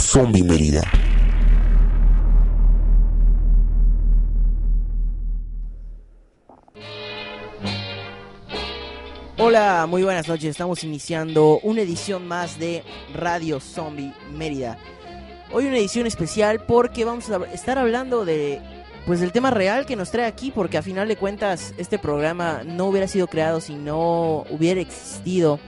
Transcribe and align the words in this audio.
Zombie 0.00 0.42
Mérida. 0.42 0.82
Hola, 9.38 9.86
muy 9.88 10.02
buenas 10.02 10.26
noches. 10.26 10.50
Estamos 10.50 10.82
iniciando 10.84 11.60
una 11.62 11.82
edición 11.82 12.26
más 12.26 12.58
de 12.58 12.82
Radio 13.14 13.60
Zombie 13.60 14.12
Mérida. 14.34 14.78
Hoy 15.52 15.66
una 15.66 15.76
edición 15.78 16.06
especial 16.06 16.64
porque 16.66 17.04
vamos 17.04 17.30
a 17.30 17.44
estar 17.52 17.78
hablando 17.78 18.24
de 18.24 18.60
pues 19.06 19.20
del 19.20 19.32
tema 19.32 19.50
real 19.50 19.86
que 19.86 19.96
nos 19.96 20.10
trae 20.10 20.26
aquí 20.26 20.50
porque 20.50 20.78
a 20.78 20.82
final 20.82 21.08
de 21.08 21.16
cuentas 21.16 21.74
este 21.78 21.98
programa 21.98 22.62
no 22.64 22.86
hubiera 22.86 23.06
sido 23.06 23.26
creado 23.26 23.60
si 23.60 23.74
no 23.74 24.44
hubiera 24.50 24.80
existido 24.80 25.58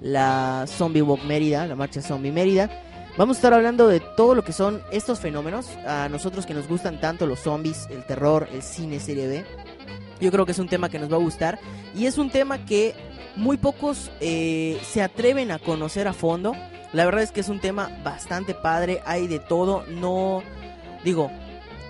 la 0.00 0.64
Zombie 0.66 1.02
Walk 1.02 1.24
Mérida, 1.24 1.66
la 1.66 1.76
marcha 1.76 2.02
Zombie 2.02 2.32
Mérida. 2.32 2.70
Vamos 3.16 3.36
a 3.36 3.38
estar 3.38 3.54
hablando 3.54 3.88
de 3.88 4.00
todo 4.00 4.34
lo 4.34 4.44
que 4.44 4.52
son 4.52 4.82
estos 4.92 5.18
fenómenos, 5.18 5.68
a 5.86 6.08
nosotros 6.08 6.46
que 6.46 6.54
nos 6.54 6.68
gustan 6.68 7.00
tanto 7.00 7.26
los 7.26 7.40
zombies, 7.40 7.86
el 7.90 8.04
terror, 8.04 8.48
el 8.52 8.62
cine, 8.62 9.00
serie 9.00 9.26
B. 9.26 9.44
Yo 10.20 10.30
creo 10.30 10.46
que 10.46 10.52
es 10.52 10.58
un 10.58 10.68
tema 10.68 10.88
que 10.88 10.98
nos 10.98 11.10
va 11.10 11.16
a 11.16 11.20
gustar 11.20 11.58
y 11.94 12.06
es 12.06 12.18
un 12.18 12.30
tema 12.30 12.64
que 12.64 12.94
muy 13.36 13.56
pocos 13.56 14.10
eh, 14.20 14.80
se 14.84 15.02
atreven 15.02 15.50
a 15.50 15.58
conocer 15.58 16.06
a 16.06 16.12
fondo. 16.12 16.54
La 16.92 17.04
verdad 17.04 17.22
es 17.22 17.32
que 17.32 17.40
es 17.40 17.48
un 17.48 17.60
tema 17.60 17.90
bastante 18.04 18.54
padre, 18.54 19.02
hay 19.04 19.26
de 19.26 19.38
todo, 19.38 19.84
no 19.88 20.42
digo, 21.04 21.30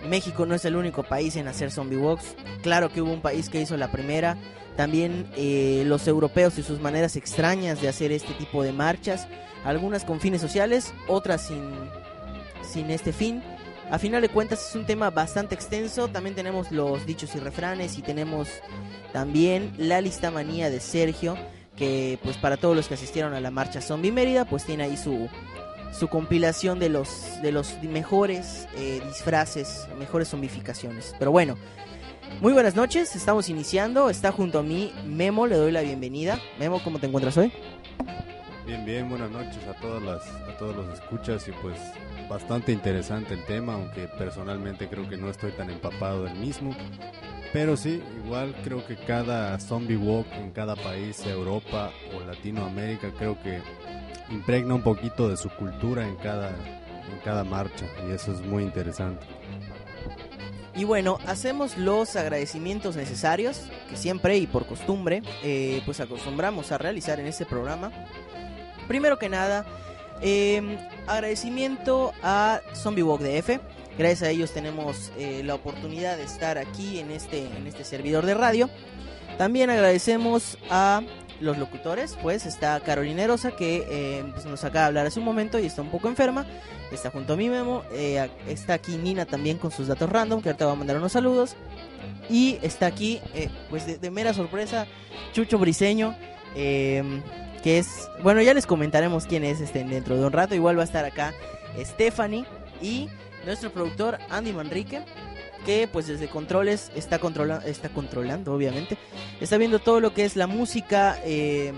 México 0.09 0.47
no 0.47 0.55
es 0.55 0.65
el 0.65 0.77
único 0.77 1.03
país 1.03 1.37
en 1.37 1.49
hacer 1.49 1.71
zombie 1.71 1.97
walks, 1.97 2.35
claro 2.63 2.91
que 2.91 3.03
hubo 3.03 3.13
un 3.13 3.21
país 3.21 3.51
que 3.51 3.61
hizo 3.61 3.77
la 3.77 3.93
primera, 3.93 4.37
también 4.81 5.27
eh, 5.37 5.83
los 5.85 6.09
europeos 6.09 6.57
y 6.57 6.63
sus 6.63 6.81
maneras 6.81 7.15
extrañas 7.15 7.83
de 7.83 7.89
hacer 7.89 8.13
este 8.13 8.33
tipo 8.33 8.63
de 8.63 8.73
marchas, 8.73 9.29
algunas 9.63 10.07
con 10.07 10.21
fines 10.21 10.41
sociales, 10.41 10.95
otras 11.07 11.43
sin, 11.49 11.71
sin 12.63 12.91
este 12.91 13.13
fin. 13.13 13.43
A 13.91 13.99
final 13.99 14.23
de 14.23 14.31
cuentas 14.31 14.71
es 14.71 14.75
un 14.75 14.87
tema 14.87 15.11
bastante 15.11 15.55
extenso, 15.55 16.09
también 16.09 16.35
tenemos 16.35 16.73
los 16.73 17.05
dichos 17.05 17.35
y 17.35 17.41
refranes 17.41 17.99
y 17.99 18.01
tenemos 18.01 18.49
también 19.13 19.71
la 19.77 20.01
lista 20.01 20.31
manía 20.31 20.71
de 20.71 20.81
Sergio, 20.81 21.37
que 21.77 22.19
pues 22.23 22.39
para 22.39 22.57
todos 22.57 22.75
los 22.75 22.89
que 22.89 22.95
asistieron 22.95 23.35
a 23.35 23.41
la 23.41 23.51
marcha 23.51 23.83
Zombie 23.83 24.13
Mérida, 24.13 24.47
pues 24.47 24.65
tiene 24.65 24.85
ahí 24.85 24.97
su, 24.97 25.29
su 25.93 26.09
compilación 26.09 26.79
de 26.79 26.89
los, 26.89 27.43
de 27.43 27.53
los 27.53 27.83
mejores 27.83 28.67
eh, 28.79 29.03
disfraces, 29.07 29.87
mejores 29.99 30.29
zombificaciones. 30.29 31.15
Pero 31.19 31.33
bueno, 31.33 31.59
muy 32.41 32.53
buenas 32.53 32.75
noches, 32.75 33.15
estamos 33.17 33.49
iniciando, 33.49 34.09
está 34.09 34.33
junto 34.33 34.61
a 34.61 34.63
mí 34.63 34.93
Memo, 35.07 35.47
le 35.47 35.57
doy 35.57 35.73
la 35.73 35.83
bienvenida. 35.83 36.39
Memo, 36.59 36.81
¿cómo 36.83 36.99
te 36.99 37.07
encuentras 37.07 37.37
hoy? 37.37 37.53
Bien, 38.67 38.85
bien, 38.85 39.09
buenas 39.09 39.31
noches 39.31 39.59
a 39.67 39.75
todas 39.81 40.03
las, 40.03 40.27
a 40.49 40.57
todos 40.59 40.77
los 40.77 40.95
escuchas 40.95 41.47
y 41.49 41.53
pues 41.53 41.77
bastante 42.29 42.73
interesante 42.73 43.35
el 43.35 43.45
tema, 43.45 43.75
aunque 43.75 44.07
personalmente 44.07 44.89
creo 44.89 45.09
que 45.09 45.17
no 45.17 45.29
estoy 45.29 45.51
tan 45.53 45.71
empapado 45.71 46.25
del 46.25 46.35
mismo. 46.37 46.75
Pero 47.53 47.77
sí, 47.77 48.01
igual 48.25 48.55
creo 48.63 48.87
que 48.87 48.97
cada 48.97 49.59
zombie 49.59 49.97
walk 49.97 50.27
en 50.35 50.53
cada 50.53 50.77
país, 50.77 51.27
Europa 51.27 51.91
o 52.15 52.21
Latinoamérica, 52.21 53.13
creo 53.19 53.37
que 53.43 53.61
impregna 54.31 54.75
un 54.75 54.83
poquito 54.83 55.29
de 55.29 55.37
su 55.37 55.49
cultura 55.51 56.07
en 56.07 56.15
cada, 56.17 56.51
en 56.51 57.19
cada 57.25 57.43
marcha 57.43 57.87
y 58.09 58.13
eso 58.13 58.33
es 58.33 58.41
muy 58.41 58.63
interesante. 58.63 59.27
Y 60.81 60.85
bueno, 60.85 61.19
hacemos 61.27 61.77
los 61.77 62.17
agradecimientos 62.17 62.97
necesarios 62.97 63.65
que 63.91 63.99
siempre 63.99 64.39
y 64.39 64.47
por 64.47 64.65
costumbre 64.65 65.21
eh, 65.43 65.83
pues 65.85 66.01
acostumbramos 66.01 66.73
a 66.73 66.79
realizar 66.79 67.21
en 67.21 67.27
este 67.27 67.45
programa. 67.45 67.93
Primero 68.89 69.19
que 69.19 69.29
nada, 69.29 69.67
eh, 70.23 70.79
agradecimiento 71.07 72.15
a 72.23 72.63
Zombie 72.75 73.03
Walk 73.03 73.21
DF. 73.21 73.61
Gracias 73.99 74.23
a 74.23 74.31
ellos 74.31 74.53
tenemos 74.53 75.13
eh, 75.19 75.43
la 75.45 75.55
oportunidad 75.55 76.17
de 76.17 76.23
estar 76.23 76.57
aquí 76.57 76.99
en 76.99 77.11
este, 77.11 77.45
en 77.45 77.67
este 77.67 77.85
servidor 77.85 78.25
de 78.25 78.33
radio. 78.33 78.71
También 79.37 79.69
agradecemos 79.69 80.57
a 80.71 81.03
los 81.41 81.59
locutores, 81.59 82.17
pues 82.23 82.47
está 82.47 82.79
Carolina 82.81 83.27
Rosa 83.27 83.53
que 83.53 83.87
eh, 83.89 84.25
pues, 84.33 84.45
nos 84.47 84.63
acaba 84.65 84.83
de 84.83 84.87
hablar 84.89 85.07
hace 85.07 85.19
un 85.19 85.25
momento 85.25 85.59
y 85.59 85.67
está 85.67 85.83
un 85.83 85.91
poco 85.91 86.09
enferma. 86.09 86.47
Está 86.93 87.11
junto 87.11 87.35
a 87.35 87.37
mi 87.37 87.49
Memo. 87.49 87.83
Eh, 87.93 88.29
está 88.49 88.75
aquí 88.75 88.97
Nina 88.97 89.25
también 89.25 89.59
con 89.59 89.71
sus 89.71 89.87
datos 89.87 90.11
random, 90.11 90.43
que 90.43 90.51
ahorita 90.51 90.67
va 90.67 90.73
a 90.73 90.77
mandar 90.77 90.97
unos 90.97 91.13
saludos. 91.13 91.57
Y 92.29 92.59
está 92.63 92.87
aquí, 92.87 93.21
eh, 93.35 93.49
pues 93.71 93.87
de, 93.87 93.99
de, 93.99 94.11
mera 94.11 94.33
sorpresa, 94.35 94.87
Chucho 95.33 95.59
Briseño. 95.59 96.15
que 96.55 97.79
es, 97.79 98.09
bueno, 98.23 98.43
ya 98.43 98.55
les 98.55 98.67
comentaremos 98.67 99.27
quién 99.27 99.45
es 99.45 99.61
este 99.61 99.85
dentro 99.85 100.17
de 100.17 100.25
un 100.25 100.33
rato. 100.33 100.55
Igual 100.55 100.79
va 100.79 100.83
a 100.83 100.85
estar 100.85 101.05
acá 101.05 101.33
Stephanie 101.79 102.45
y 102.83 103.09
nuestro 103.45 103.71
productor 103.71 104.19
Andy 104.31 104.53
Manrique 104.53 105.03
que 105.65 105.89
pues 105.89 106.07
desde 106.07 106.29
controles 106.29 106.91
está, 106.95 107.19
controla 107.19 107.63
está 107.65 107.89
controlando, 107.89 108.55
obviamente. 108.55 108.99
Está 109.41 109.57
viendo 109.59 109.79
todo 109.79 110.01
lo 110.01 110.13
que 110.15 110.25
es 110.25 110.37
la 110.37 110.47
música, 110.47 111.19
eh, 111.25 111.73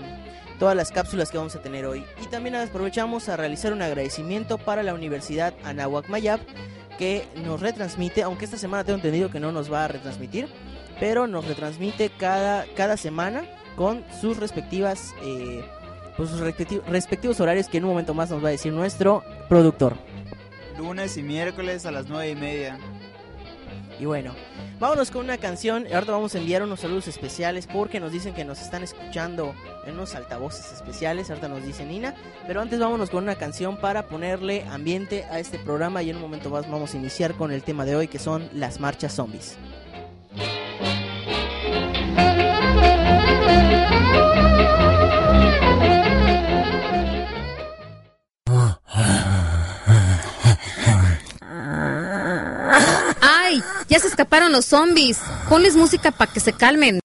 todas 0.59 0.75
las 0.75 0.91
cápsulas 0.91 1.31
que 1.31 1.37
vamos 1.37 1.55
a 1.55 1.61
tener 1.61 1.85
hoy. 1.85 2.05
Y 2.21 2.27
también 2.27 2.55
aprovechamos 2.55 3.29
a 3.29 3.37
realizar 3.37 3.73
un 3.73 3.81
agradecimiento 3.81 4.57
para 4.57 4.83
la 4.83 4.93
Universidad 4.93 5.53
Anahuac 5.63 6.09
Mayab, 6.09 6.39
que 6.97 7.25
nos 7.43 7.59
retransmite, 7.61 8.23
aunque 8.23 8.45
esta 8.45 8.57
semana 8.57 8.83
tengo 8.83 8.97
entendido 8.97 9.29
que 9.29 9.39
no 9.39 9.51
nos 9.51 9.71
va 9.71 9.85
a 9.85 9.87
retransmitir, 9.87 10.47
pero 10.99 11.27
nos 11.27 11.45
retransmite 11.47 12.09
cada, 12.09 12.65
cada 12.75 12.97
semana 12.97 13.43
con 13.75 14.03
sus 14.21 14.37
respectivas... 14.37 15.13
Eh, 15.23 15.63
pues 16.15 16.29
sus 16.29 16.39
respectivos 16.39 17.39
horarios 17.39 17.67
que 17.67 17.77
en 17.77 17.85
un 17.85 17.89
momento 17.89 18.13
más 18.13 18.29
nos 18.29 18.43
va 18.43 18.49
a 18.49 18.51
decir 18.51 18.71
nuestro 18.71 19.23
productor. 19.49 19.95
Lunes 20.77 21.17
y 21.17 21.23
miércoles 21.23 21.85
a 21.85 21.91
las 21.91 22.07
nueve 22.07 22.29
y 22.29 22.35
media. 22.35 22.77
Y 24.03 24.05
bueno, 24.05 24.35
vámonos 24.81 25.11
con 25.11 25.23
una 25.23 25.37
canción. 25.37 25.85
Ahorita 25.85 26.11
vamos 26.11 26.35
a 26.35 26.37
enviar 26.37 26.61
unos 26.61 26.81
saludos 26.81 27.07
especiales 27.07 27.67
porque 27.67 28.01
nos 28.01 28.11
dicen 28.11 28.33
que 28.33 28.43
nos 28.43 28.61
están 28.61 28.83
escuchando 28.83 29.55
en 29.85 29.93
unos 29.93 30.13
altavoces 30.13 30.73
especiales. 30.73 31.29
Ahorita 31.29 31.47
nos 31.47 31.63
dice 31.63 31.85
Nina. 31.85 32.13
Pero 32.45 32.59
antes 32.59 32.81
vámonos 32.81 33.09
con 33.09 33.23
una 33.23 33.35
canción 33.35 33.77
para 33.77 34.07
ponerle 34.07 34.65
ambiente 34.69 35.23
a 35.31 35.39
este 35.39 35.57
programa. 35.57 36.03
Y 36.03 36.09
en 36.09 36.17
un 36.17 36.23
momento 36.23 36.49
más 36.49 36.69
vamos 36.69 36.93
a 36.93 36.97
iniciar 36.97 37.35
con 37.35 37.53
el 37.53 37.63
tema 37.63 37.85
de 37.85 37.95
hoy 37.95 38.09
que 38.09 38.19
son 38.19 38.49
las 38.51 38.81
marchas 38.81 39.13
zombies. 39.13 39.55
Ya 53.93 53.99
se 53.99 54.07
escaparon 54.07 54.51
los 54.51 54.65
zombies. 54.65 55.21
Ponles 55.47 55.75
música 55.75 56.09
para 56.09 56.33
que 56.33 56.39
se 56.39 56.51
calmen. 56.51 56.99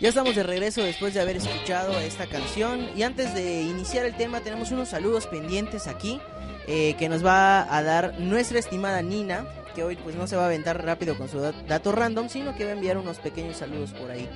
Ya 0.00 0.08
estamos 0.08 0.34
de 0.34 0.42
regreso 0.42 0.82
después 0.82 1.14
de 1.14 1.20
haber 1.20 1.36
escuchado 1.36 1.96
esta 2.00 2.26
canción. 2.26 2.88
Y 2.96 3.04
antes 3.04 3.32
de 3.32 3.62
iniciar 3.62 4.06
el 4.06 4.16
tema, 4.16 4.40
tenemos 4.40 4.72
unos 4.72 4.88
saludos 4.88 5.28
pendientes 5.28 5.86
aquí. 5.86 6.20
Eh, 6.66 6.96
que 6.98 7.08
nos 7.08 7.24
va 7.24 7.72
a 7.72 7.80
dar 7.84 8.18
nuestra 8.18 8.58
estimada 8.58 9.02
Nina. 9.02 9.46
Que 9.76 9.84
hoy 9.84 9.94
pues 9.94 10.16
no 10.16 10.26
se 10.26 10.34
va 10.34 10.42
a 10.42 10.46
aventar 10.46 10.84
rápido 10.84 11.16
con 11.16 11.28
su 11.28 11.38
dato 11.38 11.92
random, 11.92 12.28
sino 12.28 12.56
que 12.56 12.64
va 12.64 12.70
a 12.70 12.74
enviar 12.74 12.98
unos 12.98 13.20
pequeños 13.20 13.58
saludos 13.58 13.92
por 13.92 14.10
ahí. 14.10 14.28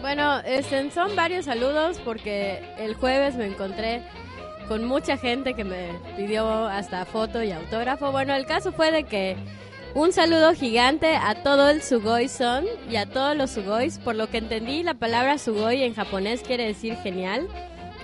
Bueno, 0.00 0.38
este, 0.44 0.92
son 0.92 1.16
varios 1.16 1.46
saludos 1.46 2.00
porque 2.04 2.62
el 2.78 2.94
jueves 2.94 3.34
me 3.34 3.46
encontré 3.46 4.04
con 4.68 4.84
mucha 4.84 5.16
gente 5.16 5.54
que 5.54 5.64
me 5.64 5.88
pidió 6.16 6.66
hasta 6.66 7.04
foto 7.06 7.42
y 7.42 7.50
autógrafo. 7.50 8.12
Bueno, 8.12 8.34
el 8.34 8.46
caso 8.46 8.70
fue 8.72 8.92
de 8.92 9.04
que 9.04 9.36
un 9.94 10.12
saludo 10.12 10.54
gigante 10.54 11.16
a 11.16 11.42
todo 11.42 11.70
el 11.70 11.82
Sugoi 11.82 12.28
Son 12.28 12.66
y 12.90 12.96
a 12.96 13.06
todos 13.06 13.34
los 13.34 13.50
Sugois. 13.50 13.98
Por 13.98 14.14
lo 14.14 14.28
que 14.28 14.38
entendí, 14.38 14.82
la 14.82 14.94
palabra 14.94 15.38
Sugoi 15.38 15.82
en 15.82 15.94
japonés 15.94 16.42
quiere 16.42 16.66
decir 16.66 16.96
genial. 16.96 17.48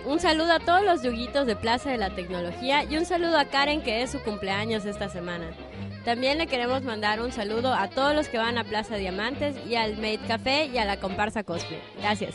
Un 0.07 0.19
saludo 0.21 0.53
a 0.53 0.61
todos 0.61 0.83
los 0.83 1.03
yuguitos 1.03 1.47
de 1.47 1.57
Plaza 1.57 1.91
de 1.91 1.99
la 1.99 2.11
Tecnología 2.11 2.85
y 2.85 2.97
un 2.97 3.05
saludo 3.05 3.39
a 3.39 3.45
Karen 3.45 3.83
que 3.83 4.03
es 4.03 4.11
su 4.11 4.21
cumpleaños 4.21 4.85
esta 4.87 5.09
semana. 5.09 5.51
También 6.05 6.37
le 6.37 6.47
queremos 6.47 6.83
mandar 6.83 7.23
un 7.23 7.33
saludo 7.33 7.73
a 7.73 7.89
todos 7.89 8.15
los 8.15 8.29
que 8.29 8.37
van 8.37 8.59
a 8.59 8.65
Plaza 8.65 8.97
Diamantes 8.97 9.57
y 9.67 9.77
al 9.77 9.97
Made 9.97 10.21
Café 10.27 10.67
y 10.67 10.79
a 10.79 10.85
la 10.85 10.99
comparsa 10.99 11.45
Cosplay. 11.45 11.81
Gracias. 11.99 12.35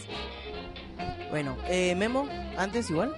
Bueno, 1.30 1.56
eh, 1.68 1.94
Memo, 1.96 2.28
antes 2.58 2.90
igual. 2.90 3.14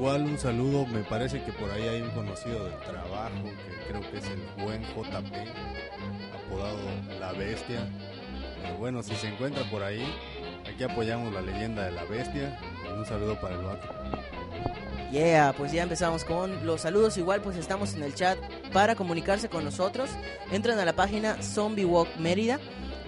Igual 0.00 0.22
un 0.22 0.38
saludo, 0.38 0.86
me 0.86 1.02
parece 1.02 1.42
que 1.42 1.52
por 1.52 1.70
ahí 1.70 1.86
hay 1.86 2.00
un 2.00 2.08
conocido 2.12 2.64
del 2.64 2.74
trabajo 2.78 3.44
que 3.44 3.86
creo 3.86 4.00
que 4.10 4.16
es 4.16 4.24
el 4.30 4.64
buen 4.64 4.82
JP, 4.82 5.34
apodado 6.34 6.78
La 7.20 7.32
Bestia. 7.32 7.86
Pero 8.62 8.78
bueno, 8.78 9.02
si 9.02 9.14
se 9.14 9.28
encuentra 9.28 9.62
por 9.64 9.82
ahí, 9.82 10.02
aquí 10.66 10.84
apoyamos 10.84 11.34
la 11.34 11.42
leyenda 11.42 11.84
de 11.84 11.90
la 11.92 12.04
bestia. 12.04 12.58
Y 12.82 12.98
un 12.98 13.04
saludo 13.04 13.38
para 13.42 13.56
el 13.56 13.60
vato. 13.60 13.88
Yeah, 15.12 15.52
pues 15.54 15.70
ya 15.70 15.82
empezamos 15.82 16.24
con 16.24 16.64
los 16.64 16.80
saludos. 16.80 17.18
Igual 17.18 17.42
pues 17.42 17.58
estamos 17.58 17.92
en 17.92 18.02
el 18.02 18.14
chat 18.14 18.38
para 18.72 18.94
comunicarse 18.94 19.50
con 19.50 19.66
nosotros. 19.66 20.08
Entran 20.50 20.78
a 20.78 20.86
la 20.86 20.94
página 20.94 21.42
Zombie 21.42 21.84
Walk 21.84 22.16
Mérida. 22.16 22.58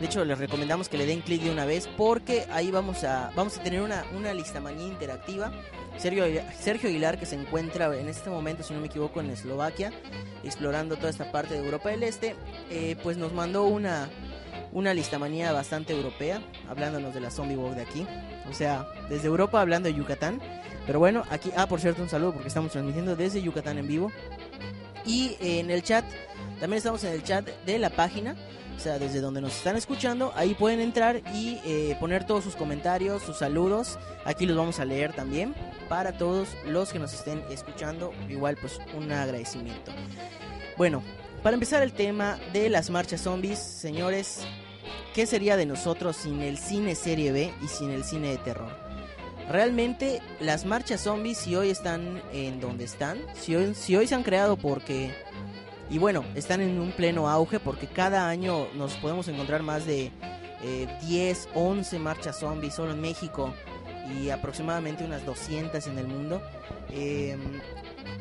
De 0.03 0.07
hecho, 0.09 0.25
les 0.25 0.37
recomendamos 0.37 0.89
que 0.89 0.99
le 0.99 1.07
den 1.07 1.21
clic 1.21 1.43
de 1.43 1.53
una 1.53 1.65
vez 1.65 1.89
porque 1.97 2.45
ahí 2.51 2.73
vamos 2.73 3.05
a, 3.05 3.31
vamos 3.37 3.57
a 3.57 3.63
tener 3.63 3.83
una, 3.83 4.05
una 4.17 4.35
lista 4.35 4.61
manía 4.61 4.89
interactiva 4.89 5.53
Sergio, 5.97 6.25
Sergio 6.59 6.89
Aguilar, 6.89 7.21
que 7.21 7.25
se 7.25 7.37
encuentra 7.37 7.97
en 7.97 8.09
este 8.09 8.29
momento, 8.29 8.65
si 8.65 8.75
no 8.75 8.81
me 8.81 8.89
equivoco, 8.89 9.21
en 9.21 9.31
Eslovaquia, 9.31 9.93
explorando 10.43 10.97
toda 10.97 11.09
esta 11.09 11.31
parte 11.31 11.55
de 11.55 11.65
Europa 11.65 11.91
del 11.91 12.03
Este, 12.03 12.35
eh, 12.69 12.97
pues 13.05 13.17
nos 13.17 13.33
mandó 13.33 13.63
una, 13.63 14.11
una 14.73 14.93
listamanía 14.93 15.53
bastante 15.53 15.93
europea, 15.93 16.43
hablándonos 16.69 17.15
de 17.15 17.21
la 17.21 17.31
Zombie 17.31 17.57
Walk 17.57 17.77
de 17.77 17.83
aquí. 17.83 18.05
O 18.51 18.55
sea, 18.55 18.89
desde 19.09 19.29
Europa 19.29 19.61
hablando 19.61 19.89
de 19.89 19.95
Yucatán. 19.95 20.41
Pero 20.85 20.99
bueno, 20.99 21.23
aquí, 21.31 21.53
ah, 21.57 21.69
por 21.69 21.81
cierto, 21.81 22.03
un 22.03 22.09
saludo 22.09 22.33
porque 22.33 22.49
estamos 22.49 22.73
transmitiendo 22.73 23.15
desde 23.15 23.41
Yucatán 23.41 23.79
en 23.79 23.87
vivo. 23.87 24.11
Y 25.07 25.37
en 25.39 25.71
el 25.71 25.85
chat, 25.85 26.05
también 26.59 26.79
estamos 26.79 27.05
en 27.05 27.13
el 27.13 27.23
chat 27.23 27.47
de 27.65 27.79
la 27.79 27.91
página, 27.91 28.35
sea, 28.83 28.99
desde 28.99 29.21
donde 29.21 29.41
nos 29.41 29.57
están 29.57 29.77
escuchando, 29.77 30.33
ahí 30.35 30.55
pueden 30.55 30.81
entrar 30.81 31.23
y 31.35 31.61
eh, 31.65 31.97
poner 32.01 32.27
todos 32.27 32.43
sus 32.43 32.57
comentarios, 32.57 33.23
sus 33.23 33.39
saludos. 33.39 33.99
Aquí 34.25 34.45
los 34.45 34.57
vamos 34.57 34.81
a 34.81 34.85
leer 34.85 35.13
también 35.13 35.55
para 35.89 36.19
todos 36.19 36.49
los 36.67 36.93
que 36.93 36.99
nos 36.99 37.15
estén 37.15 37.43
escuchando. 37.51 38.13
Igual, 38.29 38.57
pues 38.61 38.81
un 38.97 39.13
agradecimiento. 39.13 39.93
Bueno, 40.77 41.03
para 41.43 41.55
empezar 41.55 41.83
el 41.83 41.93
tema 41.93 42.39
de 42.53 42.69
las 42.69 42.91
marchas 42.91 43.21
zombies, 43.21 43.59
señores, 43.59 44.41
¿qué 45.15 45.27
sería 45.27 45.57
de 45.57 45.67
nosotros 45.67 46.17
sin 46.17 46.41
el 46.41 46.59
cine 46.59 46.95
serie 46.95 47.31
B 47.31 47.53
y 47.63 47.69
sin 47.69 47.91
el 47.91 48.03
cine 48.03 48.31
de 48.31 48.39
terror? 48.39 48.77
Realmente 49.49 50.21
las 50.41 50.65
marchas 50.65 51.03
zombies 51.03 51.39
si 51.39 51.55
hoy 51.55 51.71
están 51.71 52.23
en 52.33 52.61
donde 52.61 52.85
están, 52.85 53.19
si 53.35 53.55
hoy, 53.55 53.75
si 53.75 53.95
hoy 53.97 54.07
se 54.07 54.15
han 54.15 54.23
creado 54.23 54.57
porque... 54.57 55.15
Y 55.93 55.99
bueno, 55.99 56.25
están 56.35 56.61
en 56.63 56.81
un 56.81 56.91
pleno 56.93 57.29
auge 57.29 57.61
porque 57.61 57.87
cada 57.87 58.27
año 58.29 58.67
nos 58.75 58.95
podemos 58.95 59.29
encontrar 59.29 59.63
más 59.63 59.85
de 59.87 60.11
eh, 60.65 60.89
10, 61.03 61.51
11 61.55 61.99
marchas 61.99 62.41
zombies 62.41 62.75
solo 62.75 62.93
en 62.93 63.01
México 63.03 63.53
y 64.11 64.31
aproximadamente 64.31 65.05
unas 65.05 65.25
200 65.27 65.87
en 65.89 65.99
el 65.99 66.07
mundo. 66.07 66.41
Eh, 66.91 67.37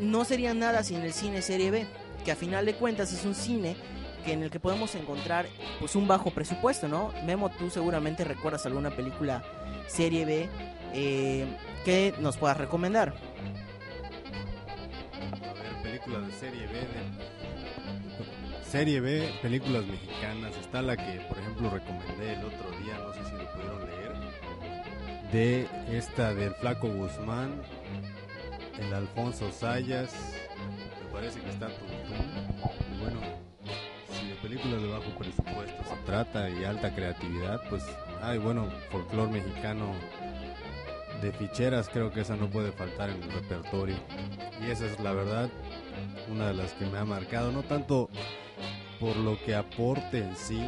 no 0.01 0.25
sería 0.25 0.53
nada 0.53 0.83
sin 0.83 0.97
el 1.01 1.13
cine 1.13 1.41
serie 1.41 1.71
B, 1.71 1.85
que 2.25 2.33
a 2.33 2.35
final 2.35 2.65
de 2.65 2.73
cuentas 2.75 3.13
es 3.13 3.23
un 3.23 3.35
cine 3.35 3.77
que 4.25 4.33
en 4.33 4.43
el 4.43 4.51
que 4.51 4.59
podemos 4.59 4.93
encontrar 4.95 5.45
pues 5.79 5.95
un 5.95 6.07
bajo 6.09 6.29
presupuesto, 6.31 6.89
¿no? 6.89 7.13
Memo, 7.25 7.49
tú 7.51 7.69
seguramente 7.69 8.25
recuerdas 8.25 8.65
alguna 8.65 8.89
película 8.91 9.43
serie 9.87 10.25
B 10.25 10.49
eh, 10.93 11.45
que 11.85 12.13
nos 12.19 12.35
puedas 12.37 12.57
recomendar. 12.57 13.13
A 15.13 15.53
ver, 15.53 15.81
películas 15.83 16.27
de 16.27 16.33
serie 16.33 16.67
B. 16.67 16.73
de- 16.73 17.40
Serie 18.71 19.01
B, 19.01 19.29
películas 19.41 19.85
mexicanas. 19.85 20.55
Está 20.55 20.81
la 20.81 20.95
que, 20.95 21.19
por 21.27 21.37
ejemplo, 21.37 21.69
recomendé 21.69 22.35
el 22.35 22.45
otro 22.45 22.71
día, 22.81 22.97
no 22.99 23.13
sé 23.13 23.25
si 23.25 23.35
lo 23.35 23.51
pudieron 23.51 23.85
leer. 23.85 24.13
De 25.33 25.97
esta 25.97 26.33
del 26.33 26.53
Flaco 26.53 26.87
Guzmán, 26.87 27.51
el 28.79 28.93
Alfonso 28.93 29.51
Sayas. 29.51 30.15
Me 31.03 31.11
parece 31.11 31.41
que 31.41 31.49
está 31.49 31.67
Tuntún. 31.67 33.01
Bueno, 33.01 33.19
si 34.09 34.29
de 34.29 34.35
películas 34.35 34.81
de 34.81 34.87
bajo 34.87 35.17
presupuesto 35.19 35.83
se 35.83 36.05
trata 36.05 36.49
y 36.49 36.63
alta 36.63 36.95
creatividad, 36.95 37.61
pues 37.69 37.83
hay 38.21 38.37
bueno, 38.37 38.69
folclore 38.89 39.33
mexicano 39.33 39.91
de 41.21 41.33
ficheras, 41.33 41.89
creo 41.89 42.09
que 42.09 42.21
esa 42.21 42.37
no 42.37 42.49
puede 42.49 42.71
faltar 42.71 43.09
en 43.09 43.21
el 43.21 43.31
repertorio. 43.33 43.97
Y 44.65 44.71
esa 44.71 44.85
es 44.85 44.97
la 45.01 45.11
verdad, 45.11 45.49
una 46.31 46.47
de 46.47 46.53
las 46.53 46.71
que 46.71 46.85
me 46.85 46.97
ha 46.99 47.03
marcado, 47.03 47.51
no 47.51 47.63
tanto 47.63 48.09
por 49.01 49.17
lo 49.17 49.37
que 49.43 49.55
aporte 49.55 50.19
en 50.19 50.35
sí, 50.37 50.61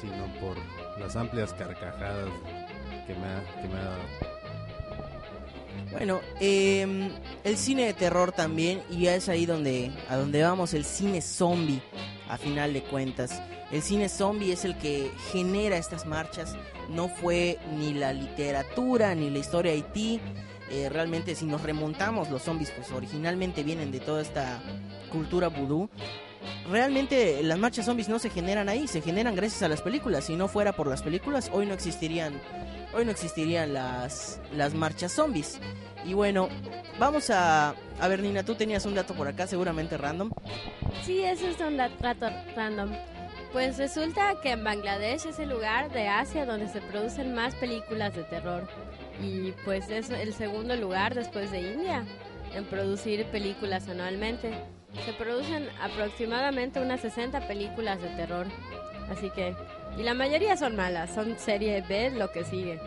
sino 0.00 0.26
por 0.40 0.56
las 1.00 1.16
amplias 1.16 1.54
carcajadas 1.54 2.28
que 3.06 3.14
me 3.14 3.26
ha, 3.26 3.62
que 3.62 3.68
me 3.68 3.78
ha 3.78 3.84
dado. 3.84 4.38
Bueno, 5.92 6.20
eh, 6.38 7.10
el 7.44 7.56
cine 7.56 7.86
de 7.86 7.94
terror 7.94 8.32
también, 8.32 8.82
y 8.90 9.06
es 9.06 9.30
ahí 9.30 9.46
donde, 9.46 9.90
a 10.10 10.16
donde 10.16 10.42
vamos, 10.42 10.74
el 10.74 10.84
cine 10.84 11.22
zombie, 11.22 11.80
a 12.28 12.36
final 12.36 12.74
de 12.74 12.82
cuentas. 12.82 13.40
El 13.72 13.80
cine 13.80 14.10
zombie 14.10 14.52
es 14.52 14.66
el 14.66 14.76
que 14.76 15.10
genera 15.32 15.78
estas 15.78 16.04
marchas, 16.04 16.56
no 16.90 17.08
fue 17.08 17.58
ni 17.78 17.94
la 17.94 18.12
literatura 18.12 19.14
ni 19.14 19.30
la 19.30 19.38
historia 19.38 19.72
de 19.72 19.78
Haití. 19.78 20.20
Eh, 20.70 20.90
realmente 20.90 21.34
si 21.34 21.46
nos 21.46 21.62
remontamos, 21.62 22.28
los 22.28 22.42
zombies 22.42 22.70
pues 22.70 22.90
originalmente 22.92 23.62
vienen 23.62 23.90
de 23.90 24.00
toda 24.00 24.20
esta 24.20 24.60
cultura 25.10 25.48
vudú. 25.48 25.88
Realmente 26.70 27.42
las 27.42 27.58
marchas 27.58 27.86
zombies 27.86 28.08
no 28.08 28.18
se 28.18 28.30
generan 28.30 28.68
ahí, 28.68 28.86
se 28.86 29.00
generan 29.00 29.34
gracias 29.34 29.62
a 29.62 29.68
las 29.68 29.80
películas. 29.82 30.24
Si 30.24 30.36
no 30.36 30.48
fuera 30.48 30.72
por 30.72 30.86
las 30.86 31.02
películas, 31.02 31.50
hoy 31.52 31.66
no 31.66 31.74
existirían, 31.74 32.34
hoy 32.94 33.04
no 33.04 33.10
existirían 33.10 33.72
las, 33.72 34.40
las 34.52 34.74
marchas 34.74 35.12
zombies. 35.12 35.60
Y 36.04 36.14
bueno, 36.14 36.48
vamos 36.98 37.30
a... 37.30 37.74
A 38.00 38.08
ver, 38.08 38.20
Nina, 38.22 38.44
tú 38.44 38.54
tenías 38.54 38.84
un 38.86 38.94
dato 38.94 39.14
por 39.14 39.26
acá, 39.28 39.46
seguramente 39.46 39.96
random. 39.96 40.30
Sí, 41.04 41.20
eso 41.22 41.46
es 41.48 41.58
un 41.60 41.76
dat- 41.76 41.98
dato 42.00 42.28
random. 42.54 42.90
Pues 43.52 43.78
resulta 43.78 44.34
que 44.42 44.50
en 44.52 44.62
Bangladesh 44.62 45.26
es 45.26 45.38
el 45.38 45.48
lugar 45.48 45.90
de 45.90 46.06
Asia 46.06 46.44
donde 46.44 46.68
se 46.68 46.80
producen 46.82 47.34
más 47.34 47.54
películas 47.54 48.14
de 48.14 48.24
terror. 48.24 48.68
Y 49.22 49.52
pues 49.64 49.88
es 49.88 50.10
el 50.10 50.34
segundo 50.34 50.76
lugar 50.76 51.14
después 51.14 51.50
de 51.50 51.62
India 51.72 52.04
en 52.54 52.64
producir 52.66 53.24
películas 53.26 53.88
anualmente. 53.88 54.52
Se 55.04 55.12
producen 55.12 55.68
aproximadamente 55.80 56.80
unas 56.80 57.00
60 57.00 57.46
películas 57.46 58.00
de 58.00 58.08
terror. 58.10 58.46
Así 59.10 59.30
que... 59.30 59.54
Y 59.98 60.02
la 60.02 60.14
mayoría 60.14 60.56
son 60.56 60.76
malas, 60.76 61.10
son 61.14 61.36
serie 61.38 61.82
B 61.88 62.10
lo 62.10 62.30
que 62.30 62.44
sigue. 62.44 62.78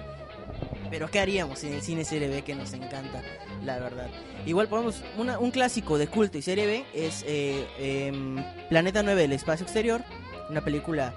Pero 0.90 1.10
¿qué 1.10 1.20
haríamos 1.20 1.64
en 1.64 1.74
el 1.74 1.82
cine 1.82 2.04
serie 2.06 2.28
B 2.28 2.42
que 2.42 2.54
nos 2.56 2.74
encanta, 2.74 3.22
la 3.64 3.80
verdad? 3.80 4.08
Igual 4.46 4.68
podemos, 4.68 5.04
una- 5.18 5.40
un 5.40 5.52
clásico 5.52 5.98
de 5.98 6.08
culto 6.08 6.38
y 6.38 6.42
serie 6.42 6.66
B 6.68 6.86
es 6.94 7.24
eh, 7.28 7.66
em, 7.80 8.44
Planeta 8.70 9.04
9 9.04 9.22
del 9.22 9.34
espacio 9.34 9.64
exterior, 9.64 10.02
una 10.50 10.62
película 10.62 11.14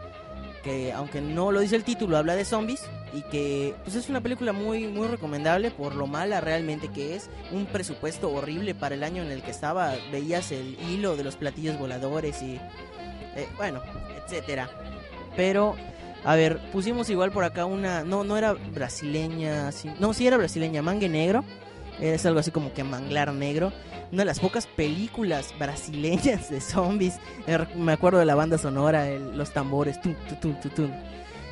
que 0.64 0.92
aunque 0.92 1.20
no 1.20 1.52
lo 1.52 1.60
dice 1.60 1.76
el 1.76 1.84
título 1.84 2.16
habla 2.16 2.34
de 2.34 2.44
zombies 2.44 2.82
y 3.12 3.22
que 3.22 3.74
pues 3.84 3.94
es 3.94 4.08
una 4.08 4.20
película 4.20 4.52
muy 4.52 4.88
muy 4.88 5.06
recomendable 5.06 5.70
por 5.70 5.94
lo 5.94 6.06
mala 6.06 6.40
realmente 6.40 6.88
que 6.88 7.14
es, 7.14 7.30
un 7.52 7.66
presupuesto 7.66 8.32
horrible 8.32 8.74
para 8.74 8.94
el 8.94 9.04
año 9.04 9.22
en 9.22 9.30
el 9.30 9.42
que 9.42 9.50
estaba, 9.50 9.94
veías 10.10 10.50
el 10.50 10.76
hilo 10.88 11.16
de 11.16 11.24
los 11.24 11.36
platillos 11.36 11.78
voladores 11.78 12.42
y 12.42 12.58
eh, 13.36 13.48
bueno, 13.56 13.82
etcétera. 14.24 14.70
Pero 15.36 15.76
a 16.24 16.36
ver, 16.36 16.58
pusimos 16.72 17.10
igual 17.10 17.32
por 17.32 17.44
acá 17.44 17.66
una. 17.66 18.02
No, 18.02 18.24
no 18.24 18.36
era 18.36 18.54
brasileña. 18.54 19.70
no, 19.98 20.14
sí 20.14 20.26
era 20.26 20.36
brasileña. 20.36 20.82
Mangue 20.82 21.08
Negro. 21.08 21.44
Es 22.00 22.26
algo 22.26 22.40
así 22.40 22.50
como 22.50 22.72
que 22.72 22.82
Manglar 22.84 23.32
Negro. 23.32 23.72
Una 24.12 24.22
de 24.22 24.26
las 24.26 24.40
pocas 24.40 24.66
películas 24.66 25.54
brasileñas 25.58 26.50
de 26.50 26.60
zombies. 26.60 27.14
Eh, 27.46 27.58
Me 27.76 27.92
acuerdo 27.92 28.18
de 28.18 28.24
la 28.26 28.34
banda 28.34 28.58
sonora, 28.58 29.08
el- 29.08 29.36
los 29.36 29.52
tambores. 29.52 30.00
Tun, 30.00 30.16
tun, 30.40 30.54
tun. 30.74 30.92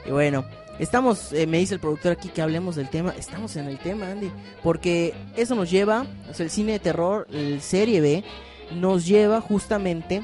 Y 0.07 0.11
bueno, 0.11 0.45
estamos. 0.79 1.33
eh, 1.33 1.47
me 1.47 1.59
dice 1.59 1.75
el 1.75 1.81
productor 1.81 2.13
aquí 2.13 2.29
que 2.29 2.43
hablemos 2.43 2.77
del 2.77 2.89
tema. 2.89 3.15
Estamos 3.19 3.55
en 3.57 3.67
el 3.69 3.79
tema, 3.79 4.11
Andy. 4.11 4.31
Porque 4.63 5.15
eso 5.37 5.55
nos 5.55 5.71
lleva. 5.71 6.07
O 6.31 6.35
sea, 6.35 6.45
el 6.45 6.51
cine 6.51 6.73
de 6.73 6.79
terror, 6.81 7.27
el 7.33 7.61
serie 7.61 8.01
B, 8.01 8.25
nos 8.75 9.07
lleva 9.07 9.41
justamente 9.41 10.23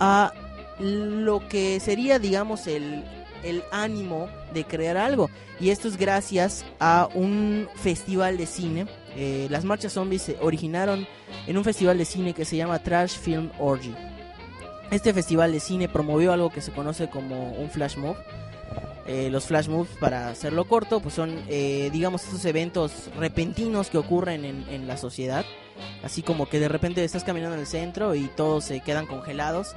a 0.00 0.32
lo 0.78 1.46
que 1.48 1.80
sería, 1.80 2.18
digamos, 2.18 2.66
el, 2.66 3.02
el 3.44 3.62
ánimo 3.72 4.28
de 4.52 4.64
crear 4.64 4.96
algo. 4.96 5.30
Y 5.60 5.70
esto 5.70 5.88
es 5.88 5.96
gracias 5.96 6.64
a 6.80 7.08
un 7.14 7.68
festival 7.76 8.36
de 8.36 8.46
cine. 8.46 8.86
Eh, 9.16 9.46
las 9.50 9.64
marchas 9.64 9.94
zombies 9.94 10.22
se 10.22 10.36
originaron 10.40 11.06
en 11.46 11.56
un 11.56 11.64
festival 11.64 11.96
de 11.96 12.04
cine 12.04 12.34
que 12.34 12.44
se 12.44 12.56
llama 12.56 12.78
Trash 12.78 13.18
Film 13.18 13.50
Orgy. 13.58 13.94
Este 14.90 15.12
festival 15.14 15.52
de 15.52 15.60
cine 15.60 15.88
promovió 15.88 16.32
algo 16.32 16.50
que 16.50 16.60
se 16.60 16.70
conoce 16.70 17.08
como 17.08 17.52
un 17.52 17.70
flash 17.70 17.96
mob. 17.96 18.16
Eh, 19.06 19.30
los 19.30 19.46
flash 19.46 19.68
moves, 19.68 19.90
para 20.00 20.28
hacerlo 20.28 20.66
corto, 20.66 21.00
pues 21.00 21.14
son, 21.14 21.40
eh, 21.48 21.90
digamos, 21.92 22.24
estos 22.24 22.44
eventos 22.44 23.08
repentinos 23.16 23.88
que 23.88 23.98
ocurren 23.98 24.44
en, 24.44 24.68
en 24.68 24.86
la 24.86 24.96
sociedad. 24.96 25.44
Así 26.02 26.22
como 26.22 26.48
que 26.48 26.60
de 26.60 26.68
repente 26.68 27.02
estás 27.02 27.24
caminando 27.24 27.54
en 27.54 27.60
el 27.60 27.66
centro 27.66 28.14
y 28.14 28.26
todos 28.28 28.64
se 28.64 28.80
quedan 28.80 29.06
congelados 29.06 29.74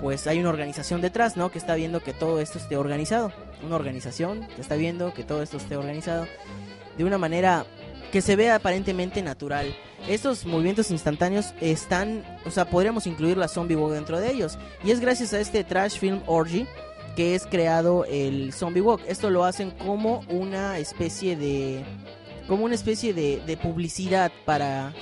pues 0.00 0.26
hay 0.26 0.38
una 0.38 0.48
organización 0.48 1.00
detrás, 1.02 1.36
¿no? 1.36 1.50
Que 1.50 1.58
está 1.58 1.74
viendo 1.74 2.00
que 2.00 2.14
todo 2.14 2.40
esto 2.40 2.58
esté 2.58 2.76
organizado. 2.76 3.32
Una 3.62 3.76
organización 3.76 4.46
que 4.56 4.62
está 4.62 4.76
viendo 4.76 5.12
que 5.12 5.24
todo 5.24 5.42
esto 5.42 5.58
esté 5.58 5.76
organizado 5.76 6.26
de 6.96 7.04
una 7.04 7.18
manera 7.18 7.66
que 8.10 8.20
se 8.22 8.36
vea 8.36 8.56
aparentemente 8.56 9.22
natural. 9.22 9.74
Estos 10.08 10.46
movimientos 10.46 10.90
instantáneos 10.90 11.54
están, 11.60 12.24
o 12.44 12.50
sea, 12.50 12.68
podríamos 12.68 13.06
incluir 13.06 13.36
la 13.36 13.48
zombie 13.48 13.76
walk 13.76 13.92
dentro 13.92 14.18
de 14.18 14.30
ellos. 14.30 14.58
Y 14.84 14.90
es 14.90 15.00
gracias 15.00 15.32
a 15.32 15.40
este 15.40 15.64
Trash 15.64 15.98
Film 15.98 16.20
Orgy 16.26 16.66
que 17.16 17.34
es 17.34 17.46
creado 17.46 18.04
el 18.04 18.52
zombie 18.52 18.80
walk. 18.80 19.02
Esto 19.06 19.30
lo 19.30 19.44
hacen 19.44 19.70
como 19.72 20.20
una 20.28 20.78
especie 20.78 21.36
de, 21.36 21.84
como 22.48 22.64
una 22.64 22.74
especie 22.74 23.12
de, 23.12 23.58
publicidad 23.62 24.32
para, 24.44 24.94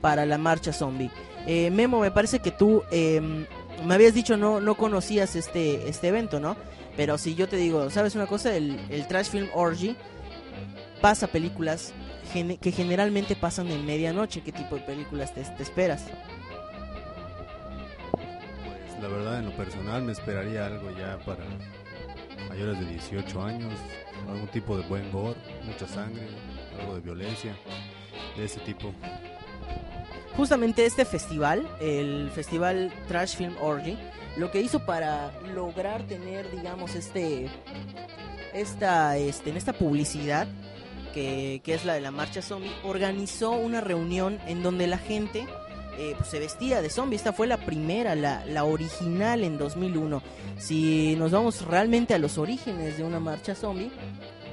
para 0.00 0.26
la 0.26 0.38
marcha 0.38 0.72
zombie. 0.72 1.10
Eh, 1.46 1.70
Memo, 1.70 2.00
me 2.00 2.10
parece 2.10 2.38
que 2.38 2.50
tú 2.50 2.82
em, 2.90 3.46
me 3.84 3.94
habías 3.94 4.14
dicho 4.14 4.36
no 4.36 4.60
no 4.60 4.76
conocías 4.76 5.34
este 5.34 5.88
este 5.88 6.08
evento, 6.08 6.38
¿no? 6.38 6.56
Pero 6.96 7.18
si 7.18 7.34
yo 7.34 7.48
te 7.48 7.56
digo, 7.56 7.90
¿sabes 7.90 8.14
una 8.14 8.26
cosa? 8.26 8.54
El 8.54 9.06
Trash 9.08 9.30
Film 9.30 9.48
Orgy 9.54 9.96
pasa 11.00 11.26
películas 11.26 11.92
gene- 12.32 12.56
que 12.58 12.72
generalmente 12.72 13.36
pasan 13.36 13.68
en 13.70 13.84
medianoche. 13.86 14.40
¿Qué 14.42 14.52
tipo 14.52 14.76
de 14.76 14.82
películas 14.82 15.32
te, 15.34 15.42
te 15.42 15.62
esperas? 15.62 16.04
Pues 18.12 19.02
la 19.02 19.08
verdad, 19.08 19.38
en 19.38 19.46
lo 19.46 19.52
personal, 19.52 20.02
me 20.02 20.12
esperaría 20.12 20.66
algo 20.66 20.90
ya 20.90 21.18
para 21.24 21.44
mayores 22.48 22.78
de 22.80 22.86
18 22.86 23.42
años, 23.42 23.72
algún 24.28 24.48
tipo 24.48 24.76
de 24.76 24.86
buen 24.86 25.10
gore, 25.10 25.38
mucha 25.64 25.86
sangre, 25.86 26.26
algo 26.80 26.94
de 26.96 27.00
violencia, 27.00 27.54
de 28.36 28.44
ese 28.44 28.60
tipo. 28.60 28.92
Justamente 30.36 30.86
este 30.86 31.04
festival, 31.04 31.68
el 31.80 32.30
festival 32.34 32.92
Trash 33.08 33.36
Film 33.36 33.54
Orgy, 33.60 33.98
lo 34.38 34.50
que 34.50 34.60
hizo 34.62 34.84
para 34.86 35.30
lograr 35.54 36.02
tener, 36.04 36.50
digamos, 36.50 36.94
este, 36.94 37.48
esta, 38.54 39.16
este, 39.18 39.50
en 39.50 39.56
esta 39.58 39.72
publicidad 39.74 40.46
que, 41.12 41.60
es 41.64 41.84
la 41.84 41.94
de 41.94 42.00
la 42.00 42.10
marcha 42.10 42.42
zombie, 42.42 42.72
organizó 42.84 43.52
una 43.52 43.80
reunión 43.80 44.38
en 44.46 44.62
donde 44.62 44.86
la 44.86 44.98
gente 44.98 45.46
eh, 45.98 46.14
pues, 46.16 46.28
se 46.30 46.38
vestía 46.38 46.82
de 46.82 46.90
zombie. 46.90 47.16
Esta 47.16 47.32
fue 47.32 47.46
la 47.46 47.58
primera, 47.58 48.14
la, 48.14 48.44
la 48.46 48.64
original 48.64 49.44
en 49.44 49.58
2001. 49.58 50.22
Si 50.58 51.14
nos 51.16 51.30
vamos 51.30 51.64
realmente 51.66 52.14
a 52.14 52.18
los 52.18 52.38
orígenes 52.38 52.98
de 52.98 53.04
una 53.04 53.20
marcha 53.20 53.54
zombie, 53.54 53.90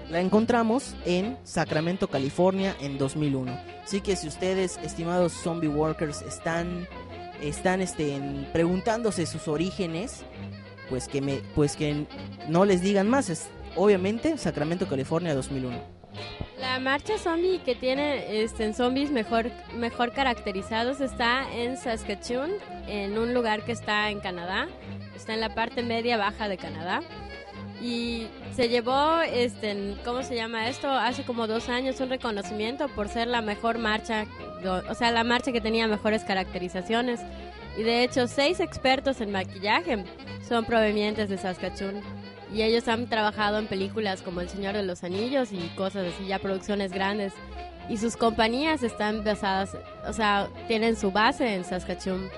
la 0.09 0.19
encontramos 0.19 0.95
en 1.05 1.37
Sacramento, 1.43 2.07
California, 2.07 2.75
en 2.81 2.97
2001. 2.97 3.59
Así 3.83 4.01
que 4.01 4.15
si 4.15 4.27
ustedes, 4.27 4.77
estimados 4.83 5.33
zombie 5.33 5.69
workers, 5.69 6.21
están, 6.23 6.87
están 7.41 7.81
este, 7.81 8.19
preguntándose 8.51 9.25
sus 9.25 9.47
orígenes, 9.47 10.23
pues 10.89 11.07
que, 11.07 11.21
me, 11.21 11.41
pues 11.55 11.75
que 11.75 12.05
no 12.47 12.65
les 12.65 12.81
digan 12.81 13.07
más. 13.07 13.29
Es 13.29 13.47
obviamente 13.75 14.37
Sacramento, 14.37 14.87
California, 14.87 15.35
2001. 15.35 15.77
La 16.59 16.77
marcha 16.79 17.17
zombie 17.17 17.59
que 17.63 17.73
tiene 17.73 18.43
este, 18.43 18.73
zombies 18.73 19.11
mejor, 19.11 19.49
mejor 19.77 20.11
caracterizados 20.11 20.99
está 20.99 21.47
en 21.53 21.77
Saskatchewan, 21.77 22.51
en 22.87 23.17
un 23.17 23.33
lugar 23.33 23.63
que 23.63 23.71
está 23.71 24.09
en 24.09 24.19
Canadá. 24.19 24.67
Está 25.15 25.33
en 25.33 25.39
la 25.39 25.55
parte 25.55 25.83
media 25.83 26.17
baja 26.17 26.49
de 26.49 26.57
Canadá. 26.57 27.01
Y 27.81 28.27
se 28.53 28.67
llevó, 28.67 29.21
este, 29.21 29.95
¿cómo 30.03 30.21
se 30.21 30.35
llama 30.35 30.67
esto? 30.67 30.89
Hace 30.91 31.23
como 31.23 31.47
dos 31.47 31.69
años 31.69 32.01
un 32.01 32.09
reconocimiento 32.09 32.89
por 32.89 33.07
ser 33.07 33.27
la 33.27 33.41
mejor 33.41 33.77
marcha, 33.77 34.25
o 34.89 34.93
sea, 34.95 35.11
la 35.11 35.23
marcha 35.23 35.53
que 35.53 35.61
tenía 35.61 35.87
mejores 35.87 36.25
caracterizaciones. 36.25 37.21
Y 37.77 37.83
de 37.83 38.03
hecho, 38.03 38.27
seis 38.27 38.59
expertos 38.59 39.21
en 39.21 39.31
maquillaje 39.31 40.03
son 40.47 40.65
provenientes 40.65 41.29
de 41.29 41.37
Saskatchewan. 41.37 42.01
Y 42.53 42.63
ellos 42.63 42.88
han 42.88 43.08
trabajado 43.08 43.60
en 43.60 43.68
películas 43.68 44.22
como 44.22 44.41
El 44.41 44.50
Señor 44.50 44.75
de 44.75 44.84
los 44.84 45.03
Anillos 45.03 45.51
y 45.51 45.60
cosas 45.75 46.13
así, 46.13 46.27
ya 46.27 46.39
producciones 46.39 46.91
grandes. 46.91 47.34
Y 47.89 47.98
sus 47.98 48.18
compañías 48.18 48.84
están 48.84 49.24
basadas, 49.24 49.77
o 50.08 50.13
sea, 50.13 50.48
tienen 50.68 50.96
su 50.96 51.12
base 51.12 51.56
en 51.56 51.63
Saskatchewan. 51.63 52.29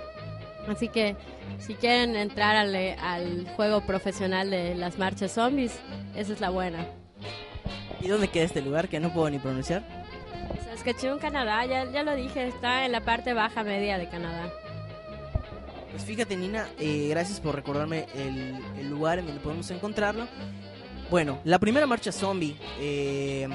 Así 0.68 0.90
que 0.90 1.16
si 1.60 1.76
quieren 1.76 2.16
entrar 2.16 2.56
al, 2.56 2.76
al 2.76 3.48
juego 3.56 3.82
profesional 3.82 4.50
de 4.50 4.76
las 4.76 4.98
marchas 4.98 5.32
zombies, 5.32 5.80
esa 6.16 6.34
es 6.34 6.42
la 6.42 6.50
buena. 6.50 6.86
¿Y 8.00 8.08
dónde 8.08 8.28
queda 8.30 8.46
este 8.46 8.62
lugar 8.62 8.90
que 8.90 9.00
no 9.00 9.14
puedo 9.14 9.30
ni 9.30 9.40
pronunciar? 9.40 9.84
Saskatchewan, 10.70 11.20
Canadá, 11.20 11.66
ya, 11.66 11.90
ya 11.92 12.04
lo 12.04 12.16
dije, 12.16 12.48
está 12.48 12.86
en 12.86 12.92
la 12.92 13.02
parte 13.02 13.34
baja 13.34 13.64
media 13.64 13.98
de 13.98 14.10
Canadá. 14.10 14.52
Pues 15.92 16.04
fíjate, 16.04 16.38
Nina, 16.38 16.68
eh, 16.80 17.08
gracias 17.10 17.40
por 17.40 17.54
recordarme 17.54 18.06
el, 18.16 18.90
lugar 18.90 19.20
en 19.20 19.26
donde 19.26 19.42
podemos 19.42 19.70
encontrarlo. 19.72 20.28
Bueno, 21.10 21.40
la 21.44 21.60
primera 21.60 21.86
marcha 21.86 22.14
zombie, 22.14 22.56
eh, 22.80 23.48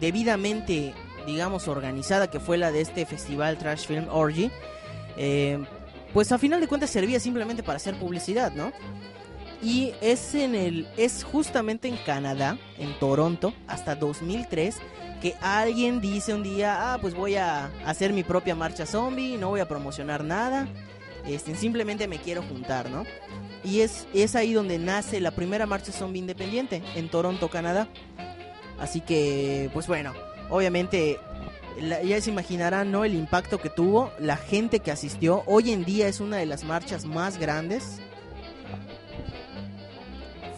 debidamente, 0.00 0.92
digamos, 1.24 1.68
organizada, 1.68 2.28
que 2.28 2.40
fue 2.40 2.58
la 2.58 2.72
de 2.72 2.80
este 2.80 3.06
festival 3.06 3.58
Trash 3.58 3.86
Film 3.86 4.08
Orgy, 4.10 4.50
eh, 5.16 5.64
pues 6.12 6.32
a 6.32 6.38
final 6.38 6.60
de 6.60 6.66
cuentas 6.66 6.90
servía 6.90 7.20
simplemente 7.20 7.62
para 7.62 7.76
hacer 7.76 7.94
publicidad, 7.94 8.52
¿no? 8.52 8.72
Y 9.62 9.92
es 10.00 10.34
en 10.34 10.56
el, 10.56 10.88
es 10.96 11.22
justamente 11.22 11.86
en 11.86 11.96
Canadá, 11.96 12.58
en 12.78 12.98
Toronto, 12.98 13.54
hasta 13.68 13.94
2003, 13.94 14.78
que 15.22 15.36
alguien 15.40 16.00
dice 16.00 16.34
un 16.34 16.42
día, 16.42 16.94
ah, 16.94 16.98
pues 17.00 17.14
voy 17.14 17.36
a 17.36 17.66
hacer 17.86 18.12
mi 18.12 18.24
propia 18.24 18.56
marcha 18.56 18.86
zombie, 18.86 19.38
no 19.38 19.50
voy 19.50 19.60
a 19.60 19.68
promocionar 19.68 20.24
nada. 20.24 20.66
Este, 21.26 21.54
simplemente 21.54 22.08
me 22.08 22.18
quiero 22.18 22.42
juntar, 22.42 22.90
¿no? 22.90 23.04
Y 23.64 23.80
es, 23.80 24.06
es 24.12 24.34
ahí 24.34 24.52
donde 24.52 24.78
nace 24.78 25.20
la 25.20 25.30
primera 25.30 25.66
marcha 25.66 25.92
zombie 25.92 26.18
independiente, 26.18 26.82
en 26.96 27.08
Toronto, 27.08 27.48
Canadá. 27.48 27.88
Así 28.78 29.00
que, 29.00 29.70
pues 29.72 29.86
bueno, 29.86 30.12
obviamente 30.50 31.18
ya 31.80 32.20
se 32.20 32.30
imaginarán, 32.30 32.90
¿no? 32.90 33.04
El 33.04 33.14
impacto 33.14 33.58
que 33.58 33.70
tuvo, 33.70 34.12
la 34.18 34.36
gente 34.36 34.80
que 34.80 34.90
asistió. 34.90 35.42
Hoy 35.46 35.70
en 35.70 35.84
día 35.84 36.08
es 36.08 36.20
una 36.20 36.36
de 36.36 36.46
las 36.46 36.64
marchas 36.64 37.04
más 37.04 37.38
grandes. 37.38 38.00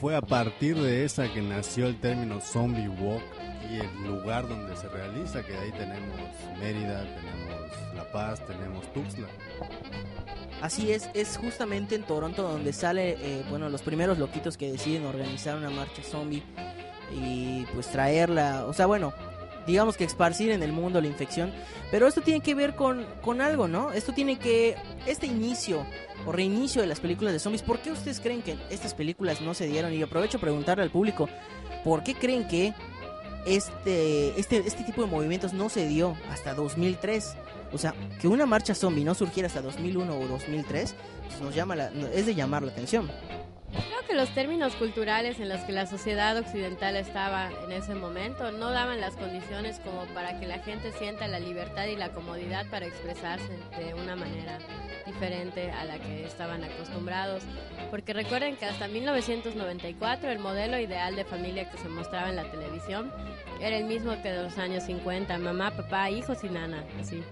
Fue 0.01 0.17
a 0.17 0.21
partir 0.21 0.77
de 0.77 1.05
esa 1.05 1.33
que 1.33 1.41
nació 1.41 1.87
el 1.87 1.99
término 2.01 2.41
zombie 2.41 2.89
walk 2.89 3.23
y 3.71 3.81
el 3.81 4.07
lugar 4.07 4.47
donde 4.49 4.77
se 4.77 4.89
realiza, 4.89 5.43
que 5.43 5.57
ahí 5.57 5.73
tenemos 5.73 6.21
Mérida, 6.59 7.05
tenemos 7.05 7.95
La 7.95 8.11
Paz, 8.13 8.45
tenemos 8.47 8.93
Tuxtla. 8.93 9.29
Así 10.65 10.93
es, 10.93 11.11
es 11.13 11.37
justamente 11.37 11.95
en 11.95 12.05
Toronto 12.05 12.43
donde 12.43 12.73
sale, 12.73 13.19
eh, 13.21 13.45
bueno, 13.51 13.69
los 13.69 13.83
primeros 13.83 14.19
loquitos 14.19 14.57
que 14.57 14.73
deciden 14.73 15.05
organizar 15.05 15.59
una 15.59 15.69
marcha 15.69 16.03
zombie 16.03 16.43
y 17.15 17.67
pues 17.75 17.89
traerla, 17.89 18.65
o 18.65 18.73
sea, 18.73 18.87
bueno, 18.87 19.13
digamos 19.67 19.99
que 19.99 20.05
esparcir 20.05 20.53
en 20.53 20.63
el 20.63 20.73
mundo 20.73 21.03
la 21.03 21.07
infección, 21.07 21.53
pero 21.91 22.07
esto 22.07 22.23
tiene 22.23 22.41
que 22.41 22.55
ver 22.55 22.77
con, 22.77 23.05
con 23.21 23.43
algo, 23.43 23.69
¿no? 23.69 23.93
Esto 23.93 24.15
tiene 24.15 24.39
que, 24.39 24.75
este 25.05 25.27
inicio 25.27 25.85
o 26.25 26.33
reinicio 26.33 26.81
de 26.81 26.87
las 26.87 26.99
películas 26.99 27.35
de 27.35 27.41
zombies, 27.41 27.63
¿por 27.63 27.81
qué 27.81 27.93
ustedes 27.93 28.19
creen 28.21 28.41
que 28.41 28.57
estas 28.71 28.95
películas 28.95 29.43
no 29.43 29.53
se 29.53 29.67
dieron? 29.67 29.93
Y 29.93 30.03
aprovecho 30.03 30.39
a 30.39 30.41
preguntarle 30.41 30.83
al 30.83 30.91
público, 30.91 31.29
¿por 31.85 32.03
qué 32.03 32.15
creen 32.15 32.49
que 32.49 32.73
este, 33.45 34.41
este, 34.41 34.61
este 34.67 34.85
tipo 34.85 35.03
de 35.03 35.09
movimientos 35.09 35.53
no 35.53 35.69
se 35.69 35.87
dio 35.87 36.17
hasta 36.31 36.55
2003? 36.55 37.37
O 37.75 37.79
sea, 37.79 37.93
que 38.21 38.29
una 38.29 38.47
marcha 38.47 38.75
zombie 38.75 39.05
no 39.05 39.15
surgiera 39.15 39.49
hasta 39.49 39.61
2001 39.61 40.17
o 40.17 40.29
2003, 40.29 40.95
pues 41.27 41.41
nos 41.41 41.55
llama 41.55 41.75
la, 41.75 41.91
es 42.15 42.25
de 42.25 42.35
llamar 42.35 42.63
la 42.63 42.71
atención. 42.71 43.11
Creo 43.73 44.07
que 44.07 44.15
los 44.15 44.33
términos 44.33 44.77
culturales 44.77 45.41
en 45.41 45.49
los 45.49 45.61
que 45.63 45.73
la 45.73 45.87
sociedad 45.87 46.39
occidental 46.39 46.95
estaba 46.95 47.51
en 47.65 47.73
ese 47.73 47.97
momento 47.97 48.53
no 48.53 48.71
daban 48.71 49.01
las 49.01 49.15
condiciones 49.17 49.81
como 49.81 50.05
para 50.15 50.39
que 50.39 50.47
la 50.47 50.61
gente 50.61 50.93
sienta 50.93 51.27
la 51.27 51.41
libertad 51.41 51.87
y 51.87 51.97
la 51.97 52.13
comodidad 52.13 52.71
para 52.71 52.87
expresarse 52.87 53.59
de 53.77 53.95
una 53.95 54.15
manera 54.15 54.59
diferente 55.05 55.73
a 55.73 55.85
la 55.85 55.99
que 55.99 56.25
estaban 56.25 56.63
acostumbrados. 56.63 57.43
Porque 57.91 58.13
recuerden 58.13 58.57
que 58.57 58.67
hasta 58.67 58.87
1994 58.87 60.31
el 60.31 60.39
modelo 60.39 60.79
ideal 60.79 61.17
de 61.17 61.25
familia 61.25 61.69
que 61.69 61.79
se 61.79 61.89
mostraba 61.89 62.31
en 62.31 62.37
la 62.37 62.49
televisión 62.51 63.13
era 63.61 63.77
el 63.77 63.85
mismo 63.87 64.13
que 64.23 64.31
de 64.31 64.45
los 64.45 64.57
años 64.59 64.85
50, 64.85 65.37
mamá, 65.39 65.73
papá, 65.73 66.11
hijos 66.11 66.45
y 66.45 66.49
nana, 66.49 66.85
así. 67.01 67.23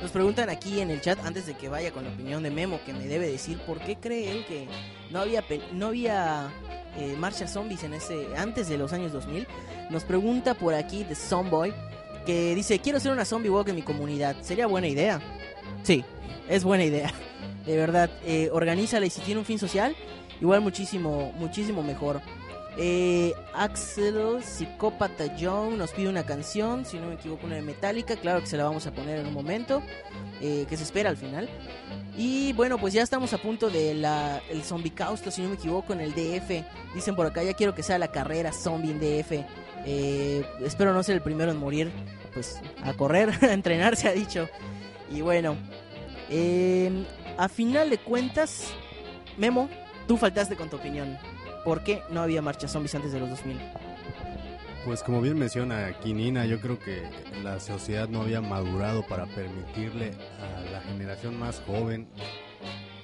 Nos 0.00 0.10
preguntan 0.10 0.48
aquí 0.48 0.80
en 0.80 0.90
el 0.90 1.00
chat, 1.00 1.18
antes 1.24 1.46
de 1.46 1.54
que 1.54 1.68
vaya 1.68 1.90
con 1.90 2.04
la 2.04 2.10
opinión 2.10 2.42
de 2.42 2.50
Memo, 2.50 2.78
que 2.86 2.92
me 2.92 3.06
debe 3.06 3.28
decir 3.28 3.58
por 3.58 3.80
qué 3.80 3.96
cree 3.96 4.30
él 4.30 4.44
que 4.46 4.68
no 5.10 5.20
había, 5.20 5.42
no 5.72 5.88
había 5.88 6.50
eh, 6.96 7.16
marchas 7.18 7.52
zombies 7.52 7.82
en 7.82 7.94
ese, 7.94 8.28
antes 8.36 8.68
de 8.68 8.78
los 8.78 8.92
años 8.92 9.12
2000. 9.12 9.46
Nos 9.90 10.04
pregunta 10.04 10.54
por 10.54 10.74
aquí 10.74 11.04
de 11.04 11.14
Zomboy, 11.14 11.72
que 12.26 12.54
dice, 12.54 12.78
quiero 12.78 12.98
hacer 12.98 13.10
una 13.10 13.24
zombie 13.24 13.50
walk 13.50 13.68
en 13.68 13.76
mi 13.76 13.82
comunidad. 13.82 14.36
¿Sería 14.42 14.66
buena 14.66 14.86
idea? 14.86 15.20
Sí, 15.82 16.04
es 16.48 16.62
buena 16.62 16.84
idea. 16.84 17.12
De 17.66 17.76
verdad, 17.76 18.10
eh, 18.24 18.50
organízala 18.52 19.04
y 19.04 19.10
si 19.10 19.20
tiene 19.20 19.40
un 19.40 19.44
fin 19.44 19.58
social, 19.58 19.96
igual 20.40 20.60
muchísimo, 20.60 21.32
muchísimo 21.38 21.82
mejor. 21.82 22.20
Eh, 22.80 23.34
Axel 23.54 24.40
Psicópata 24.40 25.34
Young 25.36 25.76
nos 25.76 25.90
pide 25.90 26.08
una 26.08 26.24
canción, 26.24 26.86
si 26.86 26.96
no 26.96 27.08
me 27.08 27.14
equivoco, 27.14 27.46
una 27.46 27.56
de 27.56 27.62
Metallica. 27.62 28.14
Claro 28.14 28.40
que 28.40 28.46
se 28.46 28.56
la 28.56 28.64
vamos 28.64 28.86
a 28.86 28.92
poner 28.92 29.18
en 29.18 29.26
un 29.26 29.34
momento, 29.34 29.82
eh, 30.40 30.64
que 30.68 30.76
se 30.76 30.84
espera 30.84 31.10
al 31.10 31.16
final. 31.16 31.48
Y 32.16 32.52
bueno, 32.52 32.78
pues 32.78 32.92
ya 32.94 33.02
estamos 33.02 33.32
a 33.32 33.38
punto 33.38 33.68
del 33.68 34.04
el 34.48 34.62
zombie 34.62 34.92
causto, 34.92 35.32
si 35.32 35.42
no 35.42 35.48
me 35.48 35.56
equivoco, 35.56 35.92
en 35.92 36.00
el 36.00 36.12
DF. 36.12 36.64
Dicen 36.94 37.16
por 37.16 37.26
acá, 37.26 37.42
ya 37.42 37.54
quiero 37.54 37.74
que 37.74 37.82
sea 37.82 37.98
la 37.98 38.08
carrera 38.08 38.52
zombie 38.52 38.92
en 38.92 39.00
DF. 39.00 39.44
Eh, 39.84 40.44
espero 40.60 40.92
no 40.92 41.02
ser 41.02 41.16
el 41.16 41.22
primero 41.22 41.50
en 41.50 41.56
morir, 41.58 41.90
pues 42.32 42.60
a 42.84 42.92
correr, 42.92 43.32
a 43.42 43.52
entrenar, 43.52 43.96
se 43.96 44.06
ha 44.08 44.12
dicho. 44.12 44.48
Y 45.10 45.20
bueno, 45.20 45.56
eh, 46.30 47.04
a 47.36 47.48
final 47.48 47.90
de 47.90 47.98
cuentas, 47.98 48.72
Memo, 49.36 49.68
tú 50.06 50.16
faltaste 50.16 50.54
con 50.54 50.68
tu 50.70 50.76
opinión. 50.76 51.18
¿Por 51.68 51.82
qué 51.82 52.02
no 52.08 52.22
había 52.22 52.40
marchas 52.40 52.72
zombies 52.72 52.94
antes 52.94 53.12
de 53.12 53.20
los 53.20 53.28
2000? 53.28 53.58
Pues 54.86 55.02
como 55.02 55.20
bien 55.20 55.38
menciona 55.38 55.84
aquí 55.84 56.14
Nina, 56.14 56.46
yo 56.46 56.62
creo 56.62 56.78
que 56.78 57.02
la 57.44 57.60
sociedad 57.60 58.08
no 58.08 58.22
había 58.22 58.40
madurado 58.40 59.06
para 59.06 59.26
permitirle 59.26 60.14
a 60.40 60.70
la 60.70 60.80
generación 60.80 61.38
más 61.38 61.60
joven 61.66 62.08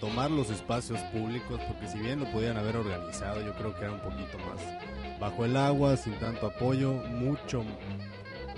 tomar 0.01 0.31
los 0.31 0.49
espacios 0.49 0.99
públicos, 1.13 1.61
porque 1.69 1.89
si 1.89 1.99
bien 1.99 2.21
lo 2.21 2.33
podían 2.33 2.57
haber 2.57 2.79
organizado, 2.79 3.43
yo 3.43 3.53
creo 3.53 3.75
que 3.75 3.83
era 3.83 3.93
un 3.93 4.01
poquito 4.01 4.39
más 4.39 5.21
bajo 5.21 5.45
el 5.45 5.59
agua, 5.59 5.99
sin 5.99 6.15
tanto 6.15 6.47
apoyo, 6.47 6.95
mucho 6.95 7.63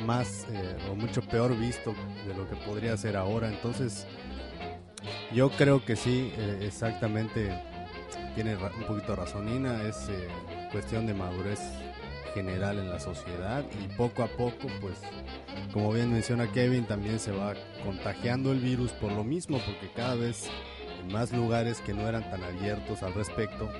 más 0.06 0.46
eh, 0.52 0.76
o 0.88 0.94
mucho 0.94 1.20
peor 1.20 1.58
visto 1.58 1.96
de 2.28 2.32
lo 2.32 2.48
que 2.48 2.54
podría 2.54 2.96
ser 2.96 3.16
ahora. 3.16 3.48
Entonces, 3.48 4.06
yo 5.32 5.50
creo 5.50 5.84
que 5.84 5.96
sí, 5.96 6.32
eh, 6.38 6.60
exactamente, 6.62 7.60
tiene 8.36 8.54
un 8.54 8.84
poquito 8.86 9.16
razonina, 9.16 9.82
es 9.84 10.10
eh, 10.10 10.28
cuestión 10.70 11.06
de 11.06 11.14
madurez 11.14 11.58
general 12.34 12.78
en 12.78 12.90
la 12.90 13.00
sociedad 13.00 13.64
y 13.82 13.88
poco 13.96 14.22
a 14.22 14.26
poco, 14.26 14.68
pues, 14.82 14.98
como 15.72 15.90
bien 15.90 16.12
menciona 16.12 16.52
Kevin, 16.52 16.84
también 16.84 17.18
se 17.18 17.32
va 17.32 17.54
contagiando 17.82 18.52
el 18.52 18.60
virus 18.60 18.92
por 18.92 19.10
lo 19.10 19.24
mismo, 19.24 19.58
porque 19.64 19.90
cada 19.96 20.16
vez 20.16 20.50
en 21.00 21.10
más 21.10 21.32
lugares 21.32 21.80
que 21.80 21.94
no 21.94 22.06
eran 22.06 22.30
tan 22.30 22.44
abiertos 22.44 23.02
al 23.02 23.14
respecto, 23.14 23.70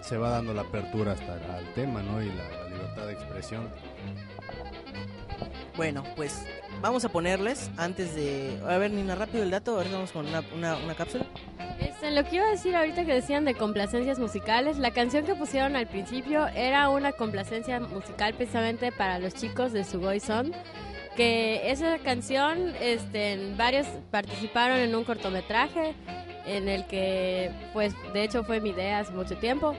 se 0.00 0.16
va 0.16 0.30
dando 0.30 0.54
la 0.54 0.62
apertura 0.62 1.12
hasta 1.12 1.34
al 1.34 1.74
tema, 1.74 2.00
¿no? 2.00 2.22
Y 2.22 2.28
la, 2.28 2.68
libertad 2.68 3.06
de 3.06 3.12
expresión. 3.14 3.68
Bueno, 5.76 6.04
pues 6.14 6.44
vamos 6.80 7.04
a 7.04 7.08
ponerles 7.08 7.68
antes 7.76 8.14
de... 8.14 8.60
A 8.68 8.78
ver, 8.78 8.92
Nina, 8.92 9.16
rápido 9.16 9.42
el 9.42 9.50
dato, 9.50 9.74
a 9.74 9.82
ver, 9.82 9.92
vamos 9.92 10.12
con 10.12 10.26
una, 10.26 10.42
una 10.76 10.94
cápsula. 10.94 11.26
Este, 11.84 12.10
lo 12.10 12.24
que 12.24 12.36
iba 12.36 12.46
a 12.46 12.50
decir 12.50 12.74
ahorita 12.74 13.04
que 13.04 13.12
decían 13.12 13.44
de 13.44 13.54
complacencias 13.54 14.18
musicales, 14.18 14.78
la 14.78 14.90
canción 14.90 15.26
que 15.26 15.34
pusieron 15.34 15.76
al 15.76 15.86
principio 15.86 16.46
era 16.48 16.88
una 16.88 17.12
complacencia 17.12 17.78
musical 17.78 18.32
precisamente 18.34 18.90
para 18.90 19.18
los 19.18 19.34
chicos 19.34 19.72
de 19.72 19.84
Sugoi 19.84 20.18
Son, 20.18 20.52
que 21.14 21.70
esa 21.70 21.98
canción, 21.98 22.72
este, 22.80 23.52
varios 23.56 23.86
participaron 24.10 24.78
en 24.78 24.94
un 24.94 25.04
cortometraje 25.04 25.94
en 26.46 26.68
el 26.68 26.86
que, 26.86 27.50
pues, 27.74 27.94
de 28.14 28.24
hecho 28.24 28.44
fue 28.44 28.60
mi 28.60 28.70
idea 28.70 29.00
hace 29.00 29.12
mucho 29.12 29.36
tiempo. 29.36 29.74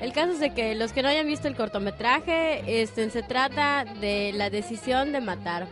El 0.00 0.12
caso 0.12 0.32
es 0.32 0.40
de 0.40 0.54
que 0.54 0.74
los 0.74 0.92
que 0.92 1.02
no 1.02 1.08
hayan 1.08 1.26
visto 1.26 1.46
el 1.46 1.56
cortometraje, 1.56 2.82
este, 2.82 3.08
se 3.10 3.22
trata 3.22 3.84
de 4.00 4.32
la 4.34 4.48
decisión 4.48 5.12
de 5.12 5.20
matar. 5.20 5.66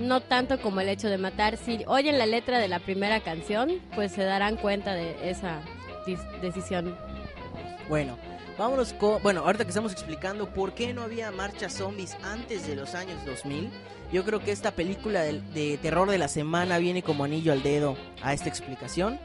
No 0.00 0.20
tanto 0.20 0.60
como 0.60 0.80
el 0.80 0.88
hecho 0.88 1.08
de 1.08 1.18
matar. 1.18 1.56
Si 1.58 1.84
oyen 1.86 2.18
la 2.18 2.26
letra 2.26 2.58
de 2.58 2.68
la 2.68 2.80
primera 2.80 3.20
canción, 3.20 3.80
pues 3.94 4.12
se 4.12 4.24
darán 4.24 4.56
cuenta 4.56 4.94
de 4.94 5.30
esa 5.30 5.60
decisión. 6.40 6.96
Bueno, 7.88 8.16
vámonos 8.58 8.94
con... 8.94 9.22
Bueno, 9.22 9.40
ahorita 9.40 9.64
que 9.64 9.70
estamos 9.70 9.92
explicando 9.92 10.48
por 10.48 10.72
qué 10.72 10.94
no 10.94 11.02
había 11.02 11.30
marchas 11.30 11.74
zombies 11.74 12.16
antes 12.22 12.66
de 12.66 12.76
los 12.76 12.94
años 12.94 13.24
2000, 13.26 13.70
yo 14.10 14.24
creo 14.24 14.40
que 14.40 14.52
esta 14.52 14.70
película 14.72 15.20
de, 15.20 15.40
de 15.54 15.76
terror 15.76 16.10
de 16.10 16.18
la 16.18 16.28
semana 16.28 16.78
viene 16.78 17.02
como 17.02 17.24
anillo 17.24 17.52
al 17.52 17.62
dedo 17.62 17.96
a 18.22 18.32
esta 18.32 18.48
explicación. 18.48 19.20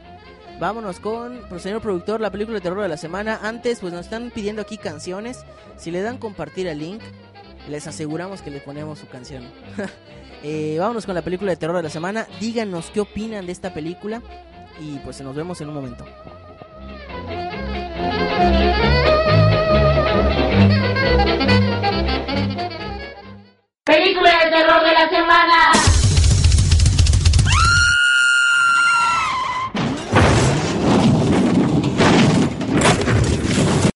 Vámonos 0.58 1.00
con, 1.00 1.42
señor 1.60 1.82
productor, 1.82 2.20
la 2.20 2.30
película 2.30 2.56
de 2.56 2.62
terror 2.62 2.82
de 2.82 2.88
la 2.88 2.96
semana. 2.96 3.40
Antes, 3.42 3.80
pues 3.80 3.92
nos 3.92 4.06
están 4.06 4.30
pidiendo 4.30 4.62
aquí 4.62 4.78
canciones. 4.78 5.44
Si 5.76 5.90
le 5.90 6.00
dan 6.00 6.18
compartir 6.18 6.66
el 6.66 6.78
link, 6.78 7.02
les 7.68 7.86
aseguramos 7.86 8.40
que 8.40 8.50
le 8.50 8.60
ponemos 8.60 8.98
su 8.98 9.06
canción. 9.06 9.44
Eh, 10.42 10.76
vámonos 10.78 11.06
con 11.06 11.14
la 11.14 11.22
película 11.22 11.50
de 11.50 11.56
terror 11.56 11.76
de 11.76 11.82
la 11.82 11.90
semana. 11.90 12.26
Díganos 12.40 12.90
qué 12.90 13.00
opinan 13.00 13.46
de 13.46 13.52
esta 13.52 13.72
película. 13.72 14.22
Y 14.80 14.98
pues 14.98 15.20
nos 15.20 15.34
vemos 15.34 15.60
en 15.60 15.68
un 15.68 15.74
momento. 15.74 16.04
Película 23.84 24.30
de 24.44 24.50
terror 24.50 24.82
de 24.84 24.92
la 24.92 25.08
semana. 25.08 25.72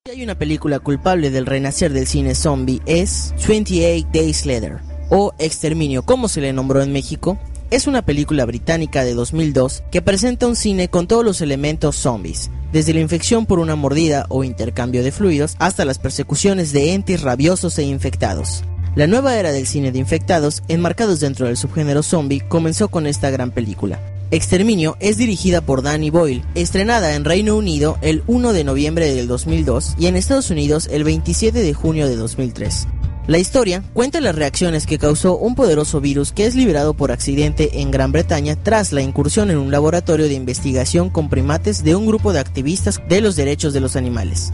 Si 0.05 0.11
hay 0.11 0.23
una 0.25 0.35
película 0.37 0.79
culpable 0.79 1.31
del 1.31 1.47
renacer 1.47 1.93
del 1.93 2.07
cine 2.07 2.35
zombie 2.35 2.81
es 2.87 3.35
28 3.47 4.09
Days 4.13 4.47
Later 4.47 4.90
o 5.11 5.35
Exterminio 5.39 6.03
como 6.03 6.29
se 6.29 6.41
le 6.41 6.53
nombró 6.53 6.83
en 6.83 6.93
México. 6.93 7.39
Es 7.71 7.87
una 7.87 8.03
película 8.03 8.47
británica 8.47 9.05
de 9.05 9.15
2002 9.15 9.83
que 9.93 10.03
presenta 10.03 10.47
un 10.47 10.57
cine 10.57 10.89
con 10.89 11.07
todos 11.07 11.25
los 11.25 11.41
elementos 11.41 11.97
zombies, 11.97 12.51
desde 12.73 12.95
la 12.95 13.01
infección 13.01 13.47
por 13.47 13.59
una 13.59 13.77
mordida 13.77 14.27
o 14.29 14.43
intercambio 14.43 15.05
de 15.05 15.13
fluidos 15.13 15.55
hasta 15.59 15.85
las 15.85 15.99
persecuciones 15.99 16.73
de 16.73 16.95
entes 16.95 17.21
rabiosos 17.21 17.79
e 17.79 17.83
infectados. 17.83 18.65
La 18.97 19.07
nueva 19.07 19.39
era 19.39 19.53
del 19.53 19.69
cine 19.69 19.93
de 19.93 20.01
infectados, 20.01 20.65
enmarcados 20.67 21.21
dentro 21.21 21.47
del 21.47 21.57
subgénero 21.57 22.03
zombie, 22.03 22.41
comenzó 22.41 22.89
con 22.89 23.07
esta 23.07 23.31
gran 23.31 23.53
película. 23.53 24.01
Exterminio 24.33 24.97
es 25.01 25.17
dirigida 25.17 25.61
por 25.61 25.83
Danny 25.83 26.11
Boyle, 26.11 26.45
estrenada 26.55 27.15
en 27.15 27.25
Reino 27.25 27.57
Unido 27.57 27.99
el 28.01 28.23
1 28.27 28.53
de 28.53 28.65
noviembre 28.65 29.13
del 29.13 29.27
2002 29.27 29.95
y 29.99 30.07
en 30.07 30.17
Estados 30.17 30.51
Unidos 30.51 30.89
el 30.91 31.05
27 31.05 31.63
de 31.63 31.75
junio 31.75 32.09
de 32.09 32.17
2003. 32.17 32.87
La 33.31 33.39
historia 33.39 33.85
cuenta 33.95 34.21
las 34.21 34.35
reacciones 34.35 34.89
que 34.89 34.99
causó 34.99 35.37
un 35.37 35.55
poderoso 35.55 36.01
virus 36.01 36.33
que 36.33 36.47
es 36.47 36.57
liberado 36.57 36.95
por 36.95 37.13
accidente 37.13 37.81
en 37.81 37.93
Gran 37.93 38.11
Bretaña 38.11 38.57
tras 38.57 38.93
la 38.93 39.03
incursión 39.03 39.53
en 39.53 39.59
un 39.59 39.71
laboratorio 39.71 40.27
de 40.27 40.35
investigación 40.35 41.11
con 41.11 41.29
primates 41.29 41.85
de 41.85 41.95
un 41.95 42.09
grupo 42.09 42.33
de 42.33 42.41
activistas 42.41 43.01
de 43.09 43.21
los 43.21 43.37
derechos 43.37 43.73
de 43.73 43.79
los 43.79 43.95
animales. 43.95 44.51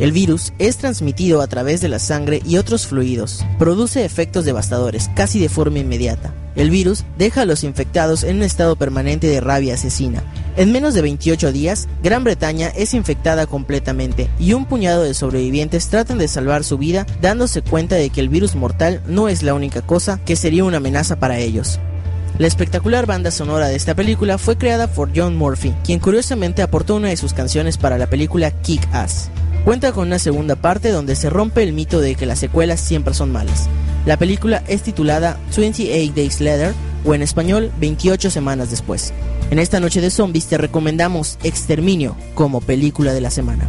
El 0.00 0.10
virus 0.10 0.52
es 0.58 0.78
transmitido 0.78 1.40
a 1.40 1.46
través 1.46 1.80
de 1.80 1.88
la 1.88 2.00
sangre 2.00 2.42
y 2.44 2.56
otros 2.56 2.88
fluidos. 2.88 3.46
Produce 3.56 4.04
efectos 4.04 4.44
devastadores 4.44 5.08
casi 5.14 5.38
de 5.38 5.48
forma 5.48 5.78
inmediata. 5.78 6.34
El 6.56 6.70
virus 6.70 7.04
deja 7.18 7.42
a 7.42 7.44
los 7.44 7.62
infectados 7.62 8.24
en 8.24 8.38
un 8.38 8.42
estado 8.42 8.74
permanente 8.74 9.28
de 9.28 9.40
rabia 9.40 9.74
asesina. 9.74 10.24
En 10.58 10.72
menos 10.72 10.92
de 10.92 11.02
28 11.02 11.52
días, 11.52 11.86
Gran 12.02 12.24
Bretaña 12.24 12.66
es 12.66 12.92
infectada 12.92 13.46
completamente 13.46 14.28
y 14.40 14.54
un 14.54 14.64
puñado 14.64 15.04
de 15.04 15.14
sobrevivientes 15.14 15.86
tratan 15.86 16.18
de 16.18 16.26
salvar 16.26 16.64
su 16.64 16.78
vida 16.78 17.06
dándose 17.20 17.62
cuenta 17.62 17.94
de 17.94 18.10
que 18.10 18.18
el 18.20 18.28
virus 18.28 18.56
mortal 18.56 19.00
no 19.06 19.28
es 19.28 19.44
la 19.44 19.54
única 19.54 19.82
cosa 19.82 20.18
que 20.24 20.34
sería 20.34 20.64
una 20.64 20.78
amenaza 20.78 21.14
para 21.20 21.38
ellos. 21.38 21.78
La 22.38 22.48
espectacular 22.48 23.06
banda 23.06 23.30
sonora 23.30 23.68
de 23.68 23.76
esta 23.76 23.94
película 23.94 24.36
fue 24.36 24.58
creada 24.58 24.88
por 24.88 25.10
John 25.14 25.36
Murphy, 25.36 25.72
quien 25.84 26.00
curiosamente 26.00 26.62
aportó 26.62 26.96
una 26.96 27.10
de 27.10 27.16
sus 27.16 27.34
canciones 27.34 27.78
para 27.78 27.96
la 27.96 28.08
película 28.08 28.50
Kick 28.50 28.84
Ass. 28.92 29.30
Cuenta 29.64 29.92
con 29.92 30.08
una 30.08 30.18
segunda 30.18 30.56
parte 30.56 30.90
donde 30.90 31.14
se 31.14 31.30
rompe 31.30 31.62
el 31.62 31.72
mito 31.72 32.00
de 32.00 32.16
que 32.16 32.26
las 32.26 32.40
secuelas 32.40 32.80
siempre 32.80 33.14
son 33.14 33.30
malas. 33.30 33.68
La 34.08 34.16
película 34.16 34.64
es 34.68 34.82
titulada 34.84 35.38
28 35.54 36.14
Days 36.16 36.40
Later 36.40 36.72
o 37.04 37.12
en 37.12 37.20
español 37.20 37.70
28 37.78 38.30
semanas 38.30 38.70
después. 38.70 39.12
En 39.50 39.58
esta 39.58 39.80
noche 39.80 40.00
de 40.00 40.08
zombies 40.08 40.46
te 40.46 40.56
recomendamos 40.56 41.38
Exterminio 41.42 42.16
como 42.32 42.62
película 42.62 43.12
de 43.12 43.20
la 43.20 43.30
semana. 43.30 43.68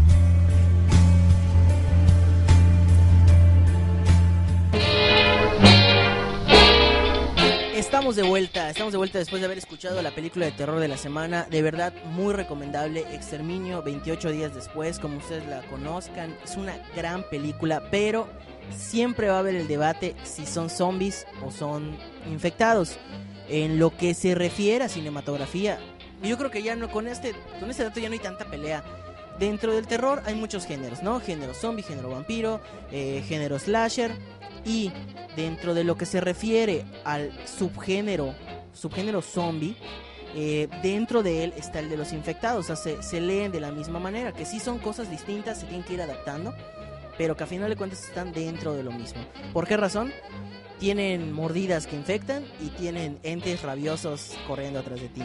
Estamos 7.76 8.16
de 8.16 8.24
vuelta, 8.24 8.70
estamos 8.70 8.94
de 8.94 8.98
vuelta 8.98 9.20
después 9.20 9.42
de 9.42 9.46
haber 9.46 9.58
escuchado 9.58 10.02
la 10.02 10.12
película 10.12 10.46
de 10.46 10.54
terror 10.54 10.80
de 10.80 10.88
la 10.88 10.96
semana. 10.96 11.48
De 11.52 11.62
verdad, 11.62 11.94
muy 12.06 12.34
recomendable. 12.34 13.02
Exterminio, 13.14 13.84
28 13.84 14.32
días 14.32 14.56
después, 14.56 15.00
como 15.00 15.18
ustedes 15.18 15.46
la 15.50 15.64
conozcan. 15.64 16.34
Es 16.46 16.56
una 16.56 16.78
gran 16.96 17.24
película, 17.30 17.84
pero 17.92 18.30
siempre 18.76 19.30
va 19.30 19.38
a 19.38 19.40
haber 19.40 19.56
el 19.56 19.68
debate 19.68 20.16
si 20.24 20.46
son 20.46 20.70
zombies 20.70 21.26
o 21.46 21.52
son 21.52 21.98
infectados. 22.30 22.98
En 23.48 23.80
lo 23.80 23.96
que 23.96 24.14
se 24.14 24.36
refiere 24.36 24.86
a 24.86 24.90
cinematografía, 24.90 25.80
yo 26.22 26.38
creo 26.38 26.52
que 26.52 26.62
ya 26.62 26.76
no 26.76 26.92
con 26.92 27.08
este, 27.08 27.34
con 27.60 27.70
este 27.72 27.84
dato 27.84 28.00
ya 28.00 28.10
no 28.10 28.14
hay 28.14 28.20
tanta 28.20 28.46
pelea. 28.46 28.84
Dentro 29.40 29.74
del 29.74 29.88
terror 29.88 30.22
hay 30.26 30.36
muchos 30.36 30.66
géneros, 30.66 31.02
¿no? 31.02 31.20
Género 31.22 31.54
zombie, 31.54 31.82
género 31.82 32.10
vampiro, 32.10 32.60
eh, 32.92 33.24
género 33.28 33.58
slasher. 33.58 34.12
Y 34.66 34.92
dentro 35.38 35.74
de 35.74 35.86
lo 35.86 35.96
que 35.96 36.06
se 36.06 36.20
refiere 36.20 36.84
al 37.06 37.32
subgénero, 37.48 38.36
subgénero 38.74 39.22
zombie, 39.22 39.78
eh, 40.36 40.68
dentro 40.84 41.24
de 41.24 41.46
él 41.46 41.54
está 41.56 41.80
el 41.80 41.90
de 41.90 41.96
los 41.96 42.12
infectados. 42.12 42.70
O 42.70 42.76
sea, 42.76 42.76
se, 42.76 43.02
se 43.02 43.22
leen 43.22 43.54
de 43.54 43.62
la 43.62 43.72
misma 43.72 44.00
manera, 44.00 44.34
que 44.34 44.46
sí 44.46 44.60
son 44.60 44.78
cosas 44.80 45.10
distintas, 45.10 45.60
se 45.62 45.66
tienen 45.68 45.84
que 45.86 45.94
ir 45.94 46.02
adaptando, 46.02 46.54
pero 47.20 47.36
que 47.36 47.44
a 47.44 47.48
final 47.48 47.70
de 47.70 47.76
cuentas 47.76 48.06
están 48.06 48.32
dentro 48.32 48.74
de 48.74 48.82
lo 48.82 48.94
mismo. 48.94 49.22
¿Por 49.52 49.68
qué 49.68 49.76
razón? 49.76 50.14
Tienen 50.80 51.34
mordidas 51.34 51.86
que 51.86 51.98
infectan 51.98 52.46
y 52.62 52.70
tienen 52.70 53.20
entes 53.24 53.62
rabiosos 53.62 54.38
corriendo 54.48 54.80
atrás 54.80 55.02
de 55.02 55.10
ti. 55.10 55.22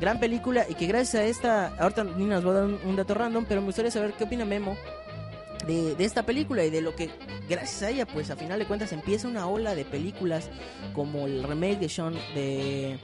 Gran 0.00 0.18
película 0.18 0.64
y 0.66 0.74
que 0.74 0.86
gracias 0.86 1.22
a 1.22 1.26
esta, 1.26 1.66
ahorita 1.76 2.04
Nina 2.04 2.36
nos 2.36 2.46
va 2.46 2.50
a 2.50 2.54
dar 2.54 2.64
un, 2.64 2.96
dato 2.96 3.12
random, 3.12 3.44
pero 3.46 3.60
me 3.60 3.66
gustaría 3.66 3.90
saber 3.90 4.14
qué 4.14 4.24
opina 4.24 4.46
Memo 4.46 4.74
de, 5.66 5.94
de, 5.94 6.04
esta 6.06 6.22
película 6.22 6.64
y 6.64 6.70
de 6.70 6.80
lo 6.80 6.96
que 6.96 7.10
gracias 7.46 7.82
a 7.82 7.90
ella 7.90 8.06
pues 8.06 8.30
a 8.30 8.36
final 8.36 8.58
de 8.58 8.64
cuentas 8.64 8.92
empieza 8.92 9.28
una 9.28 9.46
ola 9.46 9.74
de 9.74 9.84
películas 9.84 10.48
como 10.94 11.26
el 11.26 11.42
remake 11.42 11.78
de 11.78 11.88
Shaun 11.88 12.14
de 12.34 12.98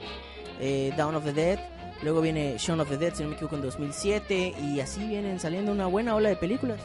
eh, 0.59 0.93
Dawn 0.97 1.15
of 1.15 1.25
the 1.25 1.33
Dead 1.33 1.59
luego 2.03 2.21
viene 2.21 2.55
Shaun 2.57 2.79
of 2.79 2.89
the 2.89 2.97
Dead 2.97 3.15
si 3.15 3.23
no 3.23 3.29
me 3.29 3.35
equivoco 3.35 3.55
en 3.55 3.63
2007 3.63 4.53
y 4.61 4.79
así 4.79 5.07
vienen 5.07 5.39
saliendo 5.39 5.71
una 5.71 5.87
buena 5.87 6.15
ola 6.15 6.29
de 6.29 6.35
películas 6.35 6.79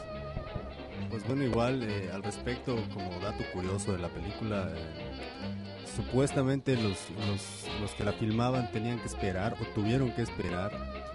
pues 1.16 1.29
bueno 1.29 1.44
igual 1.44 1.83
eh, 1.83 2.11
al 2.12 2.22
respecto 2.22 2.76
como 2.92 3.09
dato 3.20 3.42
curioso 3.55 3.92
de 3.92 3.98
la 4.00 4.09
película 4.09 4.68
eh, 4.76 5.87
supuestamente 5.96 6.76
los, 6.76 7.09
los, 7.26 7.64
los 7.81 7.92
que 7.92 8.05
la 8.05 8.12
filmaban 8.12 8.70
tenían 8.70 8.98
que 8.98 9.07
esperar 9.07 9.57
o 9.59 9.64
tuvieron 9.74 10.11
que 10.12 10.20
esperar 10.20 10.72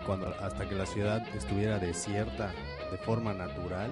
cuando 0.08 0.34
hasta 0.42 0.68
que 0.68 0.74
la 0.74 0.88
ciudad 0.88 1.24
estuviera 1.36 1.78
desierta 1.78 2.52
de 2.90 2.98
forma 2.98 3.36
natural. 3.36 3.92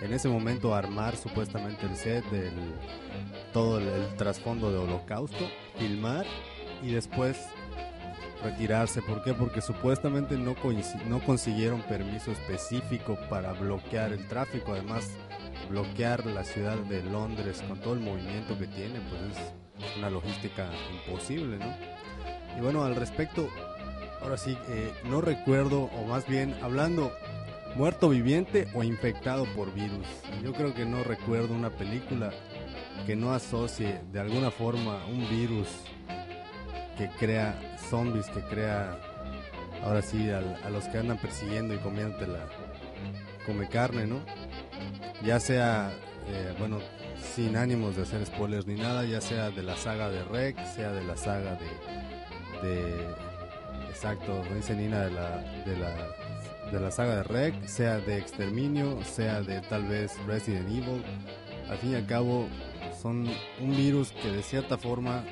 En 0.00 0.12
ese 0.12 0.28
momento 0.28 0.76
armar 0.76 1.16
supuestamente 1.16 1.86
el 1.86 1.96
set, 1.96 2.24
del, 2.30 2.52
todo 3.52 3.78
el, 3.78 3.88
el 3.88 4.14
trasfondo 4.14 4.70
de 4.70 4.78
holocausto, 4.78 5.44
filmar 5.76 6.24
y 6.84 6.92
después 6.92 7.48
retirarse. 8.46 9.02
¿Por 9.02 9.22
qué? 9.22 9.34
Porque 9.34 9.60
supuestamente 9.60 10.36
no, 10.36 10.54
no 11.08 11.20
consiguieron 11.20 11.82
permiso 11.82 12.32
específico 12.32 13.18
para 13.28 13.52
bloquear 13.52 14.12
el 14.12 14.26
tráfico. 14.26 14.72
Además, 14.72 15.10
bloquear 15.68 16.24
la 16.26 16.44
ciudad 16.44 16.76
de 16.76 17.02
Londres 17.02 17.62
con 17.66 17.80
todo 17.80 17.94
el 17.94 18.00
movimiento 18.00 18.58
que 18.58 18.66
tiene, 18.66 19.00
pues 19.10 19.90
es 19.90 19.96
una 19.96 20.10
logística 20.10 20.70
imposible, 20.92 21.58
¿no? 21.58 21.74
Y 22.56 22.60
bueno, 22.60 22.84
al 22.84 22.96
respecto, 22.96 23.48
ahora 24.22 24.36
sí, 24.36 24.56
eh, 24.68 24.92
no 25.04 25.20
recuerdo, 25.20 25.82
o 25.84 26.06
más 26.06 26.26
bien 26.26 26.54
hablando, 26.62 27.12
muerto 27.74 28.08
viviente 28.08 28.68
o 28.74 28.82
infectado 28.82 29.44
por 29.54 29.72
virus. 29.74 30.06
Yo 30.42 30.52
creo 30.52 30.72
que 30.72 30.86
no 30.86 31.04
recuerdo 31.04 31.54
una 31.54 31.70
película 31.70 32.32
que 33.04 33.16
no 33.16 33.32
asocie 33.32 34.00
de 34.12 34.20
alguna 34.20 34.50
forma 34.50 35.04
un 35.06 35.28
virus 35.28 35.68
que 36.96 37.08
crea 37.18 37.76
zombies, 37.90 38.26
que 38.26 38.40
crea 38.40 38.98
ahora 39.84 40.02
sí 40.02 40.30
a, 40.30 40.40
los 40.70 40.84
que 40.88 40.98
andan 40.98 41.18
persiguiendo 41.18 41.74
y 41.74 41.78
comiéndote 41.78 42.26
come 43.44 43.68
carne, 43.68 44.06
¿no? 44.06 44.20
Ya 45.24 45.38
sea, 45.38 45.92
eh, 46.28 46.54
bueno, 46.58 46.80
sin 47.34 47.56
ánimos 47.56 47.96
de 47.96 48.02
hacer 48.02 48.24
spoilers 48.26 48.66
ni 48.66 48.74
nada, 48.74 49.04
ya 49.04 49.20
sea 49.20 49.50
de 49.50 49.62
la 49.62 49.76
saga 49.76 50.08
de 50.10 50.24
Rec, 50.24 50.58
sea 50.74 50.92
de 50.92 51.04
la 51.04 51.16
saga 51.16 51.56
de, 51.56 52.68
de 52.68 53.06
exacto, 53.88 54.42
dice 54.54 54.74
Nina, 54.74 55.04
de 55.04 55.10
la, 55.12 55.38
de 55.64 55.76
la, 55.76 56.70
de 56.72 56.80
la 56.80 56.90
saga 56.90 57.16
de 57.16 57.22
Rec, 57.22 57.66
sea 57.66 57.98
de 57.98 58.18
Exterminio, 58.18 59.02
sea 59.04 59.42
de 59.42 59.60
tal 59.62 59.84
vez 59.86 60.12
Resident 60.26 60.68
Evil, 60.68 61.04
al 61.68 61.78
fin 61.78 61.92
y 61.92 61.94
al 61.94 62.06
cabo 62.06 62.46
son 63.00 63.28
un 63.60 63.76
virus 63.76 64.12
que 64.12 64.30
de 64.30 64.42
cierta 64.42 64.78
forma 64.78 65.24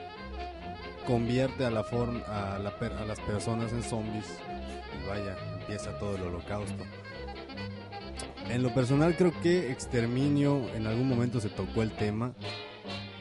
convierte 1.04 1.64
a, 1.64 1.70
la 1.70 1.84
forma, 1.84 2.20
a, 2.26 2.58
la 2.58 2.72
las 3.06 3.20
personas 3.20 3.72
en 3.72 3.82
zombies 3.82 4.26
y 5.02 5.08
vaya, 5.08 5.36
empieza 5.60 5.98
todo 5.98 6.16
el 6.16 6.22
holocausto. 6.22 6.84
En 8.48 8.62
lo 8.62 8.74
personal 8.74 9.16
creo 9.16 9.32
que 9.40 9.70
Exterminio 9.70 10.68
en 10.74 10.86
algún 10.86 11.08
momento 11.08 11.40
se 11.40 11.48
tocó 11.48 11.82
el 11.82 11.92
tema. 11.92 12.32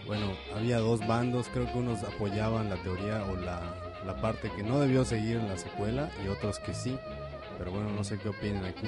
Bueno, 0.06 0.34
había 0.56 0.80
dos 0.80 1.06
bandos, 1.08 1.48
creo 1.54 1.72
que 1.72 1.78
unos 1.78 2.04
apoyaban 2.04 2.70
la 2.70 2.76
teoría 2.78 3.24
o 3.24 3.38
la, 3.38 3.62
la 4.06 4.22
parte 4.22 4.52
que 4.52 4.64
no 4.64 4.80
debió 4.80 5.06
seguir 5.06 5.38
en 5.38 5.48
la 5.48 5.58
secuela 5.58 6.10
y 6.24 6.28
otros 6.28 6.60
que 6.60 6.74
sí. 6.74 6.98
Pero 7.58 7.72
bueno, 7.72 7.90
no 7.92 8.04
sé 8.04 8.18
qué 8.18 8.30
opinen 8.30 8.66
aquí. 8.66 8.88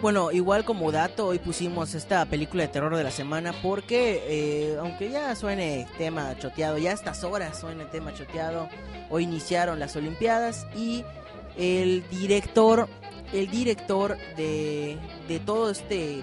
Bueno, 0.00 0.30
igual 0.30 0.64
como 0.64 0.92
dato, 0.92 1.26
hoy 1.26 1.40
pusimos 1.40 1.92
esta 1.96 2.24
película 2.26 2.62
de 2.62 2.68
terror 2.68 2.94
de 2.94 3.02
la 3.02 3.10
semana 3.10 3.52
porque, 3.64 4.22
eh, 4.28 4.76
aunque 4.78 5.10
ya 5.10 5.34
suene 5.34 5.88
tema 5.98 6.38
choteado, 6.38 6.78
ya 6.78 6.92
a 6.92 6.94
estas 6.94 7.24
horas 7.24 7.58
suene 7.58 7.84
tema 7.86 8.14
choteado, 8.14 8.68
hoy 9.10 9.24
iniciaron 9.24 9.80
las 9.80 9.96
Olimpiadas 9.96 10.68
y 10.76 11.04
el 11.56 12.08
director, 12.10 12.88
el 13.32 13.50
director 13.50 14.16
de, 14.36 14.98
de 15.26 15.40
todo 15.40 15.70
este 15.70 16.20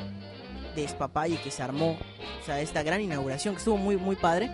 despapalle 0.73 1.38
que 1.41 1.51
se 1.51 1.61
armó, 1.61 1.97
o 2.41 2.45
sea, 2.45 2.61
esta 2.61 2.81
gran 2.81 3.01
inauguración 3.01 3.55
que 3.55 3.59
estuvo 3.59 3.75
muy, 3.75 3.97
muy 3.97 4.15
padre, 4.15 4.51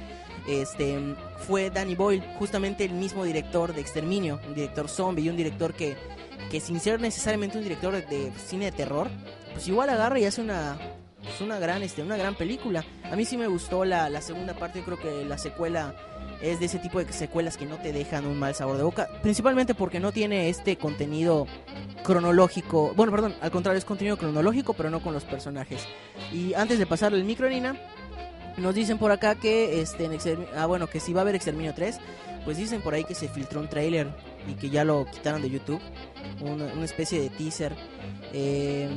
este, 0.48 1.00
fue 1.48 1.70
Danny 1.70 1.94
Boyle, 1.94 2.24
justamente 2.40 2.86
el 2.86 2.94
mismo 2.94 3.24
director 3.24 3.76
de 3.76 3.82
Exterminio, 3.82 4.40
un 4.48 4.56
director 4.56 4.90
zombie 4.90 5.26
y 5.26 5.30
un 5.30 5.38
director 5.38 5.76
que 5.76 5.96
que 6.50 6.60
sin 6.60 6.80
ser 6.80 7.00
necesariamente 7.00 7.58
un 7.58 7.64
director 7.64 7.94
de, 7.94 8.32
cine 8.38 8.66
de 8.66 8.72
terror, 8.72 9.10
pues 9.54 9.68
igual 9.68 9.90
agarra 9.90 10.20
y 10.20 10.26
hace 10.26 10.42
una 10.42 10.78
pues 11.22 11.40
una 11.40 11.60
gran 11.60 11.84
este 11.84 12.02
una 12.02 12.18
gran 12.18 12.36
película. 12.36 12.84
A 13.04 13.16
mí 13.16 13.26
sí 13.26 13.38
me 13.38 13.48
gustó 13.48 13.86
la, 13.86 14.10
la 14.10 14.22
segunda 14.22 14.54
parte, 14.54 14.80
yo 14.80 14.86
creo 14.86 15.00
que 15.00 15.26
la 15.26 15.38
secuela 15.38 15.96
es 16.42 16.60
de 16.60 16.66
ese 16.66 16.80
tipo 16.80 17.04
de 17.04 17.12
secuelas 17.14 17.58
que 17.58 17.66
no 17.66 17.78
te 17.78 17.94
dejan 17.94 18.26
un 18.26 18.40
mal 18.40 18.56
sabor 18.56 18.78
de 18.78 18.84
boca, 18.84 19.08
principalmente 19.22 19.76
porque 19.76 20.00
no 20.00 20.12
tiene 20.12 20.50
este 20.50 20.78
contenido 20.78 21.46
cronológico. 22.04 22.94
Bueno, 22.96 23.12
perdón, 23.12 23.36
al 23.42 23.52
contrario, 23.52 23.78
es 23.78 23.86
contenido 23.86 24.18
cronológico, 24.18 24.74
pero 24.74 24.90
no 24.90 25.02
con 25.02 25.14
los 25.14 25.24
personajes. 25.24 25.86
Y 26.32 26.54
antes 26.56 26.80
de 26.80 26.86
pasarle 26.86 27.20
el 27.20 27.26
micro, 27.26 27.48
Nina, 27.48 27.76
nos 28.58 28.76
dicen 28.76 28.98
por 28.98 29.12
acá 29.12 29.36
que 29.36 29.82
este 29.82 30.06
en 30.06 30.48
ah 30.56 30.66
bueno, 30.66 30.88
que 30.88 31.00
si 31.00 31.14
va 31.14 31.22
a 31.22 31.24
haber 31.24 31.36
Exterminio 31.36 31.74
3, 31.74 32.00
pues 32.46 32.58
dicen 32.58 32.82
por 32.82 32.94
ahí 32.94 33.04
que 33.04 33.16
se 33.16 33.28
filtró 33.28 33.60
un 33.60 33.68
tráiler 33.68 34.08
y 34.48 34.54
que 34.54 34.70
ya 34.70 34.84
lo 34.84 35.06
quitaron 35.06 35.42
de 35.42 35.50
YouTube, 35.50 35.82
una, 36.42 36.66
una 36.66 36.86
especie 36.86 37.20
de 37.22 37.30
teaser. 37.30 37.74
Eh, 38.34 38.90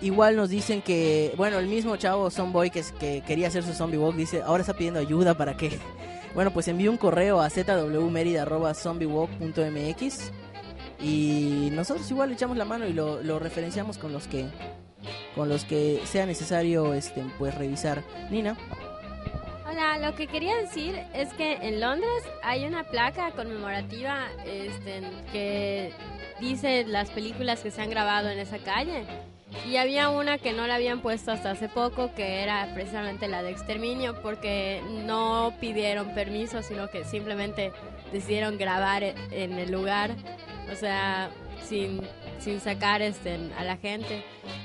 igual 0.00 0.36
nos 0.36 0.48
dicen 0.50 0.82
que, 0.82 1.34
bueno, 1.36 1.58
el 1.58 1.66
mismo 1.66 1.96
chavo 1.96 2.30
Zomboy 2.30 2.70
que, 2.70 2.84
que 2.98 3.24
quería 3.26 3.48
hacer 3.48 3.64
su 3.64 3.72
zombie 3.72 3.98
walk 3.98 4.14
dice, 4.14 4.42
ahora 4.42 4.60
está 4.62 4.74
pidiendo 4.74 5.00
ayuda 5.00 5.36
para 5.36 5.56
que, 5.56 5.80
bueno, 6.34 6.52
pues 6.52 6.68
envíe 6.68 6.86
un 6.88 6.98
correo 6.98 7.40
a 7.40 7.50
zwmerida@zombiewalk.mx 7.50 10.32
y 11.00 11.70
nosotros 11.72 12.08
igual 12.10 12.32
echamos 12.32 12.56
la 12.56 12.64
mano 12.64 12.86
y 12.86 12.92
lo 12.92 13.38
referenciamos 13.38 13.98
con 13.98 14.12
los 14.12 14.26
que 14.26 14.46
con 15.34 15.48
los 15.48 15.64
que 15.64 16.00
sea 16.04 16.26
necesario 16.26 16.94
este 16.94 17.22
pues 17.38 17.54
revisar. 17.54 18.02
Nina. 18.30 18.56
Hola, 19.68 19.98
lo 19.98 20.16
que 20.16 20.26
quería 20.26 20.56
decir 20.56 20.98
es 21.12 21.32
que 21.34 21.54
en 21.54 21.80
Londres 21.80 22.22
hay 22.42 22.64
una 22.64 22.84
placa 22.84 23.32
conmemorativa 23.32 24.28
este, 24.46 25.02
que 25.32 25.92
dice 26.40 26.84
las 26.86 27.10
películas 27.10 27.60
que 27.60 27.70
se 27.70 27.82
han 27.82 27.90
grabado 27.90 28.30
en 28.30 28.38
esa 28.38 28.58
calle. 28.58 29.04
Y 29.68 29.76
había 29.76 30.08
una 30.08 30.38
que 30.38 30.52
no 30.52 30.66
la 30.66 30.74
habían 30.74 31.00
puesto 31.00 31.30
hasta 31.30 31.52
hace 31.52 31.68
poco, 31.68 32.14
que 32.14 32.42
era 32.42 32.68
precisamente 32.74 33.28
la 33.28 33.42
de 33.42 33.50
exterminio, 33.50 34.20
porque 34.22 34.82
no 35.04 35.54
pidieron 35.60 36.14
permiso, 36.14 36.62
sino 36.62 36.88
que 36.88 37.04
simplemente 37.04 37.72
decidieron 38.12 38.58
grabar 38.58 39.02
en 39.02 39.52
el 39.52 39.70
lugar, 39.70 40.10
o 40.72 40.76
sea, 40.76 41.30
sin, 41.64 42.00
sin 42.38 42.60
sacar 42.60 43.02
este, 43.02 43.38
a 43.58 43.64
la 43.64 43.76
gente. 43.76 44.24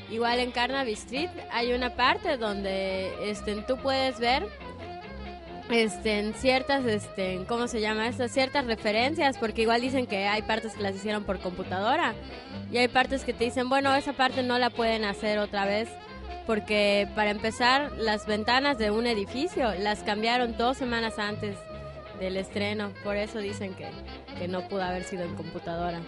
Igual 0.10 0.40
en 0.40 0.52
Carnaby 0.52 0.94
Street 0.94 1.30
hay 1.52 1.74
una 1.74 1.96
parte 1.96 2.38
donde 2.38 3.12
este, 3.30 3.56
tú 3.64 3.78
puedes 3.78 4.20
ver 4.20 4.48
este, 5.72 6.34
ciertas, 6.34 6.86
este, 6.86 7.46
¿cómo 7.48 7.68
se 7.68 7.80
llama 7.80 8.08
esto? 8.08 8.28
Ciertas 8.28 8.66
referencias, 8.66 9.38
porque 9.38 9.62
igual 9.62 9.82
dicen 9.82 10.06
que 10.06 10.28
hay 10.28 10.42
partes 10.42 10.74
que 10.74 10.84
las 10.84 10.96
hicieron 10.96 11.24
por 11.24 11.40
computadora 11.40 12.14
y 12.72 12.78
hay 12.78 12.88
partes 12.88 13.24
que 13.24 13.34
te 13.34 13.46
dicen, 13.46 13.70
bueno, 13.70 13.96
esa 13.96 14.14
parte 14.14 14.44
no 14.44 14.60
la 14.60 14.70
pueden 14.70 15.06
hacer 15.06 15.40
otra 15.40 15.66
vez, 15.66 15.88
porque 16.46 17.08
para 17.16 17.32
empezar, 17.32 17.92
las 17.94 18.26
ventanas 18.26 18.78
de 18.78 18.92
un 18.92 19.08
edificio 19.08 19.74
las 19.76 20.04
cambiaron 20.04 20.58
dos 20.58 20.78
semanas 20.78 21.18
antes 21.20 21.56
del 22.20 22.38
estreno, 22.38 22.92
por 23.04 23.16
eso 23.16 23.40
dicen 23.40 23.74
que, 23.74 23.88
que 24.38 24.48
no 24.48 24.68
pudo 24.68 24.84
haber 24.84 25.04
sido 25.04 25.24
en 25.24 25.36
computadora. 25.36 26.02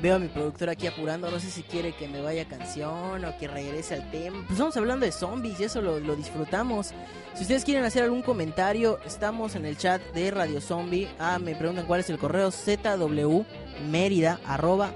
Veo 0.00 0.14
a 0.16 0.18
mi 0.20 0.28
productor 0.28 0.68
aquí 0.70 0.86
apurando, 0.86 1.28
no 1.30 1.40
sé 1.40 1.50
si 1.50 1.62
quiere 1.64 1.92
que 1.92 2.06
me 2.06 2.20
vaya 2.20 2.44
canción 2.46 3.24
o 3.24 3.36
que 3.38 3.48
regrese 3.48 3.94
al 3.94 4.08
tema. 4.12 4.38
Pues 4.42 4.52
estamos 4.52 4.76
hablando 4.76 5.04
de 5.06 5.10
zombies 5.12 5.58
y 5.58 5.64
eso 5.64 5.82
lo, 5.82 5.98
lo 5.98 6.14
disfrutamos. 6.14 6.92
Si 7.34 7.42
ustedes 7.42 7.64
quieren 7.64 7.82
hacer 7.84 8.04
algún 8.04 8.22
comentario, 8.22 9.00
estamos 9.04 9.56
en 9.56 9.64
el 9.66 9.76
chat 9.76 10.00
de 10.14 10.30
Radio 10.30 10.60
Zombie. 10.60 11.08
Ah, 11.18 11.40
me 11.40 11.56
preguntan 11.56 11.84
cuál 11.86 11.98
es 12.00 12.10
el 12.10 12.18
correo 12.18 12.50
zwmerida 12.52 14.38
arroba 14.46 14.92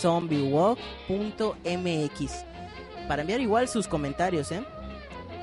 zombiewalk.mx 0.00 2.32
para 3.08 3.22
enviar 3.22 3.40
igual 3.40 3.68
sus 3.68 3.86
comentarios, 3.88 4.50
¿eh? 4.52 4.62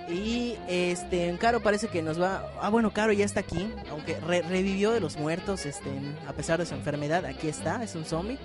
Y 0.10 0.58
este, 0.68 1.34
Caro 1.40 1.62
parece 1.62 1.88
que 1.88 2.02
nos 2.02 2.22
va. 2.22 2.52
Ah, 2.62 2.70
bueno, 2.70 2.92
Caro 2.92 3.14
ya 3.14 3.24
está 3.24 3.40
aquí, 3.40 3.72
aunque 3.90 4.20
re- 4.20 4.42
revivió 4.42 4.92
de 4.92 5.00
los 5.00 5.16
muertos, 5.18 5.66
este, 5.66 5.90
a 6.28 6.34
pesar 6.34 6.60
de 6.60 6.66
su 6.66 6.74
enfermedad. 6.74 7.24
Aquí 7.26 7.48
está, 7.48 7.82
es 7.84 7.96
un 7.96 8.04
zombie. 8.04 8.38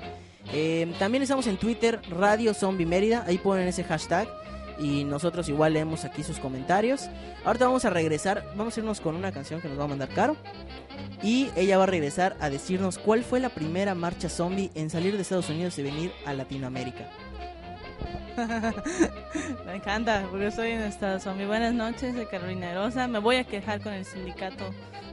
Eh, 0.53 0.93
también 0.99 1.23
estamos 1.23 1.47
en 1.47 1.57
Twitter, 1.57 2.01
Radio 2.11 2.55
Zombie 2.55 2.87
Mérida. 2.87 3.25
Ahí 3.27 3.39
ponen 3.39 3.69
ese 3.69 3.85
hashtag. 3.85 4.29
Y 4.79 5.03
nosotros 5.05 5.49
igual 5.49 5.73
leemos 5.73 6.05
aquí 6.05 6.23
sus 6.23 6.39
comentarios. 6.39 7.09
Ahorita 7.45 7.67
vamos 7.67 7.85
a 7.85 7.91
regresar. 7.91 8.45
Vamos 8.55 8.77
a 8.77 8.81
irnos 8.81 9.01
con 9.01 9.17
una 9.17 9.33
canción 9.33 9.61
que 9.61 9.69
nos 9.69 9.79
va 9.79 9.85
a 9.85 9.89
mandar 9.89 10.09
Caro. 10.09 10.37
Y 11.23 11.51
ella 11.57 11.79
va 11.79 11.85
a 11.85 11.89
regresar 11.89 12.37
a 12.41 12.49
decirnos 12.49 12.99
cuál 12.99 13.25
fue 13.25 13.41
la 13.41 13.49
primera 13.49 13.95
marcha 13.95 14.29
zombie 14.29 14.71
en 14.75 14.89
salir 14.89 15.17
de 15.17 15.23
Estados 15.23 15.51
Unidos 15.51 15.79
y 15.79 15.83
venir 15.83 16.13
a 16.25 16.33
Latinoamérica. 16.33 17.11
Me 19.67 19.75
encanta, 19.77 20.25
porque 20.31 20.51
soy 20.51 20.71
en 20.73 20.83
esta 20.83 21.19
zombie. 21.19 21.47
Buenas 21.47 21.75
noches, 21.75 22.15
soy 22.15 22.27
Carolina 22.27 22.75
Rosa. 22.75 23.09
Me 23.09 23.19
voy 23.19 23.37
a 23.37 23.45
quejar 23.45 23.81
con 23.81 23.93
el 23.93 24.05
sindicato 24.05 24.65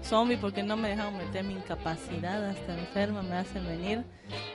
zombie 0.04 0.38
porque 0.38 0.62
no 0.62 0.78
me 0.78 0.90
dejaron 0.90 1.18
meter 1.18 1.44
mi 1.44 1.54
incapacidad 1.54 2.44
hasta 2.50 2.78
enferma, 2.78 3.24
me 3.24 3.36
hacen 3.36 3.66
venir. 3.66 4.04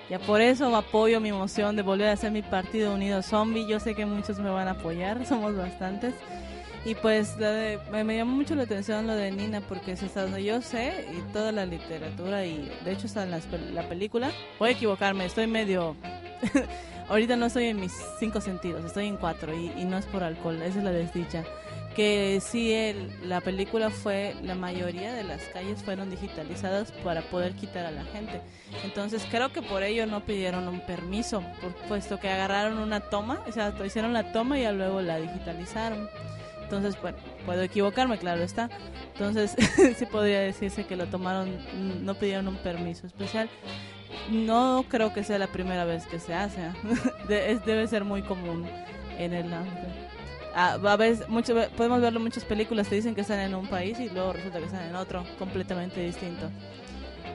Ya 0.09 0.19
por 0.21 0.41
eso 0.41 0.75
apoyo 0.77 1.21
mi 1.21 1.31
emoción 1.31 1.75
de 1.77 1.83
volver 1.83 2.09
a 2.09 2.13
hacer 2.13 2.31
mi 2.31 2.43
partido 2.43 2.95
unido 2.95 3.23
zombie. 3.23 3.67
Yo 3.67 3.81
sé 3.81 3.95
que 3.95 4.07
muchos 4.07 4.39
me 4.39 4.51
van 4.51 4.69
a 4.69 4.73
apoyar, 4.73 5.27
somos 5.27 5.57
bastantes. 5.57 6.15
Y 6.85 6.95
pues 6.95 7.37
de- 7.37 7.79
me, 7.91 8.05
me 8.05 8.17
llamó 8.17 8.33
mucho 8.37 8.55
la 8.55 8.63
atención 8.63 9.07
lo 9.07 9.15
de 9.15 9.31
Nina 9.33 9.61
porque 9.61 9.93
es 9.93 10.03
hasta 10.03 10.23
donde 10.23 10.43
yo 10.45 10.63
sé 10.63 11.05
y 11.13 11.21
toda 11.33 11.53
la 11.53 11.67
literatura 11.67 12.47
y 12.47 12.73
de 12.85 12.93
hecho 12.93 13.07
está 13.07 13.25
en 13.25 13.31
pel- 13.33 13.73
la 13.73 13.83
película. 13.83 14.31
Voy 14.59 14.71
a 14.71 14.73
equivocarme, 14.73 15.27
estoy 15.27 15.47
medio 15.47 15.95
ahorita 17.11 17.37
no 17.37 17.47
estoy 17.47 17.67
en 17.67 17.81
mis 17.81 17.93
cinco 18.19 18.41
sentidos, 18.41 18.85
estoy 18.85 19.07
en 19.07 19.17
cuatro 19.17 19.55
y, 19.55 19.67
y 19.77 19.85
no 19.85 19.99
es 19.99 20.07
por 20.07 20.23
alcohol, 20.23 20.63
esa 20.63 20.79
es 20.79 20.85
la 20.85 20.93
desdicha. 20.93 21.45
Que 21.95 22.41
sí, 22.41 22.73
el, 22.73 23.29
la 23.29 23.41
película 23.41 23.91
fue, 23.91 24.37
la 24.43 24.55
mayoría 24.55 25.13
de 25.13 25.25
las 25.25 25.43
calles 25.49 25.83
fueron 25.83 26.09
digitalizadas 26.09 26.93
para 26.93 27.21
poder 27.23 27.55
quitar 27.55 27.85
a 27.85 27.91
la 27.91 28.05
gente. 28.05 28.41
Entonces 28.85 29.27
creo 29.29 29.53
que 29.53 29.61
por 29.61 29.83
ello 29.83 30.07
no 30.07 30.25
pidieron 30.25 30.69
un 30.69 30.81
permiso, 30.81 31.43
por, 31.61 31.75
puesto 31.89 32.21
que 32.21 32.31
agarraron 32.31 32.79
una 32.79 33.01
toma, 33.01 33.43
o 33.47 33.53
sea, 33.53 33.75
hicieron 33.85 34.13
la 34.13 34.31
toma 34.33 34.59
y 34.59 34.63
ya 34.63 34.73
luego 34.73 35.03
la 35.03 35.19
digitalizaron. 35.19 36.09
Entonces, 36.63 37.01
bueno, 37.03 37.19
puedo 37.45 37.63
equivocarme, 37.63 38.17
claro 38.19 38.45
está. 38.45 38.71
Entonces, 39.15 39.57
sí 39.97 40.07
podría 40.07 40.39
decirse 40.39 40.87
que 40.87 40.95
lo 40.95 41.07
tomaron, 41.07 41.59
no 42.05 42.15
pidieron 42.15 42.47
un 42.47 42.57
permiso 42.59 43.09
especial. 43.09 43.51
No 44.31 44.85
creo 44.89 45.13
que 45.13 45.25
sea 45.25 45.39
la 45.39 45.47
primera 45.47 45.85
vez 45.85 46.07
que 46.07 46.19
se 46.19 46.35
hace. 46.35 46.61
De- 47.29 47.53
es- 47.53 47.65
debe 47.65 47.87
ser 47.87 48.05
muy 48.05 48.23
común 48.23 48.67
en 49.19 49.33
el 49.35 49.47
Ah, 50.55 50.79
a 50.85 50.97
veces 50.97 51.29
mucho, 51.29 51.55
podemos 51.77 52.01
verlo 52.01 52.19
en 52.19 52.25
muchas 52.25 52.45
películas 52.45 52.89
te 52.89 52.97
dicen 52.97 53.15
que 53.15 53.21
están 53.21 53.39
en 53.39 53.55
un 53.55 53.69
país 53.69 54.01
y 54.01 54.09
luego 54.11 54.33
resulta 54.33 54.59
que 54.59 54.65
están 54.65 54.85
en 54.89 54.97
otro 54.97 55.25
completamente 55.39 56.01
distinto. 56.05 56.51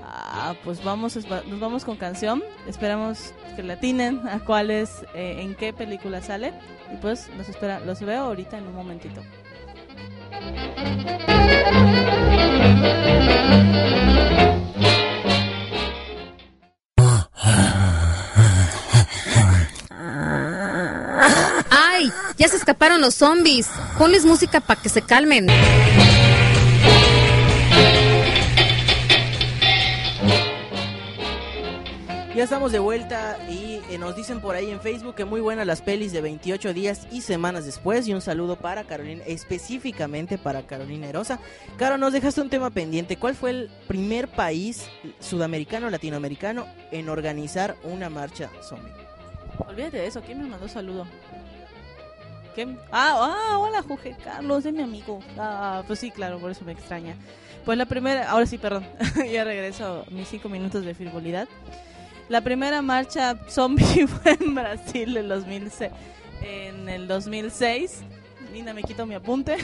Ah, 0.04 0.54
pues 0.66 0.84
vamos, 0.84 1.16
nos 1.48 1.60
vamos 1.60 1.86
con 1.86 1.96
canción. 1.96 2.44
Esperamos 2.68 3.34
que 3.56 3.64
la 3.64 3.74
atinen 3.76 4.22
a 4.28 4.40
cuál 4.40 4.70
es, 4.70 5.06
eh, 5.14 5.38
en 5.40 5.56
qué 5.56 5.72
película 5.72 6.22
sale. 6.22 6.54
Y 6.94 6.98
pues 6.98 7.30
los, 7.38 7.48
espera, 7.48 7.80
los 7.80 8.02
veo 8.02 8.24
ahorita 8.24 8.58
en 8.58 8.68
un 8.68 8.76
momentito. 8.76 9.22
Ya 22.38 22.50
se 22.50 22.58
escaparon 22.58 23.00
los 23.00 23.16
zombies. 23.16 23.70
Ponles 23.98 24.26
música 24.26 24.60
para 24.60 24.82
que 24.82 24.90
se 24.90 25.02
calmen. 25.02 25.48
Ya 32.36 32.44
estamos 32.44 32.74
de 32.74 32.80
vuelta 32.80 33.38
y 33.50 33.80
eh, 33.90 33.98
nos 33.98 34.14
dicen 34.18 34.42
por 34.42 34.56
ahí 34.56 34.70
en 34.70 34.82
Facebook 34.82 35.16
que 35.16 35.24
muy 35.24 35.40
buenas 35.40 35.66
las 35.66 35.82
pelis 35.82 36.12
de 36.12 36.20
28 36.20 36.74
días 36.74 37.08
y 37.10 37.22
semanas 37.22 37.64
después. 37.64 38.06
Y 38.10 38.14
un 38.14 38.20
saludo 38.20 38.58
para 38.58 38.84
Carolina, 38.84 39.24
específicamente 39.26 40.38
para 40.38 40.64
Carolina 40.64 41.08
Herosa. 41.08 41.40
Caro, 41.78 41.98
nos 41.98 42.12
dejaste 42.12 42.42
un 42.42 42.50
tema 42.50 42.72
pendiente. 42.72 43.16
¿Cuál 43.16 43.36
fue 43.36 43.52
el 43.52 43.70
primer 43.88 44.28
país 44.28 44.90
sudamericano, 45.22 45.90
latinoamericano 45.90 46.68
en 46.92 47.08
organizar 47.08 47.78
una 47.84 48.10
marcha 48.10 48.50
zombie? 48.62 48.92
Olvídate 49.60 49.98
de 50.00 50.08
eso. 50.08 50.22
¿Quién 50.22 50.42
me 50.42 50.50
mandó 50.50 50.68
saludo? 50.68 51.08
¿Quién? 52.56 52.80
Ah, 52.90 53.18
ah, 53.52 53.60
hola, 53.60 53.84
Jorge 53.84 54.16
Carlos, 54.24 54.66
es 54.66 54.74
mi 54.74 54.82
amigo. 54.82 55.20
Ah, 55.38 55.84
pues 55.86 56.00
sí, 56.00 56.10
claro, 56.10 56.40
por 56.40 56.52
eso 56.52 56.64
me 56.64 56.72
extraña. 56.72 57.16
Pues 57.66 57.78
la 57.78 57.86
primera, 57.86 58.30
ahora 58.30 58.46
sí, 58.46 58.58
perdón, 58.58 58.88
ya 59.32 59.44
regreso 59.44 60.06
a 60.08 60.12
mis 60.12 60.30
cinco 60.30 60.48
minutos 60.48 60.86
de 60.86 60.96
frivolidad. 60.96 61.50
La 62.30 62.42
primera 62.42 62.82
marcha 62.82 63.38
zombie 63.50 64.08
fue 64.08 64.38
en 64.40 64.56
Brasil 64.56 65.18
en, 65.18 65.28
2006, 65.28 65.92
en 66.42 66.88
el 66.88 67.08
2006. 67.10 68.04
Nina, 68.54 68.74
me 68.74 68.84
quito 68.84 69.06
mi 69.06 69.16
apunte. 69.16 69.58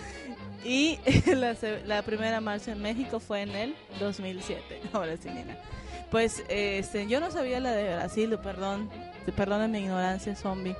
y 0.64 0.98
la, 1.34 1.56
la 1.86 2.02
primera 2.02 2.42
marcha 2.42 2.72
en 2.72 2.82
México 2.82 3.20
fue 3.20 3.40
en 3.40 3.50
el 3.50 3.74
2007. 3.98 4.82
Ahora 4.92 5.16
sí, 5.16 5.30
Nina. 5.30 5.56
Pues 6.10 6.44
este, 6.48 7.06
yo 7.06 7.20
no 7.20 7.30
sabía 7.30 7.58
la 7.60 7.72
de 7.72 7.94
Brasil, 7.94 8.38
perdón, 8.42 8.90
perdón 9.34 9.70
mi 9.70 9.78
ignorancia 9.78 10.36
zombie. 10.36 10.76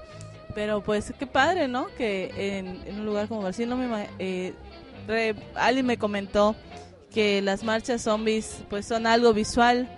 Pero 0.59 0.81
pues 0.83 1.15
qué 1.17 1.25
padre, 1.25 1.69
¿no? 1.69 1.87
Que 1.97 2.33
en, 2.59 2.99
un 2.99 3.07
lugar 3.07 3.29
como 3.29 3.43
Brasil, 3.43 3.73
eh, 4.19 4.53
re- 5.07 5.37
alguien 5.55 5.87
me 5.87 5.99
comentó 5.99 6.57
que 7.15 7.41
las 7.43 7.63
marchas 7.63 8.03
zombies 8.03 8.65
pues 8.69 8.85
son 8.85 9.07
algo 9.07 9.33
visual. 9.33 9.89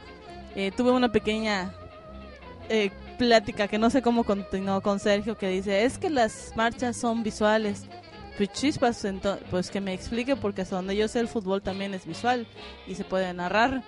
Eh, 0.55 0.71
tuve 0.77 0.91
una 0.91 1.11
pequeña 1.11 1.73
eh, 2.69 2.91
plática 3.17 3.69
que 3.69 3.79
no 3.79 3.89
sé 3.89 4.03
cómo 4.03 4.23
continuó 4.25 4.83
con 4.83 5.01
Sergio 5.01 5.39
que 5.39 5.49
dice, 5.49 5.85
es 5.87 5.97
que 5.97 6.11
las 6.11 6.53
marchas 6.57 6.95
son 6.95 7.23
visuales. 7.23 7.87
Pues 8.37 8.53
chispas, 8.53 9.03
ento- 9.07 9.39
pues 9.51 9.71
que 9.71 9.81
me 9.81 9.95
explique 9.95 10.37
porque 10.37 10.61
hasta 10.61 10.77
donde 10.77 10.95
yo 10.95 11.09
sé 11.09 11.21
el 11.21 11.29
fútbol 11.29 11.63
también 11.63 11.95
es 11.95 12.05
visual 12.05 12.47
y 12.87 12.97
se 12.97 13.05
puede 13.05 13.33
narrar. 13.33 13.83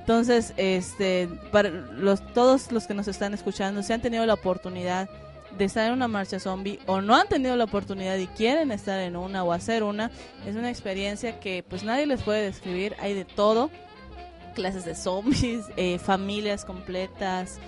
Entonces, 0.00 0.52
este, 0.56 1.28
para 1.52 1.68
los, 1.68 2.26
todos 2.34 2.72
los 2.72 2.88
que 2.88 2.94
nos 2.94 3.06
están 3.06 3.34
escuchando, 3.34 3.84
si 3.84 3.92
han 3.92 4.00
tenido 4.02 4.26
la 4.26 4.34
oportunidad 4.34 5.08
de 5.56 5.64
estar 5.64 5.86
en 5.86 5.92
una 5.92 6.08
marcha 6.08 6.38
zombie 6.38 6.78
o 6.86 7.00
no 7.00 7.14
han 7.14 7.28
tenido 7.28 7.56
la 7.56 7.64
oportunidad 7.64 8.16
y 8.16 8.26
quieren 8.26 8.70
estar 8.70 9.00
en 9.00 9.16
una 9.16 9.44
o 9.44 9.52
hacer 9.52 9.82
una, 9.82 10.10
es 10.46 10.56
una 10.56 10.70
experiencia 10.70 11.40
que 11.40 11.64
pues 11.66 11.82
nadie 11.84 12.06
les 12.06 12.22
puede 12.22 12.42
describir, 12.42 12.94
hay 13.00 13.14
de 13.14 13.24
todo, 13.24 13.70
clases 14.54 14.84
de 14.84 14.94
zombies, 14.94 15.64
eh, 15.76 15.98
familias 15.98 16.64
completas, 16.64 17.58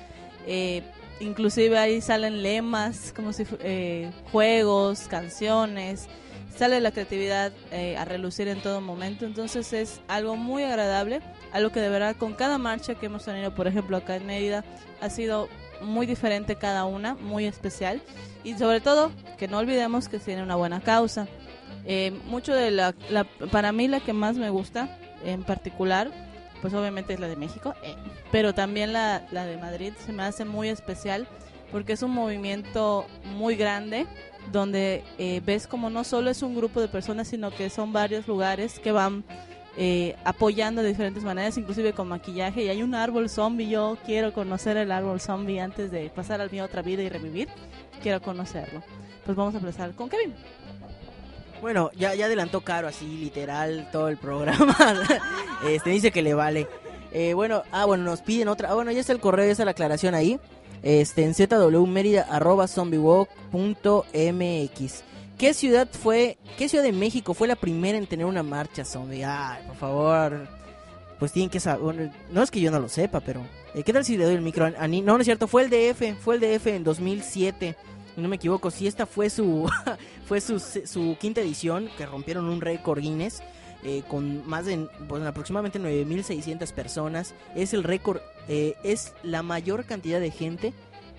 eh, 0.47 0.83
inclusive 1.21 1.79
ahí 1.79 2.01
salen 2.01 2.43
lemas, 2.43 3.12
como 3.14 3.33
si 3.33 3.47
eh, 3.61 4.11
juegos, 4.33 5.07
canciones, 5.09 6.09
sale 6.57 6.81
la 6.81 6.90
creatividad 6.90 7.53
eh, 7.71 7.97
a 7.97 8.05
relucir 8.05 8.49
en 8.49 8.61
todo 8.61 8.81
momento, 8.81 9.25
entonces 9.25 9.73
es 9.73 10.01
algo 10.09 10.37
muy 10.37 10.62
agradable, 10.62 11.21
algo 11.53 11.71
que 11.71 11.81
de 11.81 11.88
verdad 11.88 12.16
con 12.16 12.35
cada 12.35 12.59
marcha 12.59 12.95
que 12.95 13.07
hemos 13.07 13.25
tenido, 13.25 13.55
por 13.55 13.66
ejemplo 13.66 13.97
acá 13.97 14.16
en 14.16 14.27
Mérida, 14.27 14.64
ha 15.01 15.11
sido 15.11 15.49
muy 15.83 16.07
diferente 16.07 16.57
cada 16.57 16.85
una, 16.85 17.14
muy 17.14 17.47
especial 17.47 18.01
y 18.45 18.55
sobre 18.55 18.81
todo 18.81 19.11
que 19.38 19.49
no 19.49 19.59
olvidemos 19.59 20.09
que 20.09 20.19
tiene 20.19 20.43
una 20.43 20.57
buena 20.57 20.81
causa. 20.81 21.27
Eh, 21.87 22.12
mucho 22.27 22.55
de 22.55 22.71
la, 22.71 22.95
la- 23.11 23.25
para 23.51 23.73
mí 23.73 23.88
la 23.88 24.01
que 24.01 24.12
más 24.12 24.37
me 24.37 24.51
gusta 24.51 24.99
en 25.25 25.43
particular, 25.43 26.11
pues 26.61 26.75
obviamente 26.75 27.14
es 27.14 27.21
la 27.21 27.29
de 27.29 27.37
México, 27.37 27.75
eh, 27.83 27.95
pero 28.31 28.53
también 28.55 28.93
la, 28.93 29.27
la 29.31 29.47
de 29.47 29.57
Madrid 29.57 29.93
se 30.05 30.12
me 30.12 30.23
hace 30.23 30.45
muy 30.45 30.69
especial 30.69 31.27
porque 31.73 31.93
es 31.95 32.03
un 32.03 32.11
movimiento 32.11 33.07
muy 33.37 33.55
grande 33.57 34.07
donde 34.53 35.05
eh, 35.19 35.40
ves 35.45 35.66
como 35.66 35.88
no 35.90 36.03
solo 36.05 36.31
es 36.31 36.43
un 36.43 36.55
grupo 36.57 36.81
de 36.81 36.88
personas, 36.88 37.29
sino 37.29 37.51
que 37.51 37.71
son 37.71 37.93
varios 37.93 38.27
lugares 38.27 38.79
que 38.81 38.90
van 38.93 39.25
eh, 39.77 40.17
apoyando 40.25 40.83
de 40.83 40.89
diferentes 40.89 41.23
maneras, 41.23 41.57
inclusive 41.57 41.93
con 41.93 42.09
maquillaje. 42.09 42.65
Y 42.65 42.69
hay 42.69 42.83
un 42.83 42.95
árbol 42.95 43.29
zombie. 43.29 43.69
Yo 43.69 43.97
quiero 44.05 44.33
conocer 44.33 44.77
el 44.77 44.93
árbol 44.93 45.21
zombie 45.21 45.61
antes 45.61 45.91
de 45.91 46.11
pasar 46.11 46.41
a 46.41 46.49
mi 46.49 46.61
otra 46.61 46.83
vida 46.83 47.03
y 47.03 47.09
revivir. 47.09 47.49
Quiero 48.03 48.21
conocerlo. 48.21 48.83
Pues 49.25 49.37
vamos 49.37 49.55
a 49.55 49.59
empezar 49.59 49.95
con 49.95 50.09
Kevin. 50.09 50.35
Bueno, 51.61 51.91
ya, 51.95 52.15
ya 52.15 52.27
adelantó 52.27 52.63
Caro 52.63 52.89
así, 52.89 53.07
literal, 53.07 53.89
todo 53.93 54.09
el 54.09 54.17
programa. 54.17 54.77
este 55.69 55.91
dice 55.91 56.11
que 56.11 56.23
le 56.23 56.35
vale. 56.35 56.67
Eh, 57.13 57.35
bueno, 57.35 57.63
ah, 57.73 57.85
bueno, 57.85 58.05
nos 58.05 58.23
piden 58.23 58.49
otra. 58.49 58.71
Ah, 58.71 58.75
bueno, 58.75 58.93
ya 58.93 59.01
está 59.01 59.13
el 59.13 59.21
correo, 59.21 59.45
ya 59.45 59.53
está 59.53 59.65
la 59.65 59.73
aclaración 59.73 60.15
ahí. 60.15 60.41
Este, 60.83 61.25
en 61.25 61.35
zwmerida 61.35 62.27
arroba 62.31 62.67
zombiewalk.mx. 62.67 65.10
¿Qué 65.40 65.55
ciudad 65.55 65.88
fue, 65.90 66.37
qué 66.59 66.68
ciudad 66.68 66.85
de 66.85 66.92
México 66.92 67.33
fue 67.33 67.48
la 67.48 67.57
primera 67.57 67.96
en 67.96 68.07
tener 68.07 68.26
una 68.26 68.42
marcha 68.42 68.85
zombie? 68.85 69.24
Ay, 69.24 69.62
por 69.66 69.76
favor. 69.76 70.46
Pues 71.18 71.33
tienen 71.33 71.48
que 71.48 71.61
saber. 71.61 71.81
bueno, 71.81 72.12
no 72.31 72.42
es 72.42 72.50
que 72.50 72.61
yo 72.61 72.70
no 72.70 72.79
lo 72.79 72.88
sepa, 72.90 73.20
pero. 73.20 73.40
eh, 73.74 73.83
¿Qué 73.83 73.92
tal 73.94 74.05
si 74.05 74.18
le 74.18 74.24
doy 74.24 74.35
el 74.35 74.42
micro 74.42 74.66
a 74.66 74.87
Ni- 74.87 75.00
No, 75.00 75.14
no 75.14 75.20
es 75.20 75.24
cierto, 75.24 75.46
fue 75.48 75.62
el 75.64 75.70
DF, 75.70 76.14
fue 76.20 76.35
el 76.37 76.40
DF 76.42 76.66
en 76.66 76.85
2007. 76.85 77.74
Si 78.14 78.20
no 78.20 78.29
me 78.29 78.37
equivoco, 78.37 78.70
si 78.70 78.87
esta 78.87 79.07
fue 79.07 79.31
su 79.31 79.66
fue 80.26 80.42
su, 80.42 80.59
su 80.61 81.16
quinta 81.18 81.40
edición, 81.40 81.88
que 81.96 82.05
rompieron 82.05 82.44
un 82.46 82.61
récord 82.61 83.00
Guinness 83.00 83.42
eh, 83.83 84.03
con 84.09 84.46
más 84.46 84.66
de 84.66 84.87
pues, 85.09 85.22
aproximadamente 85.22 85.81
9.600 85.81 86.70
personas. 86.74 87.35
Es 87.55 87.72
el 87.72 87.83
récord, 87.83 88.20
eh, 88.48 88.74
es 88.85 89.14
la 89.22 89.42
mayor 89.42 89.87
cantidad 89.87 90.20
de 90.20 90.31
gente 90.31 90.74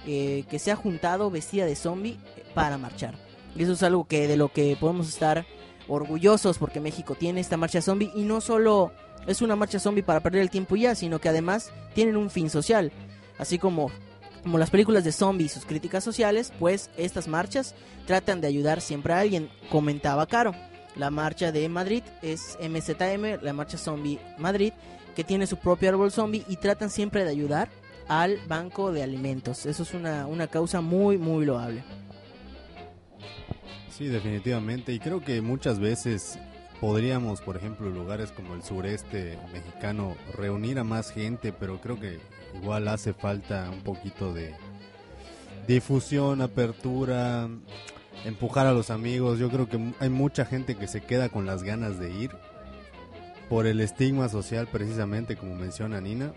eh, 0.05 0.43
que 0.47 0.59
se 0.59 0.69
ha 0.71 0.75
juntado 0.75 1.31
vestida 1.31 1.65
de 1.65 1.75
zombie 1.75 2.19
eh, 2.37 2.43
para 2.53 2.77
marchar. 2.77 3.15
Y 3.55 3.63
eso 3.63 3.73
es 3.73 3.83
algo 3.83 4.05
que 4.05 4.27
de 4.27 4.37
lo 4.37 4.49
que 4.49 4.77
podemos 4.79 5.09
estar 5.09 5.45
orgullosos 5.87 6.57
porque 6.57 6.79
México 6.79 7.15
tiene 7.15 7.41
esta 7.41 7.57
marcha 7.57 7.81
zombie 7.81 8.11
y 8.15 8.23
no 8.23 8.41
solo 8.41 8.91
es 9.27 9.41
una 9.41 9.55
marcha 9.55 9.79
zombie 9.79 10.03
para 10.03 10.21
perder 10.21 10.41
el 10.41 10.49
tiempo 10.49 10.75
ya, 10.75 10.95
sino 10.95 11.19
que 11.19 11.29
además 11.29 11.71
tienen 11.93 12.17
un 12.17 12.29
fin 12.29 12.49
social. 12.49 12.91
Así 13.37 13.57
como 13.57 13.91
como 14.43 14.57
las 14.57 14.71
películas 14.71 15.03
de 15.03 15.11
zombies 15.11 15.51
y 15.51 15.53
sus 15.55 15.65
críticas 15.65 16.03
sociales, 16.03 16.51
pues 16.59 16.89
estas 16.97 17.27
marchas 17.27 17.75
tratan 18.07 18.41
de 18.41 18.47
ayudar 18.47 18.81
siempre 18.81 19.13
a 19.13 19.19
alguien. 19.19 19.49
Comentaba 19.69 20.25
Caro, 20.25 20.55
la 20.95 21.11
marcha 21.11 21.51
de 21.51 21.69
Madrid 21.69 22.03
es 22.21 22.57
MZM, 22.59 23.43
la 23.43 23.53
marcha 23.53 23.77
zombie 23.77 24.19
Madrid, 24.37 24.73
que 25.15 25.23
tiene 25.23 25.47
su 25.47 25.57
propio 25.57 25.89
árbol 25.89 26.11
zombie 26.11 26.45
y 26.47 26.57
tratan 26.57 26.89
siempre 26.89 27.23
de 27.23 27.31
ayudar 27.31 27.69
al 28.07 28.39
banco 28.47 28.91
de 28.91 29.03
alimentos. 29.03 29.65
Eso 29.65 29.83
es 29.83 29.93
una, 29.93 30.25
una 30.25 30.47
causa 30.47 30.81
muy, 30.81 31.17
muy 31.17 31.45
loable. 31.45 31.83
Sí, 34.01 34.07
definitivamente. 34.07 34.93
Y 34.93 34.99
creo 34.99 35.21
que 35.21 35.41
muchas 35.41 35.77
veces 35.79 36.39
podríamos, 36.79 37.39
por 37.39 37.55
ejemplo, 37.55 37.87
lugares 37.87 38.31
como 38.31 38.55
el 38.55 38.63
sureste 38.63 39.37
mexicano, 39.53 40.15
reunir 40.33 40.79
a 40.79 40.83
más 40.83 41.11
gente, 41.11 41.53
pero 41.53 41.79
creo 41.79 41.99
que 41.99 42.19
igual 42.55 42.87
hace 42.87 43.13
falta 43.13 43.69
un 43.69 43.81
poquito 43.81 44.33
de 44.33 44.55
difusión, 45.67 46.41
apertura, 46.41 47.47
empujar 48.25 48.65
a 48.65 48.73
los 48.73 48.89
amigos. 48.89 49.37
Yo 49.37 49.51
creo 49.51 49.69
que 49.69 49.93
hay 49.99 50.09
mucha 50.09 50.45
gente 50.45 50.73
que 50.73 50.87
se 50.87 51.01
queda 51.01 51.29
con 51.29 51.45
las 51.45 51.61
ganas 51.61 51.99
de 51.99 52.11
ir 52.11 52.31
por 53.49 53.67
el 53.67 53.81
estigma 53.81 54.29
social 54.29 54.67
precisamente 54.67 55.35
como 55.35 55.53
menciona 55.53 56.01
Nina. 56.01 56.33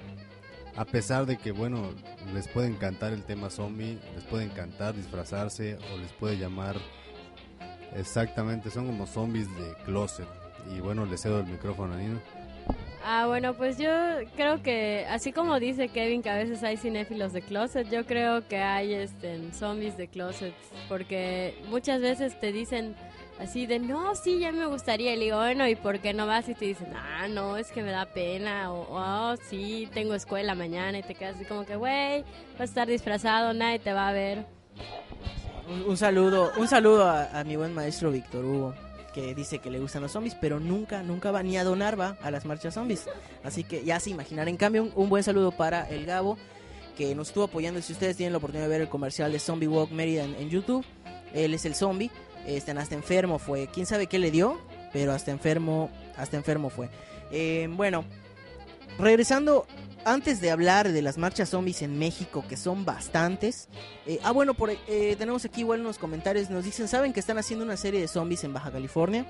A 0.76 0.84
pesar 0.84 1.24
de 1.24 1.38
que, 1.38 1.50
bueno, 1.50 1.94
les 2.34 2.46
puede 2.46 2.66
encantar 2.66 3.14
el 3.14 3.22
tema 3.22 3.48
zombie, 3.48 3.98
les 4.14 4.24
puede 4.24 4.44
encantar 4.44 4.94
disfrazarse 4.94 5.78
o 5.94 5.96
les 5.96 6.12
puede 6.12 6.36
llamar 6.36 6.76
exactamente, 7.94 8.70
son 8.70 8.86
como 8.86 9.06
zombies 9.06 9.48
de 9.56 9.74
closet. 9.84 10.26
Y 10.74 10.80
bueno, 10.80 11.04
le 11.04 11.16
cedo 11.16 11.40
el 11.40 11.46
micrófono 11.46 11.94
a 11.94 11.96
Nina. 11.98 12.20
Ah, 13.06 13.26
bueno, 13.26 13.52
pues 13.52 13.76
yo 13.76 13.90
creo 14.34 14.62
que, 14.62 15.04
así 15.10 15.30
como 15.30 15.60
dice 15.60 15.88
Kevin 15.88 16.22
que 16.22 16.30
a 16.30 16.36
veces 16.36 16.62
hay 16.62 16.78
cinéfilos 16.78 17.34
de 17.34 17.42
closet, 17.42 17.90
yo 17.90 18.06
creo 18.06 18.48
que 18.48 18.56
hay 18.56 18.94
este, 18.94 19.52
zombies 19.52 19.98
de 19.98 20.08
closet, 20.08 20.54
porque 20.88 21.54
muchas 21.68 22.00
veces 22.00 22.40
te 22.40 22.50
dicen 22.50 22.96
así 23.38 23.66
de, 23.66 23.78
no, 23.78 24.14
sí, 24.14 24.38
ya 24.38 24.52
me 24.52 24.64
gustaría, 24.64 25.14
y 25.14 25.20
digo, 25.20 25.36
bueno, 25.36 25.68
¿y 25.68 25.74
por 25.74 25.98
qué 25.98 26.14
no 26.14 26.26
vas? 26.26 26.48
Y 26.48 26.54
te 26.54 26.64
dicen, 26.64 26.88
ah, 26.96 27.28
no, 27.28 27.58
es 27.58 27.72
que 27.72 27.82
me 27.82 27.90
da 27.90 28.06
pena, 28.06 28.72
o, 28.72 28.86
oh, 28.88 29.36
sí, 29.36 29.86
tengo 29.92 30.14
escuela 30.14 30.54
mañana, 30.54 30.98
y 30.98 31.02
te 31.02 31.14
quedas 31.14 31.36
así 31.36 31.44
como 31.44 31.66
que, 31.66 31.76
güey, 31.76 32.22
vas 32.52 32.60
a 32.60 32.64
estar 32.64 32.88
disfrazado, 32.88 33.52
nadie 33.52 33.80
te 33.80 33.92
va 33.92 34.08
a 34.08 34.12
ver. 34.12 34.46
Un, 35.86 35.96
saludo, 35.96 36.52
un 36.56 36.68
saludo 36.68 37.08
a, 37.08 37.42
mi 37.44 37.56
buen 37.56 37.74
maestro 37.74 38.10
Víctor 38.10 38.44
Hugo 38.44 38.74
que 39.12 39.34
dice 39.34 39.60
que 39.60 39.70
le 39.70 39.78
gustan 39.78 40.02
los 40.02 40.10
zombies, 40.10 40.34
pero 40.34 40.58
nunca, 40.58 41.04
nunca 41.04 41.30
va 41.30 41.42
ni 41.42 41.56
a 41.56 41.62
donar 41.62 41.98
va 41.98 42.16
a 42.20 42.32
las 42.32 42.44
marchas 42.44 42.74
zombies. 42.74 43.06
Así 43.44 43.62
que 43.62 43.84
ya 43.84 44.00
se 44.00 44.10
imaginar. 44.10 44.48
En 44.48 44.56
cambio, 44.56 44.90
un, 44.94 45.08
buen 45.08 45.22
saludo 45.22 45.52
para 45.52 45.88
el 45.88 46.04
Gabo, 46.04 46.36
que 46.96 47.14
nos 47.14 47.28
estuvo 47.28 47.44
apoyando. 47.44 47.80
Si 47.80 47.92
ustedes 47.92 48.16
tienen 48.16 48.32
la 48.32 48.38
oportunidad 48.38 48.64
de 48.66 48.70
ver 48.70 48.80
el 48.80 48.88
comercial 48.88 49.30
de 49.30 49.38
Zombie 49.38 49.68
Walk 49.68 49.92
Mérida 49.92 50.24
en, 50.24 50.34
en 50.34 50.50
YouTube, 50.50 50.84
él 51.32 51.54
es 51.54 51.64
el 51.64 51.76
zombie. 51.76 52.10
Este, 52.46 52.72
hasta 52.72 52.94
enfermo 52.94 53.38
fue. 53.38 53.68
Quién 53.68 53.86
sabe 53.86 54.06
qué 54.06 54.18
le 54.18 54.30
dio, 54.30 54.58
pero 54.92 55.12
hasta 55.12 55.30
enfermo, 55.30 55.90
hasta 56.16 56.36
enfermo 56.36 56.68
fue. 56.68 56.88
Eh, 57.30 57.68
bueno, 57.70 58.04
regresando 58.98 59.66
antes 60.04 60.40
de 60.40 60.50
hablar 60.50 60.90
de 60.92 61.02
las 61.02 61.18
marchas 61.18 61.48
zombies 61.50 61.82
en 61.82 61.98
México, 61.98 62.44
que 62.48 62.56
son 62.56 62.84
bastantes. 62.84 63.68
eh, 64.06 64.18
ah, 64.22 64.32
bueno, 64.32 64.54
por, 64.54 64.70
eh, 64.70 65.16
tenemos 65.18 65.44
aquí 65.44 65.60
igual 65.62 65.80
unos 65.80 65.98
comentarios. 65.98 66.50
Nos 66.50 66.64
dicen, 66.64 66.88
¿saben 66.88 67.12
que 67.12 67.20
están 67.20 67.38
haciendo 67.38 67.64
una 67.64 67.76
serie 67.76 68.00
de 68.00 68.08
zombies 68.08 68.44
en 68.44 68.52
Baja 68.52 68.70
California? 68.70 69.26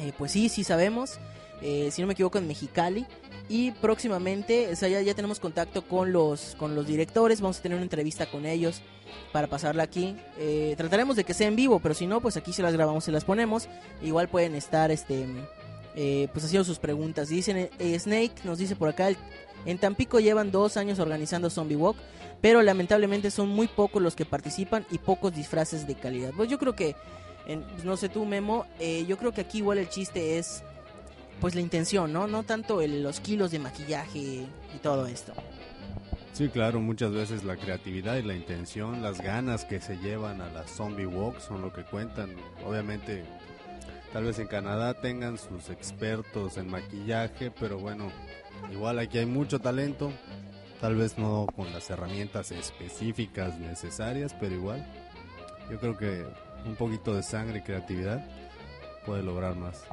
Eh, 0.00 0.12
pues 0.16 0.32
sí, 0.32 0.48
sí 0.48 0.64
sabemos. 0.64 1.18
Si 1.60 2.00
no 2.00 2.06
me 2.06 2.12
equivoco, 2.12 2.38
en 2.38 2.46
Mexicali. 2.46 3.04
Y 3.48 3.72
próximamente, 3.72 4.70
o 4.72 4.76
sea, 4.76 4.88
ya, 4.88 5.14
tenemos 5.14 5.40
contacto 5.40 5.82
con 5.88 6.12
los, 6.12 6.54
con 6.56 6.76
los 6.76 6.86
directores. 6.86 7.40
Vamos 7.40 7.58
a 7.58 7.62
tener 7.62 7.74
una 7.74 7.82
entrevista 7.82 8.26
con 8.30 8.46
ellos 8.46 8.80
para 9.32 9.48
pasarla 9.48 9.82
aquí. 9.82 10.16
Trataremos 10.76 11.16
de 11.16 11.24
que 11.24 11.34
sea 11.34 11.48
en 11.48 11.56
vivo, 11.56 11.80
pero 11.80 11.94
si 11.94 12.06
no, 12.06 12.20
pues 12.20 12.36
aquí 12.36 12.52
se 12.52 12.62
las 12.62 12.74
grabamos, 12.74 13.02
se 13.02 13.10
las 13.10 13.24
ponemos. 13.24 13.68
Igual 14.02 14.28
pueden 14.28 14.54
estar, 14.54 14.92
este, 14.92 15.26
eh, 15.96 16.28
pues 16.32 16.44
haciendo 16.44 16.64
sus 16.64 16.78
preguntas. 16.78 17.28
Dicen, 17.28 17.68
Snake 17.98 18.34
nos 18.44 18.58
dice 18.58 18.76
por 18.76 18.90
acá, 18.90 19.08
el- 19.08 19.16
en 19.66 19.78
Tampico 19.78 20.20
llevan 20.20 20.50
dos 20.50 20.76
años 20.76 20.98
organizando 20.98 21.50
Zombie 21.50 21.76
Walk, 21.76 21.96
pero 22.40 22.62
lamentablemente 22.62 23.30
son 23.30 23.48
muy 23.48 23.66
pocos 23.66 24.00
los 24.02 24.14
que 24.14 24.24
participan 24.24 24.86
y 24.90 24.98
pocos 24.98 25.34
disfraces 25.34 25.86
de 25.86 25.94
calidad. 25.94 26.30
Pues 26.36 26.48
yo 26.48 26.58
creo 26.58 26.74
que, 26.76 26.94
en- 27.46 27.62
pues 27.62 27.84
no 27.84 27.96
sé 27.96 28.08
tú 28.08 28.24
Memo, 28.24 28.66
eh, 28.78 29.04
yo 29.06 29.16
creo 29.18 29.32
que 29.32 29.40
aquí 29.42 29.58
igual 29.58 29.78
el 29.78 29.88
chiste 29.88 30.38
es, 30.38 30.62
pues 31.40 31.54
la 31.54 31.60
intención, 31.60 32.12
¿no? 32.12 32.26
No 32.26 32.42
tanto 32.44 32.80
el- 32.80 33.02
los 33.02 33.20
kilos 33.20 33.50
de 33.50 33.58
maquillaje 33.58 34.18
y 34.18 34.48
todo 34.82 35.06
esto. 35.06 35.32
Sí, 36.32 36.48
claro, 36.48 36.78
muchas 36.80 37.10
veces 37.12 37.42
la 37.42 37.56
creatividad 37.56 38.16
y 38.16 38.22
la 38.22 38.34
intención, 38.34 39.02
las 39.02 39.20
ganas 39.20 39.64
que 39.64 39.80
se 39.80 39.96
llevan 39.96 40.40
a 40.40 40.48
las 40.52 40.70
zombie 40.70 41.06
walks 41.06 41.42
son 41.44 41.62
lo 41.62 41.72
que 41.72 41.82
cuentan. 41.82 42.30
Obviamente, 42.64 43.24
tal 44.12 44.22
vez 44.24 44.38
en 44.38 44.46
Canadá 44.46 44.94
tengan 44.94 45.36
sus 45.38 45.68
expertos 45.70 46.56
en 46.56 46.68
maquillaje, 46.70 47.50
pero 47.50 47.78
bueno, 47.78 48.12
igual 48.72 48.98
aquí 48.98 49.18
hay 49.18 49.26
mucho 49.26 49.60
talento, 49.60 50.12
tal 50.80 50.96
vez 50.96 51.18
no 51.18 51.46
con 51.54 51.72
las 51.72 51.90
herramientas 51.90 52.50
específicas 52.50 53.58
necesarias, 53.58 54.34
pero 54.38 54.54
igual, 54.54 54.86
yo 55.70 55.78
creo 55.78 55.96
que 55.96 56.24
un 56.64 56.76
poquito 56.76 57.14
de 57.14 57.22
sangre 57.22 57.58
y 57.58 57.62
creatividad 57.62 58.24
puede 59.06 59.22
lograr 59.22 59.54
más. 59.54 59.84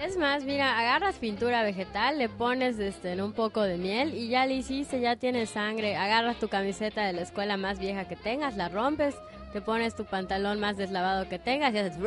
Es 0.00 0.16
más, 0.16 0.42
mira, 0.42 0.80
agarras 0.80 1.16
pintura 1.16 1.62
vegetal, 1.62 2.18
le 2.18 2.28
pones 2.28 2.78
este, 2.80 3.12
en 3.12 3.20
un 3.20 3.32
poco 3.32 3.62
de 3.62 3.78
miel 3.78 4.14
y 4.14 4.28
ya 4.28 4.46
le 4.46 4.54
hiciste, 4.54 5.00
ya 5.00 5.14
tienes 5.14 5.50
sangre. 5.50 5.94
Agarras 5.94 6.40
tu 6.40 6.48
camiseta 6.48 7.06
de 7.06 7.12
la 7.12 7.20
escuela 7.20 7.56
más 7.56 7.78
vieja 7.78 8.08
que 8.08 8.16
tengas, 8.16 8.56
la 8.56 8.68
rompes, 8.68 9.14
te 9.52 9.60
pones 9.60 9.94
tu 9.94 10.04
pantalón 10.04 10.58
más 10.58 10.76
deslavado 10.76 11.28
que 11.28 11.38
tengas 11.38 11.72
y 11.74 11.78
haces 11.78 11.98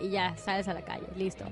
y 0.00 0.10
ya 0.10 0.36
sales 0.36 0.66
a 0.66 0.74
la 0.74 0.82
calle, 0.82 1.06
listo. 1.16 1.44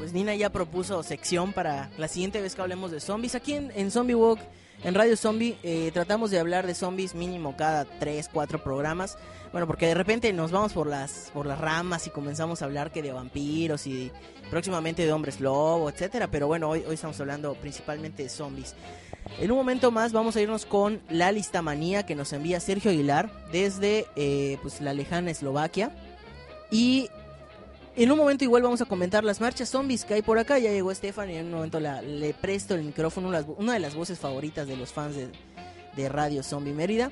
Pues 0.00 0.14
Nina 0.14 0.34
ya 0.34 0.48
propuso 0.48 1.02
sección 1.02 1.52
para 1.52 1.90
la 1.98 2.08
siguiente 2.08 2.40
vez 2.40 2.54
que 2.54 2.62
hablemos 2.62 2.90
de 2.90 3.00
zombies. 3.00 3.34
Aquí 3.34 3.52
en, 3.52 3.70
en 3.76 3.90
Zombie 3.90 4.14
Walk, 4.14 4.40
en 4.82 4.94
Radio 4.94 5.14
Zombie, 5.14 5.58
eh, 5.62 5.90
tratamos 5.92 6.30
de 6.30 6.38
hablar 6.38 6.66
de 6.66 6.74
zombies 6.74 7.14
mínimo 7.14 7.54
cada 7.54 7.84
3, 7.84 8.30
4 8.32 8.64
programas. 8.64 9.18
Bueno, 9.52 9.66
porque 9.66 9.88
de 9.88 9.92
repente 9.92 10.32
nos 10.32 10.52
vamos 10.52 10.72
por 10.72 10.86
las, 10.86 11.30
por 11.34 11.44
las 11.44 11.60
ramas 11.60 12.06
y 12.06 12.10
comenzamos 12.10 12.62
a 12.62 12.64
hablar 12.64 12.92
que 12.92 13.02
de 13.02 13.12
vampiros 13.12 13.86
y 13.86 14.10
próximamente 14.48 15.04
de 15.04 15.12
hombres 15.12 15.38
lobo, 15.38 15.90
etcétera. 15.90 16.30
Pero 16.30 16.46
bueno, 16.46 16.70
hoy, 16.70 16.82
hoy 16.88 16.94
estamos 16.94 17.20
hablando 17.20 17.52
principalmente 17.56 18.22
de 18.22 18.30
zombies. 18.30 18.74
En 19.38 19.50
un 19.50 19.58
momento 19.58 19.90
más 19.90 20.12
vamos 20.12 20.34
a 20.34 20.40
irnos 20.40 20.64
con 20.64 21.02
la 21.10 21.30
lista 21.30 21.60
manía 21.60 22.06
que 22.06 22.14
nos 22.14 22.32
envía 22.32 22.58
Sergio 22.58 22.90
Aguilar 22.90 23.30
desde 23.52 24.06
eh, 24.16 24.56
pues, 24.62 24.80
la 24.80 24.94
lejana 24.94 25.30
Eslovaquia. 25.30 25.94
Y 26.70 27.10
en 27.96 28.10
un 28.12 28.18
momento 28.18 28.44
igual 28.44 28.62
vamos 28.62 28.80
a 28.80 28.84
comentar 28.86 29.24
las 29.24 29.40
marchas 29.40 29.68
zombies 29.68 30.04
que 30.04 30.14
hay 30.14 30.22
por 30.22 30.38
acá. 30.38 30.58
Ya 30.58 30.70
llegó 30.70 30.90
Estefan 30.90 31.30
y 31.30 31.36
en 31.36 31.46
un 31.46 31.52
momento 31.52 31.80
la- 31.80 32.02
le 32.02 32.32
presto 32.34 32.74
el 32.74 32.82
micrófono, 32.84 33.28
una, 33.58 33.72
de 33.74 33.78
las 33.80 33.94
voces 33.94 34.18
favoritas 34.18 34.66
de 34.68 34.76
los 34.76 34.92
fans 34.92 35.16
de, 35.16 36.08
Radio 36.08 36.42
Zombie 36.42 36.72
Mérida. 36.72 37.10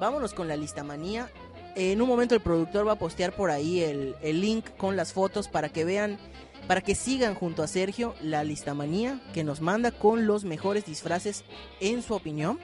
Vámonos 0.00 0.34
con 0.34 0.48
la 0.48 0.56
lista 0.56 0.82
manía. 0.82 1.30
En 1.76 2.02
un 2.02 2.08
momento 2.08 2.34
el 2.34 2.40
productor 2.40 2.86
va 2.86 2.92
a 2.92 2.98
postear 2.98 3.32
por 3.34 3.50
ahí 3.50 3.80
el, 3.80 4.16
el 4.22 4.40
link 4.40 4.64
con 4.76 4.96
las 4.96 5.12
fotos 5.12 5.46
para 5.48 5.68
que 5.68 5.84
vean, 5.84 6.18
para 6.66 6.80
que 6.80 6.94
sigan 6.96 7.34
junto 7.36 7.62
a 7.62 7.68
Sergio 7.68 8.14
la 8.20 8.42
lista 8.42 8.74
manía 8.74 9.20
que 9.34 9.44
nos 9.44 9.60
manda 9.60 9.92
con 9.92 10.26
los 10.26 10.44
mejores 10.44 10.84
disfraces, 10.86 11.44
en 11.80 12.02
su 12.02 12.14
opinión, 12.14 12.58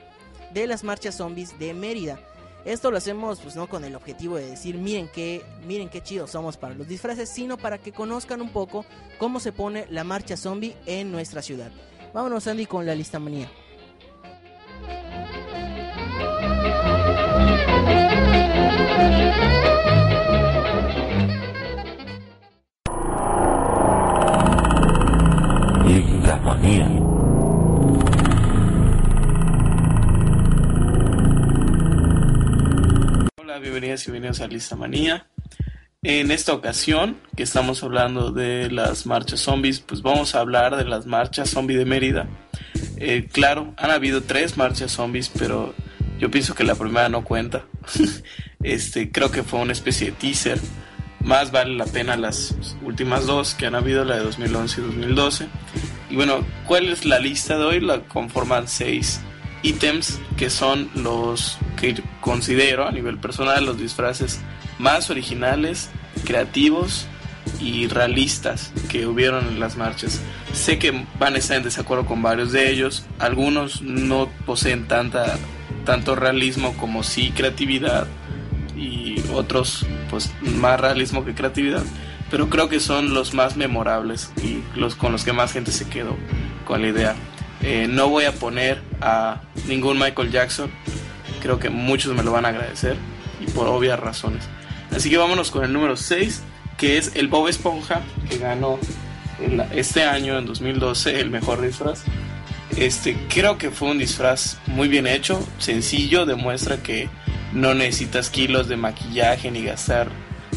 de 0.55 0.67
las 0.67 0.83
marchas 0.83 1.17
zombies 1.17 1.57
de 1.61 1.73
Mérida. 1.75 2.19
Esto 2.65 2.91
lo 2.91 2.99
hacemos 2.99 3.41
pues 3.41 3.57
no 3.57 3.69
con 3.69 3.85
el 3.85 3.95
objetivo 3.95 4.37
de 4.37 4.51
decir 4.51 4.77
miren 4.77 5.09
qué, 5.09 5.43
miren 5.67 5.89
qué 5.89 6.03
chidos 6.03 6.31
somos 6.31 6.57
para 6.57 6.75
los 6.75 6.89
disfraces, 6.89 7.29
sino 7.29 7.57
para 7.57 7.79
que 7.79 7.93
conozcan 7.93 8.41
un 8.41 8.51
poco 8.51 8.85
cómo 9.19 9.41
se 9.41 9.53
pone 9.53 9.87
la 9.91 10.05
marcha 10.05 10.37
zombie 10.37 10.77
en 10.87 11.11
nuestra 11.11 11.43
ciudad. 11.43 11.71
Vámonos 12.13 12.47
Andy 12.47 12.67
con 12.67 12.87
la 12.87 12.95
lista 12.95 13.19
manía. 13.19 13.51
Listamanía. 25.87 27.00
Hola, 27.00 27.00
bienvenidas 33.61 34.07
y 34.07 34.11
bienvenidos 34.11 34.41
a 34.41 34.47
Lista 34.47 34.75
Manía. 34.75 35.27
En 36.03 36.31
esta 36.31 36.55
ocasión, 36.55 37.19
que 37.37 37.43
estamos 37.43 37.83
hablando 37.83 38.33
de 38.33 38.71
las 38.71 39.05
marchas 39.05 39.41
zombies, 39.41 39.81
pues 39.81 40.01
vamos 40.01 40.35
a 40.35 40.41
hablar 40.41 40.77
de 40.77 40.85
las 40.85 41.05
marchas 41.05 41.51
zombie 41.51 41.77
de 41.77 41.85
Mérida. 41.85 42.27
Eh, 42.97 43.29
claro, 43.31 43.75
han 43.77 43.91
habido 43.91 44.23
tres 44.23 44.57
marchas 44.57 44.93
zombies, 44.93 45.29
pero 45.29 45.75
yo 46.19 46.31
pienso 46.31 46.55
que 46.55 46.65
la 46.65 46.75
primera 46.75 47.11
no 47.11 47.23
cuenta. 47.23 47.67
este, 48.63 49.13
creo 49.13 49.31
que 49.31 49.43
fue 49.43 49.61
una 49.61 49.73
especie 49.73 50.07
de 50.07 50.13
teaser. 50.13 50.59
Más 51.21 51.51
vale 51.51 51.75
la 51.75 51.85
pena 51.85 52.17
las 52.17 52.57
últimas 52.83 53.27
dos 53.27 53.55
que 53.55 53.67
han 53.67 53.75
habido, 53.75 54.07
la 54.07 54.17
de 54.17 54.23
2011 54.23 54.81
y 54.81 54.85
2012. 54.85 55.49
Y 56.09 56.17
bueno, 56.17 56.47
¿cuál 56.67 56.89
es 56.89 57.05
la 57.05 57.19
lista 57.19 57.59
de 57.59 57.65
hoy? 57.65 57.81
La 57.81 58.01
conforman 58.05 58.69
seis 58.69 59.21
ítems 59.63 60.21
que 60.37 60.51
son 60.51 60.91
los 60.95 61.59
que 61.79 62.03
considero 62.21 62.87
a 62.87 62.93
nivel 62.93 63.19
personal 63.19 63.65
los 63.65 63.79
disfraces 63.79 64.41
más 64.79 65.11
originales, 65.11 65.91
creativos 66.25 67.07
y 67.61 67.87
realistas 67.87 68.73
que 68.89 69.07
hubieron 69.07 69.47
en 69.49 69.61
las 69.61 69.77
marchas. 69.77 70.21
Sé 70.53 70.79
que 70.79 71.07
van 71.19 71.35
a 71.35 71.39
estar 71.39 71.57
en 71.57 71.63
desacuerdo 71.63 72.07
con 72.07 72.23
varios 72.23 72.53
de 72.53 72.71
ellos, 72.71 73.05
algunos 73.19 73.83
no 73.83 74.29
poseen 74.47 74.89
tanta 74.89 75.39
tanto 75.85 76.15
realismo 76.15 76.75
como 76.77 77.03
sí 77.03 77.33
creatividad 77.35 78.07
y 78.77 79.23
otros 79.33 79.87
pues 80.11 80.31
más 80.41 80.79
realismo 80.79 81.25
que 81.25 81.35
creatividad. 81.35 81.83
pero 82.31 82.49
creo 82.49 82.69
que 82.69 82.79
son 82.79 83.13
los 83.13 83.35
más 83.35 83.57
memorables 83.57 84.31
y 84.43 84.63
los 84.79 84.95
con 84.95 85.11
los 85.11 85.25
que 85.25 85.33
más 85.33 85.53
gente 85.53 85.73
se 85.73 85.89
quedó 85.89 86.17
con 86.65 86.83
la 86.83 86.89
idea. 86.89 87.17
Eh, 87.63 87.87
no 87.89 88.09
voy 88.09 88.25
a 88.25 88.33
poner 88.33 88.81
a 89.01 89.43
ningún 89.67 89.99
Michael 89.99 90.31
Jackson, 90.31 90.71
creo 91.43 91.59
que 91.59 91.71
muchos 91.71 92.15
me 92.15 92.23
lo 92.23 92.33
van 92.33 92.47
a 92.47 92.49
agradecer 92.49 92.97
y 93.41 93.51
por 93.51 93.67
obvias 93.67 93.99
razones. 93.99 94.49
Así 94.95 95.11
que 95.11 95.19
vámonos 95.19 95.51
con 95.51 95.65
el 95.65 95.73
número 95.73 95.97
6, 95.97 96.43
que 96.79 96.99
es 96.99 97.13
el 97.15 97.29
Bob 97.29 97.49
Esponja, 97.49 98.01
que 98.29 98.39
ganó 98.39 98.79
este 99.73 100.05
año, 100.05 100.39
en 100.39 100.47
2012, 100.47 101.21
el 101.21 101.31
mejor 101.31 101.61
disfraz. 101.61 102.03
Este, 102.77 103.17
creo 103.29 103.59
que 103.59 103.71
fue 103.71 103.91
un 103.91 103.99
disfraz 103.99 104.59
muy 104.67 104.89
bien 104.89 105.07
hecho, 105.07 105.47
sencillo, 105.59 106.25
demuestra 106.25 106.83
que 106.83 107.09
no 107.53 107.75
necesitas 107.75 108.31
kilos 108.31 108.69
de 108.69 108.77
maquillaje 108.77 109.51
ni 109.51 109.65
gastar 109.65 110.09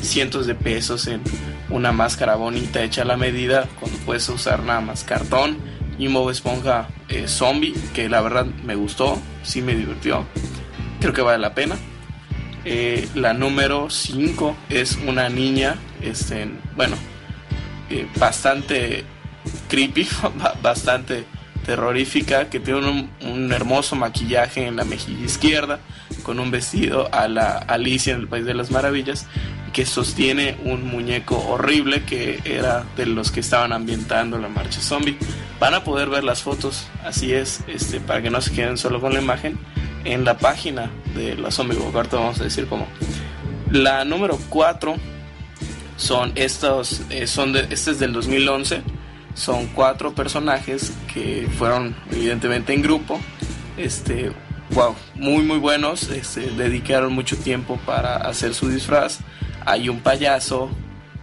cientos 0.01 0.45
de 0.45 0.55
pesos 0.55 1.07
en 1.07 1.21
una 1.69 1.91
máscara 1.91 2.35
bonita 2.35 2.83
hecha 2.83 3.01
a 3.01 3.05
la 3.05 3.17
medida 3.17 3.67
cuando 3.79 3.97
puedes 3.99 4.27
usar 4.29 4.61
nada 4.63 4.81
más 4.81 5.03
cartón 5.03 5.57
y 5.97 6.07
Bob 6.07 6.29
Esponja 6.29 6.87
eh, 7.09 7.27
zombie 7.27 7.73
que 7.93 8.09
la 8.09 8.21
verdad 8.21 8.45
me 8.45 8.75
gustó, 8.75 9.19
sí 9.43 9.61
me 9.61 9.75
divirtió, 9.75 10.25
creo 10.99 11.13
que 11.13 11.21
vale 11.21 11.39
la 11.39 11.53
pena. 11.53 11.75
Eh, 12.65 13.09
la 13.13 13.33
número 13.33 13.89
5 13.89 14.55
es 14.69 14.97
una 15.05 15.27
niña, 15.27 15.75
este, 16.01 16.47
bueno, 16.75 16.95
eh, 17.89 18.07
bastante 18.17 19.03
creepy, 19.67 20.07
bastante 20.61 21.25
terrorífica, 21.65 22.49
que 22.49 22.59
tiene 22.59 23.09
un, 23.21 23.51
hermoso 23.51 23.95
maquillaje 23.95 24.65
en 24.65 24.75
la 24.75 24.85
mejilla 24.85 25.25
izquierda, 25.25 25.79
con 26.23 26.39
un 26.39 26.51
vestido 26.51 27.13
a 27.13 27.27
la 27.27 27.57
Alicia 27.57 28.13
en 28.13 28.21
el 28.21 28.27
País 28.27 28.45
de 28.45 28.53
las 28.53 28.71
Maravillas, 28.71 29.27
que 29.73 29.85
sostiene 29.85 30.57
un 30.63 30.87
muñeco 30.87 31.37
horrible 31.37 32.03
que 32.03 32.39
era 32.45 32.85
de 32.95 33.07
los 33.07 33.31
que 33.31 33.39
estaban 33.39 33.73
ambientando 33.73 34.37
la 34.37 34.47
marcha 34.47 34.81
zombie. 34.81 35.17
Van 35.59 35.73
a 35.73 35.83
poder 35.83 36.09
ver 36.09 36.23
las 36.23 36.41
fotos, 36.41 36.87
así 37.03 37.33
es, 37.33 37.61
este, 37.67 37.99
para 37.99 38.21
que 38.21 38.29
no 38.29 38.41
se 38.41 38.51
queden 38.51 38.77
solo 38.77 38.99
con 38.99 39.13
la 39.13 39.21
imagen, 39.21 39.57
en 40.03 40.25
la 40.25 40.37
página 40.37 40.91
de 41.15 41.35
la 41.35 41.51
Zombie 41.51 41.77
Bogart, 41.77 42.11
vamos 42.11 42.39
a 42.41 42.43
decir 42.43 42.67
como. 42.67 42.87
La 43.71 44.05
número 44.05 44.37
4 44.49 44.95
son 45.97 46.31
estos, 46.35 47.01
eh, 47.09 47.27
son 47.27 47.53
de, 47.53 47.67
este 47.69 47.91
es 47.91 47.99
del 47.99 48.13
2011, 48.13 48.81
son 49.35 49.67
cuatro 49.67 50.13
personajes 50.13 50.91
que 51.13 51.47
fueron 51.57 51.95
evidentemente 52.11 52.73
en 52.73 52.81
grupo, 52.81 53.19
este, 53.77 54.31
wow, 54.71 54.95
muy 55.15 55.43
muy 55.43 55.57
buenos, 55.57 56.09
este, 56.09 56.41
dedicaron 56.51 57.13
mucho 57.13 57.37
tiempo 57.37 57.79
para 57.85 58.17
hacer 58.17 58.53
su 58.53 58.69
disfraz, 58.69 59.19
hay 59.65 59.89
un 59.89 59.99
payaso, 60.01 60.69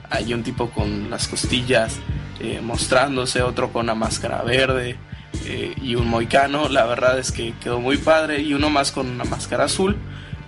hay 0.08 0.32
un 0.34 0.42
tipo 0.42 0.70
con 0.70 1.10
las 1.10 1.28
costillas 1.28 1.98
eh, 2.40 2.60
mostrándose, 2.62 3.42
otro 3.42 3.72
con 3.72 3.84
una 3.84 3.94
máscara 3.94 4.42
verde, 4.42 4.96
eh, 5.44 5.74
y 5.80 5.94
un 5.94 6.08
moicano, 6.08 6.68
la 6.68 6.86
verdad 6.86 7.18
es 7.18 7.32
que 7.32 7.54
quedó 7.62 7.80
muy 7.80 7.96
padre, 7.98 8.40
y 8.40 8.54
uno 8.54 8.70
más 8.70 8.92
con 8.92 9.08
una 9.08 9.24
máscara 9.24 9.64
azul. 9.64 9.96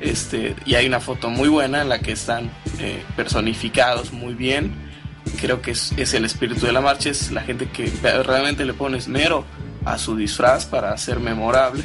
Este, 0.01 0.57
y 0.67 0.75
hay 0.75 0.87
una 0.87 0.99
foto 0.99 1.31
muy 1.31 1.49
buena 1.49 1.83
en 1.83 1.89
la 1.89 2.01
que 2.01 2.13
están 2.13 2.51
eh, 2.81 3.03
personificados 3.15 4.13
muy 4.13 4.35
bien. 4.35 4.73
Creo 5.41 5.63
que 5.63 5.71
es, 5.71 6.15
el 6.15 6.25
espíritu 6.25 6.67
de 6.67 6.73
la 6.73 6.81
marcha, 6.81 7.11
es 7.11 7.31
la 7.31 7.43
gente 7.43 7.69
que 7.69 7.93
realmente 8.25 8.65
le 8.65 8.75
pone 8.75 8.99
esmero 8.99 9.45
a 9.85 9.99
su 9.99 10.17
disfraz 10.17 10.67
para 10.67 10.97
ser 10.97 11.21
memorable. 11.21 11.85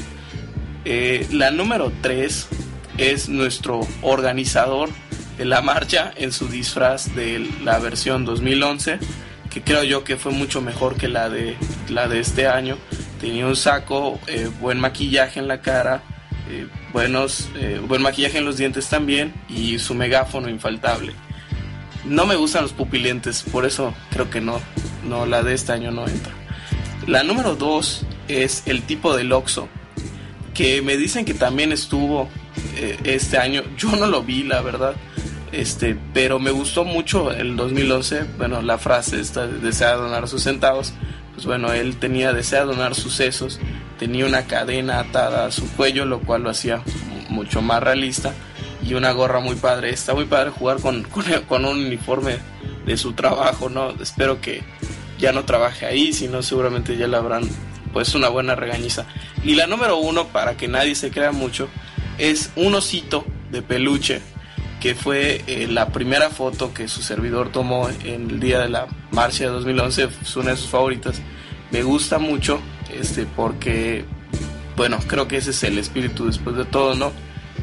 La 1.31 1.51
número 1.51 1.91
3 2.01 2.47
es 2.97 3.29
nuestro 3.29 3.81
organizador 4.01 4.89
de 5.37 5.45
la 5.45 5.61
marcha 5.61 6.11
en 6.15 6.31
su 6.31 6.47
disfraz 6.47 7.13
de 7.15 7.47
la 7.63 7.77
versión 7.79 8.25
2011, 8.25 8.99
que 9.49 9.61
creo 9.61 9.83
yo 9.83 10.03
que 10.03 10.17
fue 10.17 10.31
mucho 10.31 10.61
mejor 10.61 10.95
que 10.95 11.07
la 11.07 11.29
de, 11.29 11.55
la 11.89 12.07
de 12.07 12.19
este 12.19 12.47
año. 12.47 12.77
Tenía 13.19 13.47
un 13.47 13.55
saco, 13.55 14.19
eh, 14.27 14.49
buen 14.59 14.79
maquillaje 14.79 15.39
en 15.39 15.47
la 15.47 15.61
cara, 15.61 16.03
eh, 16.49 16.67
buenos, 16.93 17.49
eh, 17.55 17.81
buen 17.85 18.01
maquillaje 18.01 18.37
en 18.37 18.45
los 18.45 18.57
dientes 18.57 18.87
también 18.87 19.33
y 19.49 19.79
su 19.79 19.95
megáfono 19.95 20.49
infaltable. 20.49 21.13
No 22.05 22.25
me 22.25 22.35
gustan 22.35 22.63
los 22.63 22.73
pupilentes, 22.73 23.43
por 23.43 23.65
eso 23.65 23.93
creo 24.11 24.29
que 24.29 24.39
no, 24.39 24.61
no 25.07 25.25
la 25.25 25.43
de 25.43 25.53
este 25.53 25.73
año 25.73 25.91
no 25.91 26.07
entra. 26.07 26.33
La 27.05 27.23
número 27.23 27.55
2 27.55 28.05
es 28.27 28.63
el 28.65 28.83
tipo 28.83 29.15
del 29.15 29.31
Oxo, 29.31 29.67
que 30.53 30.81
me 30.81 30.97
dicen 30.97 31.25
que 31.25 31.33
también 31.33 31.71
estuvo 31.71 32.29
eh, 32.75 32.97
este 33.03 33.37
año. 33.37 33.63
Yo 33.77 33.95
no 33.95 34.07
lo 34.07 34.23
vi, 34.23 34.43
la 34.43 34.61
verdad. 34.61 34.95
Este, 35.51 35.97
pero 36.13 36.39
me 36.39 36.51
gustó 36.51 36.83
mucho 36.83 37.31
el 37.31 37.55
2011, 37.55 38.25
bueno, 38.37 38.61
la 38.61 38.77
frase 38.77 39.21
esta 39.21 39.47
desea 39.47 39.93
donar 39.93 40.27
sus 40.27 40.43
centavos, 40.43 40.93
pues 41.33 41.45
bueno, 41.45 41.71
él 41.71 41.97
tenía 41.97 42.33
desea 42.33 42.65
donar 42.65 42.95
sus 42.95 43.15
sesos 43.15 43.59
tenía 43.97 44.25
una 44.25 44.43
cadena 44.43 44.99
atada 44.99 45.45
a 45.45 45.51
su 45.51 45.67
cuello, 45.73 46.05
lo 46.05 46.19
cual 46.19 46.43
lo 46.43 46.49
hacía 46.49 46.81
mucho 47.29 47.61
más 47.61 47.83
realista 47.83 48.33
y 48.83 48.93
una 48.93 49.11
gorra 49.11 49.39
muy 49.39 49.55
padre. 49.55 49.89
Está 49.89 50.13
muy 50.13 50.25
padre 50.25 50.51
jugar 50.51 50.79
con, 50.79 51.03
con, 51.47 51.65
un 51.65 51.85
uniforme 51.85 52.37
de 52.85 52.97
su 52.97 53.13
trabajo, 53.13 53.69
¿no? 53.69 53.91
Espero 54.01 54.39
que 54.39 54.63
ya 55.19 55.31
no 55.31 55.45
trabaje 55.45 55.85
ahí, 55.85 56.13
si 56.13 56.27
no 56.27 56.41
seguramente 56.41 56.95
ya 56.95 57.07
le 57.07 57.17
habrán 57.17 57.43
pues 57.91 58.13
una 58.15 58.29
buena 58.29 58.55
regañiza. 58.55 59.05
Y 59.43 59.55
la 59.55 59.67
número 59.67 59.97
uno, 59.97 60.27
para 60.27 60.55
que 60.55 60.67
nadie 60.67 60.95
se 60.95 61.09
crea 61.09 61.31
mucho, 61.31 61.67
es 62.17 62.51
un 62.55 62.75
osito 62.75 63.25
de 63.51 63.61
peluche 63.61 64.21
que 64.79 64.95
fue 64.95 65.43
eh, 65.47 65.67
la 65.67 65.89
primera 65.89 66.29
foto 66.29 66.73
que 66.73 66.87
su 66.87 67.01
servidor 67.01 67.51
tomó 67.51 67.89
en 67.89 68.29
el 68.29 68.39
día 68.39 68.59
de 68.59 68.69
la 68.69 68.87
marcha 69.11 69.45
de 69.45 69.49
2011, 69.49 70.09
es 70.21 70.35
una 70.35 70.51
de 70.51 70.57
sus 70.57 70.69
favoritas. 70.69 71.21
Me 71.71 71.83
gusta 71.83 72.19
mucho 72.19 72.59
este, 72.93 73.25
porque, 73.25 74.05
bueno, 74.75 74.99
creo 75.07 75.27
que 75.27 75.37
ese 75.37 75.51
es 75.51 75.63
el 75.63 75.77
espíritu 75.77 76.25
después 76.27 76.55
de 76.55 76.65
todo, 76.65 76.95
¿no? 76.95 77.11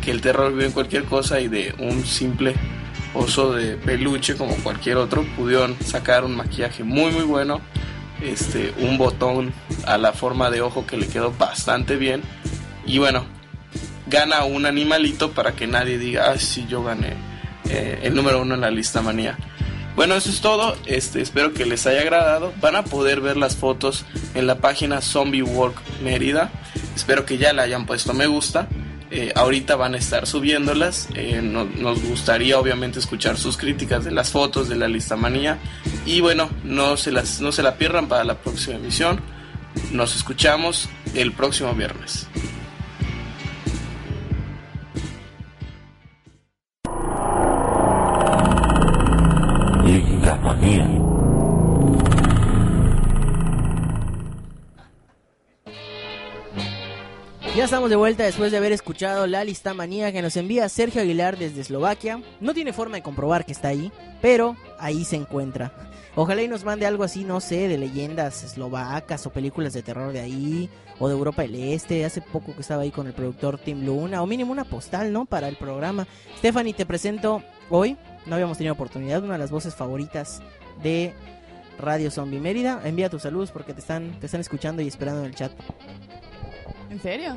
Que 0.02 0.10
el 0.10 0.20
terror 0.20 0.52
vive 0.52 0.66
en 0.66 0.72
cualquier 0.72 1.04
cosa 1.04 1.40
y 1.40 1.48
de 1.48 1.74
un 1.78 2.04
simple 2.04 2.54
oso 3.14 3.52
de 3.52 3.76
peluche 3.76 4.36
como 4.36 4.56
cualquier 4.56 4.96
otro 4.96 5.24
pudieron 5.36 5.76
sacar 5.84 6.24
un 6.24 6.34
maquillaje 6.34 6.82
muy 6.82 7.12
muy 7.12 7.22
bueno 7.22 7.60
este 8.20 8.74
un 8.78 8.98
botón 8.98 9.54
a 9.86 9.98
la 9.98 10.12
forma 10.12 10.50
de 10.50 10.60
ojo 10.60 10.84
que 10.84 10.96
le 10.96 11.06
quedó 11.06 11.32
bastante 11.32 11.94
bien 11.94 12.22
y 12.84 12.98
bueno 12.98 13.24
gana 14.14 14.44
un 14.44 14.64
animalito 14.64 15.32
para 15.32 15.52
que 15.52 15.66
nadie 15.66 15.98
diga 15.98 16.30
ah 16.30 16.38
sí 16.38 16.66
yo 16.68 16.84
gané 16.84 17.14
eh, 17.68 18.00
el 18.02 18.14
número 18.14 18.40
uno 18.40 18.54
en 18.54 18.60
la 18.60 18.70
lista 18.70 19.02
manía 19.02 19.36
bueno, 19.96 20.16
eso 20.16 20.28
es 20.30 20.40
todo. 20.40 20.76
Este, 20.86 21.20
espero 21.20 21.54
que 21.54 21.66
les 21.66 21.86
haya 21.86 22.00
agradado. 22.00 22.52
Van 22.60 22.74
a 22.74 22.82
poder 22.82 23.20
ver 23.20 23.36
las 23.36 23.56
fotos 23.56 24.04
en 24.34 24.46
la 24.46 24.56
página 24.56 25.00
Zombie 25.00 25.42
Work 25.42 25.76
Mérida. 26.02 26.50
Espero 26.96 27.24
que 27.24 27.38
ya 27.38 27.52
le 27.52 27.62
hayan 27.62 27.86
puesto 27.86 28.12
me 28.12 28.26
gusta. 28.26 28.66
Eh, 29.10 29.32
ahorita 29.36 29.76
van 29.76 29.94
a 29.94 29.98
estar 29.98 30.26
subiéndolas. 30.26 31.08
Eh, 31.14 31.40
nos 31.40 32.02
gustaría 32.02 32.58
obviamente 32.58 32.98
escuchar 32.98 33.36
sus 33.36 33.56
críticas 33.56 34.04
de 34.04 34.10
las 34.10 34.32
fotos 34.32 34.68
de 34.68 34.74
la 34.74 34.88
lista 34.88 35.14
manía. 35.14 35.58
Y 36.04 36.20
bueno, 36.20 36.50
no 36.64 36.96
se, 36.96 37.12
las, 37.12 37.40
no 37.40 37.52
se 37.52 37.62
la 37.62 37.76
pierdan 37.76 38.08
para 38.08 38.24
la 38.24 38.34
próxima 38.38 38.76
emisión. 38.76 39.20
Nos 39.92 40.16
escuchamos 40.16 40.88
el 41.14 41.32
próximo 41.32 41.72
viernes. 41.72 42.26
Ya 57.56 57.64
estamos 57.64 57.88
de 57.88 57.96
vuelta 57.96 58.24
después 58.24 58.50
de 58.50 58.58
haber 58.58 58.72
escuchado 58.72 59.26
la 59.26 59.44
lista 59.44 59.74
manía 59.74 60.12
que 60.12 60.22
nos 60.22 60.36
envía 60.36 60.68
Sergio 60.68 61.00
Aguilar 61.00 61.38
desde 61.38 61.60
Eslovaquia. 61.60 62.20
No 62.40 62.52
tiene 62.52 62.72
forma 62.72 62.96
de 62.96 63.02
comprobar 63.02 63.46
que 63.46 63.52
está 63.52 63.68
ahí, 63.68 63.92
pero 64.20 64.56
ahí 64.78 65.04
se 65.04 65.16
encuentra. 65.16 65.72
Ojalá 66.16 66.42
y 66.42 66.48
nos 66.48 66.64
mande 66.64 66.84
algo 66.84 67.04
así, 67.04 67.24
no 67.24 67.40
sé, 67.40 67.68
de 67.68 67.78
leyendas 67.78 68.44
eslovacas 68.44 69.26
o 69.26 69.30
películas 69.30 69.72
de 69.72 69.82
terror 69.82 70.12
de 70.12 70.20
ahí, 70.20 70.68
o 70.98 71.08
de 71.08 71.14
Europa 71.14 71.42
del 71.42 71.54
Este. 71.54 72.04
Hace 72.04 72.20
poco 72.20 72.54
que 72.54 72.60
estaba 72.60 72.82
ahí 72.82 72.90
con 72.90 73.06
el 73.06 73.14
productor 73.14 73.58
Tim 73.58 73.84
Luna, 73.84 74.22
o 74.22 74.26
mínimo 74.26 74.52
una 74.52 74.64
postal, 74.64 75.12
¿no? 75.12 75.24
Para 75.24 75.48
el 75.48 75.56
programa. 75.56 76.06
Stephanie, 76.38 76.74
te 76.74 76.86
presento 76.86 77.42
hoy, 77.70 77.96
no 78.26 78.34
habíamos 78.34 78.58
tenido 78.58 78.74
oportunidad, 78.74 79.22
una 79.22 79.34
de 79.34 79.38
las 79.38 79.50
voces 79.50 79.74
favoritas 79.74 80.42
de 80.82 81.14
Radio 81.78 82.10
Zombie 82.10 82.40
Mérida. 82.40 82.80
Envía 82.84 83.10
tus 83.10 83.22
saludos 83.22 83.50
porque 83.50 83.74
te 83.74 83.80
están, 83.80 84.18
te 84.20 84.26
están 84.26 84.40
escuchando 84.40 84.82
y 84.82 84.88
esperando 84.88 85.20
en 85.20 85.26
el 85.26 85.34
chat. 85.34 85.52
¿En 86.90 87.00
serio? 87.00 87.36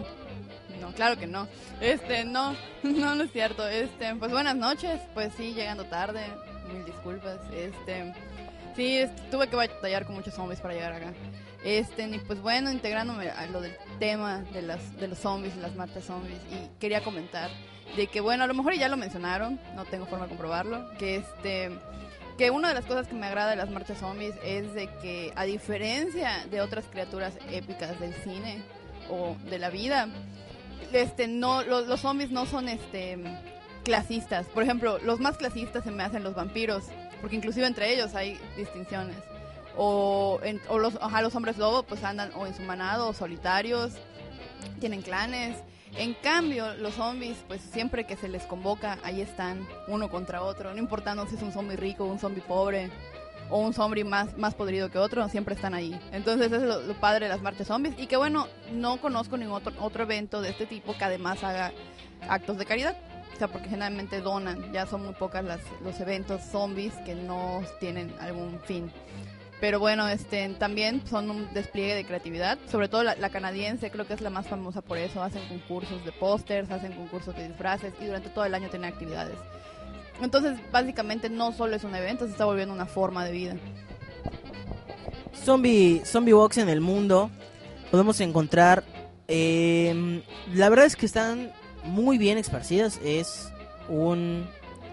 No, 0.82 0.92
claro 0.92 1.18
que 1.18 1.28
no. 1.28 1.48
Este, 1.82 2.24
no, 2.26 2.56
no, 2.84 3.16
no 3.16 3.24
es 3.24 3.32
cierto. 3.32 3.68
Este, 3.68 4.16
pues 4.16 4.32
buenas 4.32 4.56
noches. 4.56 5.02
Pues 5.14 5.34
sí, 5.36 5.54
llegando 5.54 5.86
tarde. 5.86 6.22
Mil 6.72 6.86
disculpas. 6.86 7.40
Este, 7.54 8.14
sí, 8.76 9.06
tuve 9.32 9.48
que 9.48 9.56
batallar 9.56 10.06
con 10.06 10.16
muchos 10.16 10.34
zombies 10.34 10.60
para 10.60 10.74
llegar 10.74 10.94
acá. 10.94 11.14
Este, 11.68 12.03
y 12.03 12.20
pues 12.20 12.41
bueno, 12.41 12.72
integrándome 12.72 13.30
a 13.30 13.45
lo 13.47 13.59
del 13.59 13.76
tema 13.99 14.38
de 14.53 14.61
las 14.61 14.95
de 14.95 15.09
los 15.09 15.20
zombies 15.20 15.57
las 15.57 15.76
marchas 15.76 16.05
zombies 16.05 16.39
y 16.49 16.80
quería 16.80 17.03
comentar 17.03 17.49
de 17.97 18.07
que 18.07 18.22
bueno, 18.22 18.45
a 18.45 18.47
lo 18.47 18.53
mejor 18.53 18.74
ya 18.76 18.88
lo 18.88 18.95
mencionaron, 18.95 19.59
no 19.76 19.84
tengo 19.84 20.05
forma 20.05 20.28
de 20.28 20.30
comprobarlo, 20.30 20.89
que 20.97 21.18
este 21.18 21.78
que 22.38 22.51
una 22.51 22.70
de 22.70 22.74
las 22.74 22.86
cosas 22.86 23.09
que 23.09 23.15
me 23.15 23.26
agrada 23.26 23.49
de 23.49 23.57
las 23.57 23.70
marchas 23.70 23.97
zombies 23.97 24.34
es 24.45 24.74
de 24.76 24.88
que 25.01 25.34
a 25.36 25.43
diferencia 25.43 26.45
de 26.49 26.61
otras 26.61 26.86
criaturas 26.86 27.34
épicas 27.51 27.99
del 27.99 28.13
cine 28.13 28.63
o 29.09 29.36
de 29.49 29.59
la 29.59 29.70
vida, 29.70 30.07
este 30.93 31.28
no 31.28 31.63
los, 31.63 31.86
los 31.86 31.99
zombies 31.99 32.32
no 32.32 32.45
son 32.45 32.70
este 32.70 33.18
clasistas. 33.84 34.45
Por 34.45 34.63
ejemplo, 34.63 34.99
los 34.99 35.20
más 35.20 35.36
clasistas 35.36 35.84
se 35.84 35.91
me 35.91 36.03
hacen 36.03 36.24
los 36.24 36.34
vampiros, 36.34 36.86
porque 37.20 37.36
inclusive 37.36 37.68
entre 37.68 37.93
ellos 37.93 38.15
hay 38.15 38.39
distinciones. 38.55 39.18
O, 39.78 40.40
en- 40.44 40.62
o 40.70 40.80
los, 40.80 40.96
ajá, 41.02 41.22
los 41.22 41.36
hombres 41.36 41.58
lobo 41.58 41.84
pues 41.84 42.04
andan 42.04 42.32
o 42.36 42.48
en 42.48 42.56
su 42.56 42.64
manado 42.64 43.10
o 43.10 43.14
solitarios, 43.14 43.94
tienen 44.80 45.02
clanes. 45.02 45.58
En 45.96 46.14
cambio, 46.16 46.74
los 46.76 46.96
zombies, 46.96 47.38
pues 47.48 47.62
siempre 47.62 48.06
que 48.06 48.16
se 48.18 48.28
les 48.28 48.44
convoca, 48.44 48.98
ahí 49.04 49.22
están, 49.22 49.66
uno 49.88 50.10
contra 50.10 50.42
otro, 50.44 50.74
no 50.74 50.80
importando 50.80 51.26
si 51.28 51.36
es 51.36 51.42
un 51.42 51.52
zombie 51.54 51.78
rico, 51.78 52.04
un 52.06 52.20
zombie 52.20 52.42
pobre, 52.42 52.90
o 53.50 53.60
un 53.60 53.74
zombie 53.74 54.04
más, 54.04 54.38
más 54.38 54.54
podrido 54.54 54.92
que 54.92 54.98
otro, 54.98 55.28
siempre 55.30 55.56
están 55.56 55.74
ahí. 55.74 55.98
Entonces, 56.12 56.48
eso 56.52 56.58
es 56.58 56.64
lo, 56.64 56.82
lo 56.82 56.94
padre 56.96 57.28
de 57.28 57.30
las 57.34 57.42
marchas 57.42 57.68
zombies. 57.68 57.96
Y 57.98 58.08
que 58.08 58.18
bueno, 58.18 58.48
no 58.74 58.98
conozco 59.00 59.38
ningún 59.38 59.56
otro, 59.56 59.72
otro 59.80 60.04
evento 60.04 60.42
de 60.42 60.50
este 60.50 60.66
tipo 60.66 60.96
que 60.98 61.06
además 61.06 61.42
haga 61.44 61.72
actos 62.28 62.58
de 62.58 62.66
caridad. 62.66 62.98
O 63.34 63.38
sea, 63.38 63.48
porque 63.48 63.70
generalmente 63.70 64.20
donan, 64.20 64.74
ya 64.74 64.86
son 64.88 65.06
muy 65.06 65.14
pocas 65.14 65.46
las, 65.46 65.62
los 65.84 65.98
eventos 66.02 66.42
zombies 66.42 66.94
que 67.06 67.16
no 67.16 67.62
tienen 67.80 68.14
algún 68.20 68.60
fin. 68.66 68.92
Pero 69.60 69.80
bueno, 69.80 70.08
este, 70.08 70.47
también 70.49 71.01
son 71.08 71.32
un 71.32 71.53
despliegue 71.53 71.95
de 71.95 72.05
creatividad, 72.05 72.60
sobre 72.70 72.89
todo 72.89 73.03
la, 73.03 73.16
la 73.16 73.30
canadiense, 73.30 73.89
creo 73.89 74.05
que 74.05 74.14
es 74.14 74.22
la 74.22 74.30
más 74.30 74.45
famosa 74.47 74.82
por 74.82 74.99
eso, 74.99 75.24
hacen 75.24 75.41
concursos 75.47 76.05
de 76.05 76.12
pósters, 76.12 76.70
hacen 76.70 76.93
concursos 76.93 77.36
de 77.36 77.47
disfraces 77.47 77.93
y 77.99 78.05
durante 78.05 78.30
todo 78.30 78.45
el 78.45 78.53
año 78.53 78.70
tienen 78.70 78.91
actividades. 78.91 79.38
Entonces, 80.22 80.60
básicamente 80.72 81.30
no 81.30 81.53
solo 81.53 81.76
es 81.76 81.84
un 81.84 81.95
evento, 81.95 82.26
se 82.26 82.32
está 82.32 82.45
volviendo 82.45 82.74
una 82.74 82.86
forma 82.86 83.26
de 83.26 83.32
vida. 83.32 83.55
Zombie, 85.43 86.01
zombie 86.05 86.34
Box 86.34 86.58
en 86.58 86.70
el 86.70 86.82
mundo 86.82 87.32
podemos 87.91 88.20
encontrar. 88.20 88.84
eh, 89.28 90.22
la 90.53 90.70
verdad 90.70 90.86
es 90.86 90.95
que 90.95 91.05
están 91.05 91.51
muy 91.84 92.18
bien 92.18 92.38
esparcidas. 92.38 92.99
Es 93.03 93.49
un, 93.89 94.47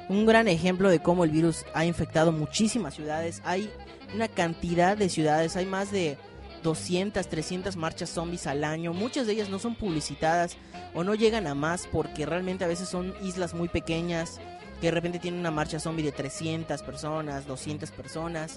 un 0.08 0.26
gran 0.26 0.48
ejemplo 0.48 0.90
de 0.90 1.00
cómo 1.00 1.24
el 1.24 1.30
virus 1.30 1.64
ha 1.74 1.84
infectado 1.84 2.32
muchísimas 2.32 2.94
ciudades. 2.94 3.40
Hay 3.44 3.70
una 4.14 4.28
cantidad 4.28 4.96
de 4.96 5.08
ciudades, 5.08 5.56
hay 5.56 5.66
más 5.66 5.90
de 5.90 6.18
200, 6.62 7.26
300 7.28 7.76
marchas 7.76 8.10
zombies 8.10 8.46
al 8.46 8.64
año. 8.64 8.92
Muchas 8.92 9.26
de 9.26 9.34
ellas 9.34 9.50
no 9.50 9.58
son 9.58 9.74
publicitadas 9.74 10.56
o 10.94 11.04
no 11.04 11.14
llegan 11.14 11.46
a 11.46 11.54
más 11.54 11.86
porque 11.90 12.26
realmente 12.26 12.64
a 12.64 12.68
veces 12.68 12.88
son 12.88 13.14
islas 13.22 13.54
muy 13.54 13.68
pequeñas 13.68 14.40
que 14.80 14.88
de 14.88 14.90
repente 14.90 15.18
tienen 15.18 15.40
una 15.40 15.50
marcha 15.50 15.78
zombie 15.78 16.04
de 16.04 16.12
300 16.12 16.82
personas, 16.82 17.46
200 17.46 17.90
personas. 17.90 18.56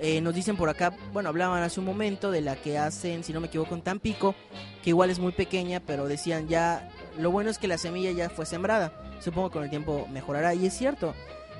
Eh, 0.00 0.20
nos 0.20 0.34
dicen 0.34 0.56
por 0.56 0.68
acá, 0.68 0.96
bueno, 1.12 1.28
hablaban 1.28 1.62
hace 1.62 1.78
un 1.78 1.86
momento 1.86 2.30
de 2.30 2.40
la 2.40 2.56
que 2.56 2.78
hacen, 2.78 3.22
si 3.22 3.32
no 3.32 3.40
me 3.40 3.48
equivoco, 3.48 3.74
en 3.74 3.82
Tampico, 3.82 4.34
que 4.82 4.90
igual 4.90 5.10
es 5.10 5.18
muy 5.18 5.32
pequeña, 5.32 5.80
pero 5.80 6.08
decían 6.08 6.48
ya, 6.48 6.88
lo 7.18 7.30
bueno 7.30 7.50
es 7.50 7.58
que 7.58 7.68
la 7.68 7.78
semilla 7.78 8.10
ya 8.12 8.30
fue 8.30 8.46
sembrada. 8.46 9.09
Supongo 9.20 9.50
que 9.50 9.54
con 9.54 9.64
el 9.64 9.70
tiempo 9.70 10.06
mejorará. 10.10 10.54
Y 10.54 10.66
es 10.66 10.74
cierto, 10.74 11.14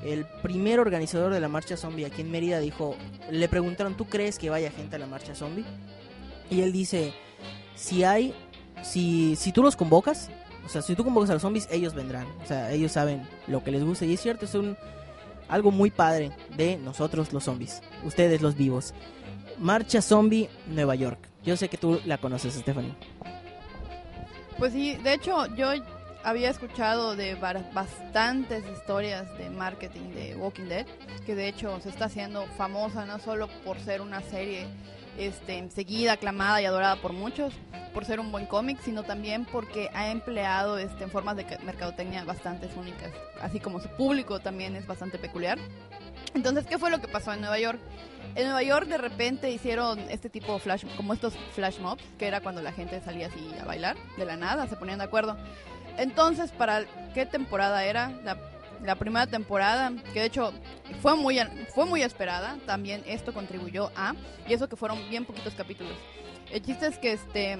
el 0.05 0.25
primer 0.43 0.81
organizador 0.81 1.33
de 1.33 1.41
la 1.41 1.49
marcha 1.49 1.77
zombie 1.77 2.07
aquí 2.07 2.23
en 2.23 2.31
Mérida 2.31 2.59
dijo, 2.59 2.97
le 3.31 3.49
preguntaron, 3.49 3.97
¿tú 3.97 4.07
crees 4.07 4.39
que 4.39 4.51
vaya 4.51 4.71
gente 4.71 4.97
a 4.97 4.99
la 4.99 5.07
marcha 5.07 5.35
zombie? 5.35 5.65
Y 6.51 6.63
él 6.63 6.73
dice, 6.73 7.13
si 7.75 8.05
hay, 8.05 8.35
si, 8.83 9.37
si 9.37 9.53
tú 9.53 9.63
los 9.63 9.77
convocas, 9.77 10.31
o 10.65 10.69
sea, 10.69 10.83
si 10.83 10.95
tú 10.95 11.05
convocas 11.05 11.31
a 11.31 11.35
los 11.35 11.43
zombies, 11.43 11.69
ellos 11.71 11.95
vendrán. 11.95 12.27
O 12.43 12.47
sea, 12.47 12.73
ellos 12.73 12.93
saben 12.93 13.27
lo 13.47 13.63
que 13.63 13.71
les 13.71 13.85
gusta. 13.85 14.05
Y 14.05 14.15
es 14.15 14.21
cierto, 14.21 14.45
es 14.45 14.55
un 14.55 14.77
algo 15.49 15.71
muy 15.71 15.91
padre 15.91 16.31
de 16.57 16.77
nosotros 16.77 17.33
los 17.33 17.45
zombies, 17.45 17.83
ustedes 18.05 18.41
los 18.41 18.57
vivos. 18.57 18.95
Marcha 19.59 20.01
Zombie 20.01 20.49
Nueva 20.69 20.95
York. 20.95 21.19
Yo 21.45 21.57
sé 21.57 21.69
que 21.69 21.77
tú 21.77 22.01
la 22.07 22.19
conoces, 22.19 22.55
Stephanie. 22.55 22.95
Pues 24.59 24.73
sí, 24.73 24.97
de 24.97 25.15
hecho 25.15 25.47
yo 25.57 25.73
había 26.25 26.51
escuchado 26.51 27.17
de 27.17 27.35
bastantes 27.35 28.65
historias 28.71 29.37
de 29.39 29.51
marketing 29.51 30.11
de 30.15 30.37
Walking 30.37 30.65
Dead, 30.69 30.87
que 31.27 31.35
de 31.35 31.49
hecho 31.49 31.81
se 31.81 31.89
está 31.89 32.07
haciendo 32.07 32.47
famosa 32.57 33.07
no 33.07 33.19
solo 33.19 33.49
por 33.65 33.79
ser 33.79 34.01
una 34.01 34.21
serie 34.21 34.67
este, 35.19 35.69
seguida, 35.71 36.13
aclamada 36.13 36.61
y 36.63 36.67
adorada 36.67 36.97
por 36.97 37.13
muchos, 37.13 37.53
por 37.93 38.05
ser 38.05 38.21
un 38.21 38.31
buen 38.31 38.47
cómic, 38.47 38.79
sino 38.83 39.03
también 39.03 39.45
porque 39.45 39.91
ha 39.95 40.11
empleado 40.11 40.79
este, 40.79 41.07
formas 41.09 41.37
de 41.37 41.45
ca- 41.45 41.59
mercadotecnia 41.65 42.25
bastantes 42.25 42.77
únicas, 42.77 43.11
así 43.43 43.59
como 43.61 43.81
su 43.81 43.89
público 43.89 44.41
también 44.41 44.77
es 44.77 44.87
bastante 44.87 45.19
peculiar. 45.19 45.59
Entonces, 46.35 46.65
¿qué 46.67 46.79
fue 46.79 46.91
lo 46.91 47.01
que 47.01 47.09
pasó 47.09 47.33
en 47.33 47.41
Nueva 47.41 47.59
York? 47.59 47.81
En 48.37 48.45
Nueva 48.45 48.63
York 48.63 48.87
de 48.87 48.99
repente 48.99 49.51
hicieron 49.51 49.99
este 50.11 50.31
tipo 50.31 50.53
de 50.55 50.61
flash, 50.61 50.85
como 50.97 51.13
estos 51.13 51.35
flash 51.57 51.81
mobs, 51.81 52.05
que 52.19 52.29
era 52.29 52.41
cuando 52.41 52.63
la 52.63 52.71
gente 52.71 53.01
salía 53.01 53.27
así 53.27 53.53
a 53.61 53.65
bailar, 53.65 53.97
de 54.17 54.25
la 54.25 54.37
nada, 54.37 54.69
se 54.69 54.77
ponían 54.77 54.99
de 54.99 55.07
acuerdo. 55.07 55.37
Entonces, 56.01 56.51
¿para 56.51 56.87
qué 57.13 57.27
temporada 57.27 57.85
era? 57.85 58.11
La, 58.83 58.95
primera 58.95 59.27
temporada, 59.27 59.93
que 60.15 60.21
de 60.21 60.27
hecho 60.27 60.55
fue 61.03 61.15
muy, 61.15 61.39
fue 61.75 61.85
muy 61.85 62.03
esperada, 62.03 62.57
también 62.65 63.03
esto 63.07 63.35
contribuyó 63.35 63.93
a, 63.95 64.15
y 64.49 64.55
eso 64.55 64.67
que 64.67 64.77
fueron 64.77 64.99
bien 65.11 65.27
poquitos 65.27 65.53
capítulos. 65.55 65.93
El 66.51 66.63
chiste 66.63 66.87
es 66.87 66.97
que 66.97 67.13
este, 67.13 67.59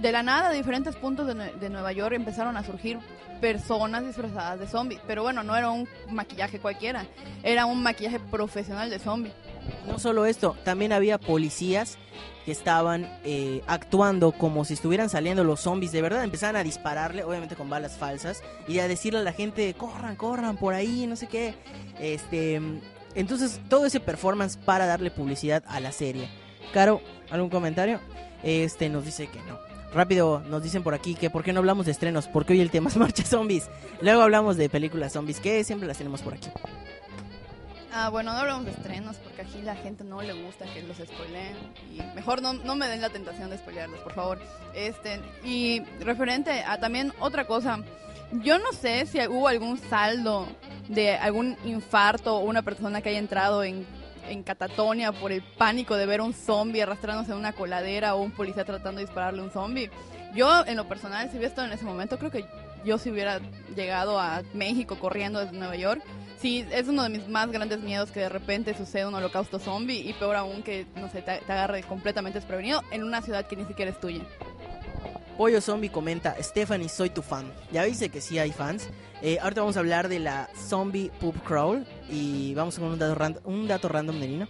de 0.00 0.12
la 0.12 0.22
nada, 0.22 0.48
de 0.48 0.56
diferentes 0.56 0.96
puntos 0.96 1.26
de, 1.26 1.34
de 1.34 1.68
Nueva 1.68 1.92
York 1.92 2.14
empezaron 2.14 2.56
a 2.56 2.64
surgir 2.64 2.98
personas 3.42 4.06
disfrazadas 4.06 4.58
de 4.58 4.66
zombie. 4.66 4.98
Pero 5.06 5.22
bueno, 5.22 5.42
no 5.42 5.54
era 5.54 5.70
un 5.70 5.86
maquillaje 6.08 6.58
cualquiera, 6.58 7.04
era 7.42 7.66
un 7.66 7.82
maquillaje 7.82 8.18
profesional 8.18 8.88
de 8.88 8.98
zombie. 8.98 9.32
No 9.86 9.98
solo 9.98 10.26
esto, 10.26 10.56
también 10.64 10.92
había 10.92 11.18
policías 11.18 11.98
que 12.44 12.52
estaban 12.52 13.08
eh, 13.24 13.62
actuando 13.66 14.32
como 14.32 14.64
si 14.64 14.74
estuvieran 14.74 15.08
saliendo 15.08 15.44
los 15.44 15.60
zombies. 15.60 15.92
De 15.92 16.02
verdad, 16.02 16.24
empezaban 16.24 16.56
a 16.56 16.62
dispararle, 16.62 17.24
obviamente 17.24 17.56
con 17.56 17.70
balas 17.70 17.96
falsas, 17.96 18.42
y 18.68 18.78
a 18.78 18.88
decirle 18.88 19.20
a 19.20 19.22
la 19.22 19.32
gente, 19.32 19.72
corran, 19.74 20.16
corran 20.16 20.56
por 20.56 20.74
ahí, 20.74 21.06
no 21.06 21.16
sé 21.16 21.26
qué. 21.26 21.54
Este, 21.98 22.60
entonces, 23.14 23.60
todo 23.68 23.86
ese 23.86 24.00
performance 24.00 24.56
para 24.56 24.86
darle 24.86 25.10
publicidad 25.10 25.62
a 25.66 25.80
la 25.80 25.92
serie. 25.92 26.28
Caro, 26.72 27.00
¿algún 27.30 27.50
comentario? 27.50 28.00
Este 28.42 28.88
nos 28.88 29.04
dice 29.04 29.28
que 29.28 29.38
no. 29.42 29.58
Rápido, 29.94 30.40
nos 30.40 30.62
dicen 30.62 30.82
por 30.82 30.92
aquí 30.92 31.14
que 31.14 31.30
por 31.30 31.44
qué 31.44 31.52
no 31.52 31.60
hablamos 31.60 31.86
de 31.86 31.92
estrenos, 31.92 32.26
porque 32.26 32.52
hoy 32.52 32.60
el 32.60 32.70
tema 32.70 32.90
es 32.90 32.96
marcha 32.98 33.24
zombies. 33.24 33.70
Luego 34.02 34.22
hablamos 34.22 34.56
de 34.56 34.68
películas 34.68 35.12
zombies, 35.12 35.40
que 35.40 35.64
siempre 35.64 35.88
las 35.88 35.96
tenemos 35.96 36.20
por 36.20 36.34
aquí. 36.34 36.50
Ah, 37.96 38.08
bueno, 38.08 38.32
no 38.32 38.40
hablamos 38.40 38.64
de 38.64 38.72
estrenos 38.72 39.14
porque 39.18 39.42
aquí 39.42 39.62
la 39.62 39.76
gente 39.76 40.02
no 40.02 40.20
le 40.20 40.32
gusta 40.32 40.64
que 40.74 40.82
los 40.82 40.96
spoileen 40.96 41.56
y 41.92 42.02
mejor 42.16 42.42
no, 42.42 42.52
no 42.52 42.74
me 42.74 42.88
den 42.88 43.00
la 43.00 43.10
tentación 43.10 43.50
de 43.50 43.56
spoilearlos, 43.56 44.00
por 44.00 44.12
favor. 44.12 44.40
Este, 44.74 45.20
y 45.44 45.80
referente 46.00 46.64
a 46.66 46.80
también 46.80 47.12
otra 47.20 47.46
cosa, 47.46 47.78
yo 48.42 48.58
no 48.58 48.72
sé 48.72 49.06
si 49.06 49.24
hubo 49.28 49.46
algún 49.46 49.78
saldo 49.78 50.48
de 50.88 51.14
algún 51.14 51.56
infarto 51.64 52.38
o 52.38 52.40
una 52.40 52.62
persona 52.62 53.00
que 53.00 53.10
haya 53.10 53.20
entrado 53.20 53.62
en, 53.62 53.86
en 54.28 54.42
catatonia 54.42 55.12
por 55.12 55.30
el 55.30 55.44
pánico 55.56 55.94
de 55.94 56.06
ver 56.06 56.20
un 56.20 56.34
zombie 56.34 56.82
arrastrándose 56.82 57.30
en 57.30 57.38
una 57.38 57.52
coladera 57.52 58.16
o 58.16 58.22
un 58.22 58.32
policía 58.32 58.64
tratando 58.64 58.98
de 58.98 59.06
dispararle 59.06 59.40
a 59.40 59.44
un 59.44 59.52
zombie. 59.52 59.88
Yo, 60.34 60.66
en 60.66 60.76
lo 60.76 60.88
personal, 60.88 61.30
si 61.30 61.36
hubiera 61.36 61.50
estado 61.50 61.68
en 61.68 61.74
ese 61.74 61.84
momento, 61.84 62.18
creo 62.18 62.32
que 62.32 62.44
yo 62.84 62.98
si 62.98 63.10
hubiera 63.10 63.40
llegado 63.76 64.18
a 64.18 64.42
México 64.52 64.98
corriendo 64.98 65.38
desde 65.38 65.56
Nueva 65.56 65.76
York. 65.76 66.02
Sí, 66.38 66.66
es 66.70 66.88
uno 66.88 67.02
de 67.04 67.08
mis 67.08 67.28
más 67.28 67.50
grandes 67.50 67.80
miedos 67.80 68.10
que 68.10 68.20
de 68.20 68.28
repente 68.28 68.76
suceda 68.76 69.08
un 69.08 69.14
holocausto 69.14 69.58
zombie 69.58 70.00
y 70.08 70.12
peor 70.14 70.36
aún 70.36 70.62
que, 70.62 70.86
no 70.96 71.10
sé, 71.10 71.22
te, 71.22 71.30
agarre 71.30 71.82
completamente 71.82 72.38
desprevenido 72.38 72.82
en 72.90 73.02
una 73.02 73.22
ciudad 73.22 73.46
que 73.46 73.56
ni 73.56 73.64
siquiera 73.64 73.90
es 73.90 74.00
tuya. 74.00 74.22
Pollo 75.36 75.60
Zombie 75.60 75.90
comenta, 75.90 76.36
Stephanie, 76.40 76.88
soy 76.88 77.10
tu 77.10 77.20
fan. 77.20 77.52
Ya 77.72 77.84
viste 77.84 78.08
que 78.08 78.20
sí 78.20 78.38
hay 78.38 78.52
fans. 78.52 78.88
Eh, 79.20 79.38
ahorita 79.40 79.62
vamos 79.62 79.76
a 79.76 79.80
hablar 79.80 80.08
de 80.08 80.20
la 80.20 80.48
Zombie 80.54 81.10
Poop 81.18 81.42
Crawl 81.42 81.84
y 82.08 82.54
vamos 82.54 82.78
con 82.78 82.88
un 82.88 82.98
dato, 82.98 83.40
un 83.44 83.66
dato 83.66 83.88
random 83.88 84.20
de 84.20 84.28
Nina. 84.28 84.48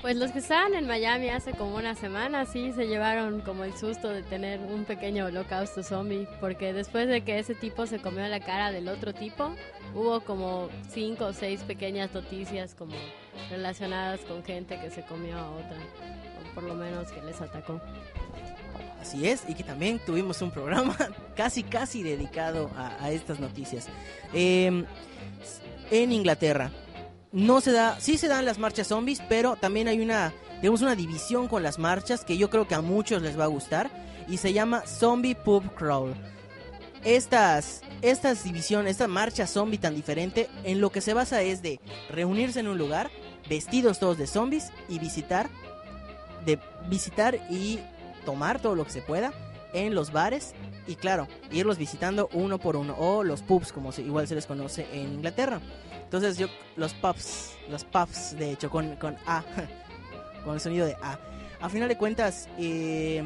Pues 0.00 0.16
los 0.16 0.32
que 0.32 0.40
estaban 0.40 0.74
en 0.74 0.86
Miami 0.86 1.28
hace 1.28 1.52
como 1.52 1.76
una 1.76 1.94
semana 1.94 2.44
sí 2.44 2.72
se 2.72 2.88
llevaron 2.88 3.40
como 3.40 3.62
el 3.62 3.72
susto 3.76 4.08
de 4.08 4.22
tener 4.24 4.58
un 4.58 4.84
pequeño 4.84 5.26
holocausto 5.26 5.84
zombie, 5.84 6.26
porque 6.40 6.72
después 6.72 7.06
de 7.06 7.22
que 7.22 7.38
ese 7.38 7.54
tipo 7.54 7.86
se 7.86 8.00
comió 8.00 8.26
la 8.26 8.40
cara 8.40 8.72
del 8.72 8.88
otro 8.88 9.14
tipo, 9.14 9.54
hubo 9.94 10.20
como 10.20 10.68
cinco 10.90 11.26
o 11.26 11.32
seis 11.32 11.62
pequeñas 11.62 12.12
noticias 12.12 12.74
como 12.74 12.96
relacionadas 13.48 14.20
con 14.22 14.42
gente 14.42 14.80
que 14.80 14.90
se 14.90 15.02
comió 15.02 15.36
a 15.36 15.50
otra, 15.50 15.76
o 15.76 16.54
por 16.54 16.64
lo 16.64 16.74
menos 16.74 17.12
que 17.12 17.22
les 17.22 17.40
atacó. 17.40 17.80
Así 19.00 19.28
es, 19.28 19.44
y 19.48 19.54
que 19.54 19.62
también 19.64 20.00
tuvimos 20.00 20.42
un 20.42 20.50
programa 20.50 20.96
casi, 21.36 21.62
casi 21.62 22.02
dedicado 22.02 22.70
a, 22.76 23.10
estas 23.10 23.38
noticias. 23.38 23.88
Eh, 24.34 24.84
en 25.90 26.12
Inglaterra, 26.12 26.70
no 27.32 27.60
se 27.60 27.72
da, 27.72 27.98
sí 28.00 28.18
se 28.18 28.28
dan 28.28 28.44
las 28.44 28.58
marchas 28.58 28.88
zombies, 28.88 29.20
pero 29.28 29.56
también 29.56 29.88
hay 29.88 30.00
una, 30.00 30.32
digamos, 30.60 30.82
una 30.82 30.94
división 30.94 31.48
con 31.48 31.62
las 31.62 31.78
marchas 31.78 32.24
que 32.24 32.36
yo 32.36 32.50
creo 32.50 32.68
que 32.68 32.74
a 32.74 32.82
muchos 32.82 33.22
les 33.22 33.38
va 33.38 33.44
a 33.44 33.48
gustar 33.48 33.90
y 34.28 34.36
se 34.36 34.52
llama 34.52 34.82
Zombie 34.86 35.34
Pub 35.34 35.74
Crawl. 35.74 36.14
Estas, 37.04 37.82
esta 38.02 38.34
división, 38.34 38.86
esta 38.86 39.08
marcha 39.08 39.46
zombie 39.46 39.78
tan 39.78 39.94
diferente, 39.94 40.48
en 40.62 40.80
lo 40.80 40.92
que 40.92 41.00
se 41.00 41.14
basa 41.14 41.42
es 41.42 41.62
de 41.62 41.80
reunirse 42.10 42.60
en 42.60 42.68
un 42.68 42.78
lugar, 42.78 43.10
vestidos 43.48 43.98
todos 43.98 44.18
de 44.18 44.26
zombies 44.26 44.70
y 44.88 44.98
visitar, 44.98 45.48
de 46.44 46.60
visitar 46.88 47.40
y 47.50 47.80
tomar 48.24 48.60
todo 48.60 48.76
lo 48.76 48.84
que 48.84 48.92
se 48.92 49.02
pueda 49.02 49.32
en 49.72 49.94
los 49.94 50.12
bares 50.12 50.54
y 50.86 50.96
claro, 50.96 51.28
irlos 51.50 51.78
visitando 51.78 52.28
uno 52.32 52.58
por 52.58 52.76
uno 52.76 52.94
o 52.98 53.24
los 53.24 53.42
pubs 53.42 53.72
como 53.72 53.90
igual 53.98 54.28
se 54.28 54.34
les 54.34 54.46
conoce 54.46 54.86
en 54.92 55.14
Inglaterra. 55.14 55.60
Entonces 56.12 56.36
yo 56.36 56.46
los 56.76 56.92
pubs, 56.92 57.52
los 57.70 57.84
pubs 57.84 58.36
de 58.38 58.52
hecho 58.52 58.68
con, 58.68 58.96
con 58.96 59.16
A, 59.26 59.42
con 60.44 60.52
el 60.54 60.60
sonido 60.60 60.84
de 60.84 60.94
A. 61.02 61.18
A 61.62 61.70
final 61.70 61.88
de 61.88 61.96
cuentas, 61.96 62.50
eh, 62.58 63.22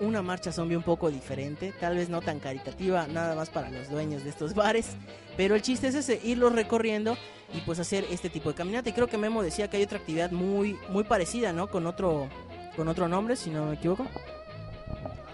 una 0.00 0.20
marcha 0.20 0.50
zombie 0.50 0.74
un 0.76 0.82
poco 0.82 1.12
diferente, 1.12 1.72
tal 1.78 1.94
vez 1.96 2.08
no 2.08 2.20
tan 2.20 2.40
caritativa, 2.40 3.06
nada 3.06 3.36
más 3.36 3.50
para 3.50 3.70
los 3.70 3.88
dueños 3.88 4.24
de 4.24 4.30
estos 4.30 4.52
bares, 4.56 4.96
pero 5.36 5.54
el 5.54 5.62
chiste 5.62 5.86
es 5.86 5.94
ese, 5.94 6.20
irlos 6.24 6.52
recorriendo 6.54 7.16
y 7.54 7.60
pues 7.60 7.78
hacer 7.78 8.04
este 8.10 8.30
tipo 8.30 8.48
de 8.48 8.56
caminata. 8.56 8.88
Y 8.88 8.94
creo 8.94 9.06
que 9.06 9.16
Memo 9.16 9.40
decía 9.40 9.70
que 9.70 9.76
hay 9.76 9.84
otra 9.84 9.98
actividad 9.98 10.32
muy, 10.32 10.76
muy 10.88 11.04
parecida, 11.04 11.52
¿no? 11.52 11.68
Con 11.68 11.86
otro, 11.86 12.28
con 12.74 12.88
otro 12.88 13.06
nombre, 13.06 13.36
si 13.36 13.50
no 13.50 13.66
me 13.66 13.74
equivoco. 13.76 14.06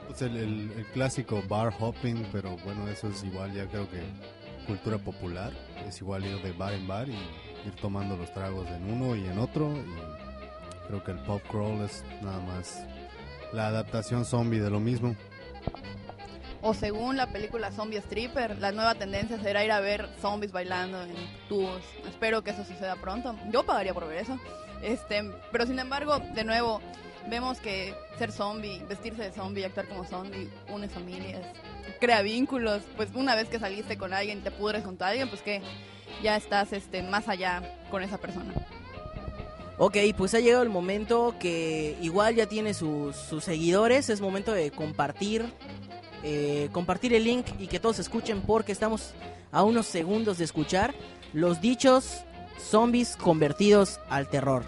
Pues 0.06 0.20
el, 0.20 0.36
el- 0.36 0.72
el 0.76 0.84
clásico 0.92 1.42
bar 1.48 1.72
hopping, 1.80 2.26
pero 2.30 2.58
bueno, 2.58 2.86
eso 2.88 3.08
es 3.08 3.24
igual, 3.24 3.54
ya 3.54 3.64
creo 3.68 3.88
que 3.88 4.02
cultura 4.66 4.98
popular. 4.98 5.52
Es 5.86 6.00
igual 6.00 6.24
ir 6.24 6.40
de 6.42 6.52
bar 6.52 6.72
en 6.74 6.86
bar 6.86 7.08
y 7.08 7.14
ir 7.66 7.74
tomando 7.80 8.16
los 8.16 8.32
tragos 8.32 8.68
en 8.68 8.92
uno 8.92 9.16
y 9.16 9.26
en 9.26 9.38
otro. 9.38 9.72
Creo 10.86 11.04
que 11.04 11.12
el 11.12 11.18
pop 11.18 11.42
crawl 11.48 11.82
es 11.82 12.04
nada 12.22 12.40
más 12.40 12.82
la 13.52 13.68
adaptación 13.68 14.24
zombie 14.24 14.60
de 14.60 14.70
lo 14.70 14.80
mismo. 14.80 15.16
O 16.62 16.74
según 16.74 17.16
la 17.16 17.26
película 17.32 17.70
Zombie 17.72 17.98
Stripper, 17.98 18.58
la 18.58 18.70
nueva 18.70 18.94
tendencia 18.94 19.38
será 19.38 19.64
ir 19.64 19.72
a 19.72 19.80
ver 19.80 20.10
zombies 20.20 20.52
bailando 20.52 21.02
en 21.02 21.14
tubos. 21.48 21.82
Espero 22.06 22.42
que 22.42 22.50
eso 22.50 22.64
suceda 22.64 22.96
pronto. 22.96 23.34
Yo 23.50 23.64
pagaría 23.64 23.94
por 23.94 24.06
ver 24.06 24.18
eso. 24.18 24.38
Este, 24.82 25.30
pero 25.52 25.66
sin 25.66 25.78
embargo, 25.78 26.18
de 26.18 26.44
nuevo, 26.44 26.82
vemos 27.28 27.60
que 27.60 27.94
ser 28.18 28.30
zombie, 28.30 28.84
vestirse 28.88 29.22
de 29.22 29.32
zombie, 29.32 29.64
actuar 29.64 29.88
como 29.88 30.04
zombie, 30.04 30.50
une 30.68 30.88
familias, 30.88 31.46
crea 32.00 32.22
vínculos. 32.22 32.82
Pues 32.96 33.10
una 33.14 33.34
vez 33.34 33.48
que 33.48 33.58
saliste 33.58 33.96
con 33.98 34.12
alguien 34.12 34.42
te 34.42 34.50
pudres 34.50 34.82
con 34.82 34.96
alguien, 35.00 35.28
pues 35.28 35.42
que 35.42 35.62
ya 36.22 36.36
estás 36.36 36.72
este, 36.72 37.02
más 37.02 37.28
allá 37.28 37.62
con 37.90 38.02
esa 38.02 38.18
persona. 38.18 38.52
Ok, 39.78 39.96
pues 40.16 40.34
ha 40.34 40.40
llegado 40.40 40.62
el 40.62 40.68
momento 40.68 41.34
que 41.40 41.96
igual 42.02 42.34
ya 42.34 42.46
tiene 42.46 42.74
sus, 42.74 43.16
sus 43.16 43.44
seguidores. 43.44 44.10
Es 44.10 44.20
momento 44.20 44.52
de 44.52 44.70
compartir. 44.70 45.46
eh, 46.22 46.68
compartir 46.72 47.14
el 47.14 47.24
link 47.24 47.46
y 47.58 47.66
que 47.66 47.80
todos 47.80 47.98
escuchen 47.98 48.42
porque 48.42 48.72
estamos 48.72 49.14
a 49.52 49.62
unos 49.62 49.86
segundos 49.86 50.36
de 50.38 50.44
escuchar 50.44 50.94
los 51.32 51.62
dichos 51.62 52.24
zombies 52.58 53.16
convertidos 53.16 54.00
al 54.10 54.28
terror. 54.28 54.64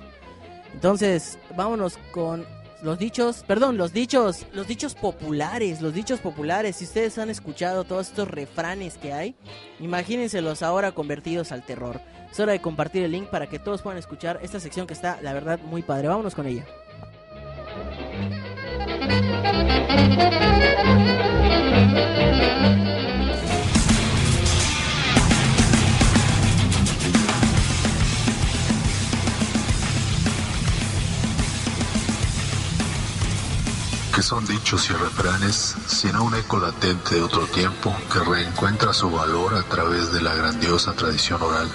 Entonces, 0.72 1.38
vámonos 1.54 1.98
con 2.12 2.46
los 2.82 2.98
dichos, 2.98 3.44
perdón, 3.46 3.76
los 3.76 3.92
dichos, 3.92 4.44
los 4.52 4.66
dichos 4.66 4.94
populares, 4.94 5.80
los 5.80 5.94
dichos 5.94 6.20
populares. 6.20 6.76
Si 6.76 6.84
ustedes 6.84 7.16
han 7.18 7.30
escuchado 7.30 7.84
todos 7.84 8.08
estos 8.08 8.28
refranes 8.28 8.98
que 8.98 9.12
hay, 9.12 9.36
imagínenselos 9.78 10.62
ahora 10.62 10.92
convertidos 10.92 11.52
al 11.52 11.64
terror. 11.64 12.00
Es 12.30 12.40
hora 12.40 12.52
de 12.52 12.60
compartir 12.60 13.04
el 13.04 13.12
link 13.12 13.28
para 13.28 13.46
que 13.46 13.58
todos 13.58 13.82
puedan 13.82 13.98
escuchar 13.98 14.40
esta 14.42 14.58
sección 14.58 14.86
que 14.86 14.94
está, 14.94 15.20
la 15.22 15.32
verdad, 15.32 15.60
muy 15.60 15.82
padre. 15.82 16.08
Vámonos 16.08 16.34
con 16.34 16.46
ella. 16.46 16.64
Son 34.22 34.46
dichos 34.46 34.88
y 34.90 34.92
refranes, 34.92 35.74
sino 35.86 36.24
un 36.24 36.34
eco 36.34 36.58
latente 36.58 37.16
de 37.16 37.22
otro 37.22 37.46
tiempo 37.46 37.94
que 38.12 38.20
reencuentra 38.20 38.92
su 38.92 39.10
valor 39.10 39.54
a 39.54 39.62
través 39.62 40.12
de 40.12 40.22
la 40.22 40.34
grandiosa 40.34 40.92
tradición 40.92 41.42
oral. 41.42 41.68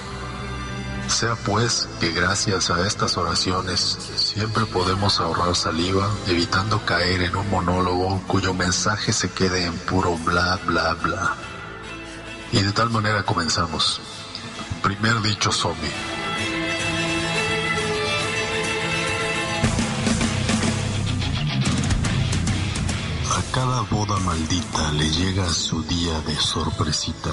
Sea 1.08 1.36
pues 1.36 1.88
que 2.00 2.12
gracias 2.12 2.70
a 2.70 2.86
estas 2.86 3.18
oraciones 3.18 3.80
siempre 4.16 4.66
podemos 4.66 5.20
ahorrar 5.20 5.56
saliva, 5.56 6.10
evitando 6.28 6.84
caer 6.86 7.22
en 7.22 7.36
un 7.36 7.50
monólogo 7.50 8.22
cuyo 8.28 8.54
mensaje 8.54 9.14
se 9.14 9.30
quede 9.30 9.66
en 9.66 9.78
puro 9.80 10.18
bla 10.18 10.60
bla 10.66 10.94
bla. 10.96 11.36
Y 12.52 12.62
de 12.62 12.72
tal 12.72 12.90
manera 12.90 13.24
comenzamos. 13.24 14.02
Primer 14.82 15.22
dicho 15.22 15.52
zombie. 15.52 16.17
Boda 23.90 24.18
maldita 24.20 24.92
le 24.92 25.10
llega 25.10 25.48
su 25.50 25.82
día 25.84 26.20
de 26.22 26.36
sorpresita. 26.36 27.32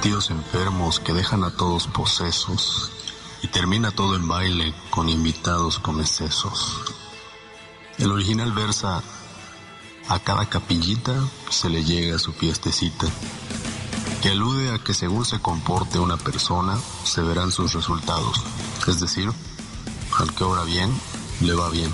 Tíos 0.00 0.30
enfermos 0.30 1.00
que 1.00 1.12
dejan 1.12 1.44
a 1.44 1.56
todos 1.56 1.86
posesos 1.86 2.90
y 3.42 3.48
termina 3.48 3.90
todo 3.90 4.16
en 4.16 4.28
baile 4.28 4.74
con 4.90 5.08
invitados 5.08 5.78
con 5.78 6.00
excesos. 6.00 6.80
El 7.98 8.12
original 8.12 8.52
versa, 8.52 9.02
a 10.08 10.18
cada 10.20 10.48
capillita 10.48 11.14
se 11.50 11.68
le 11.68 11.84
llega 11.84 12.18
su 12.18 12.32
fiestecita, 12.32 13.06
que 14.22 14.30
alude 14.30 14.74
a 14.74 14.78
que 14.78 14.94
según 14.94 15.24
se 15.24 15.40
comporte 15.40 15.98
una 15.98 16.16
persona, 16.16 16.78
se 17.04 17.22
verán 17.22 17.50
sus 17.50 17.72
resultados. 17.72 18.42
Es 18.86 19.00
decir, 19.00 19.30
al 20.18 20.34
que 20.34 20.44
obra 20.44 20.64
bien, 20.64 20.92
le 21.40 21.54
va 21.54 21.68
bien. 21.70 21.90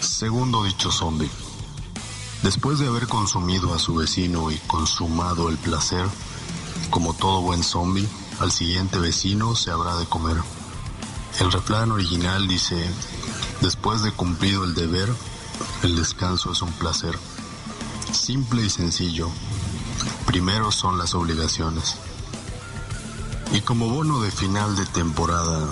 Segundo 0.00 0.64
dicho 0.64 0.90
zombie. 0.90 1.30
Después 2.42 2.78
de 2.78 2.86
haber 2.86 3.08
consumido 3.08 3.74
a 3.74 3.78
su 3.78 3.96
vecino 3.96 4.50
y 4.50 4.58
consumado 4.66 5.48
el 5.48 5.58
placer, 5.58 6.06
como 6.90 7.12
todo 7.14 7.42
buen 7.42 7.64
zombie, 7.64 8.08
al 8.38 8.52
siguiente 8.52 8.98
vecino 8.98 9.56
se 9.56 9.70
habrá 9.70 9.96
de 9.96 10.06
comer. 10.06 10.36
El 11.40 11.50
refrán 11.50 11.90
original 11.90 12.46
dice, 12.46 12.88
después 13.60 14.02
de 14.02 14.12
cumplido 14.12 14.64
el 14.64 14.74
deber, 14.74 15.12
el 15.82 15.96
descanso 15.96 16.52
es 16.52 16.62
un 16.62 16.72
placer. 16.72 17.18
Simple 18.12 18.64
y 18.64 18.70
sencillo. 18.70 19.28
Primero 20.26 20.70
son 20.70 20.96
las 20.96 21.14
obligaciones. 21.14 21.96
Y 23.52 23.60
como 23.62 23.88
bono 23.88 24.20
de 24.20 24.30
final 24.30 24.76
de 24.76 24.86
temporada, 24.86 25.66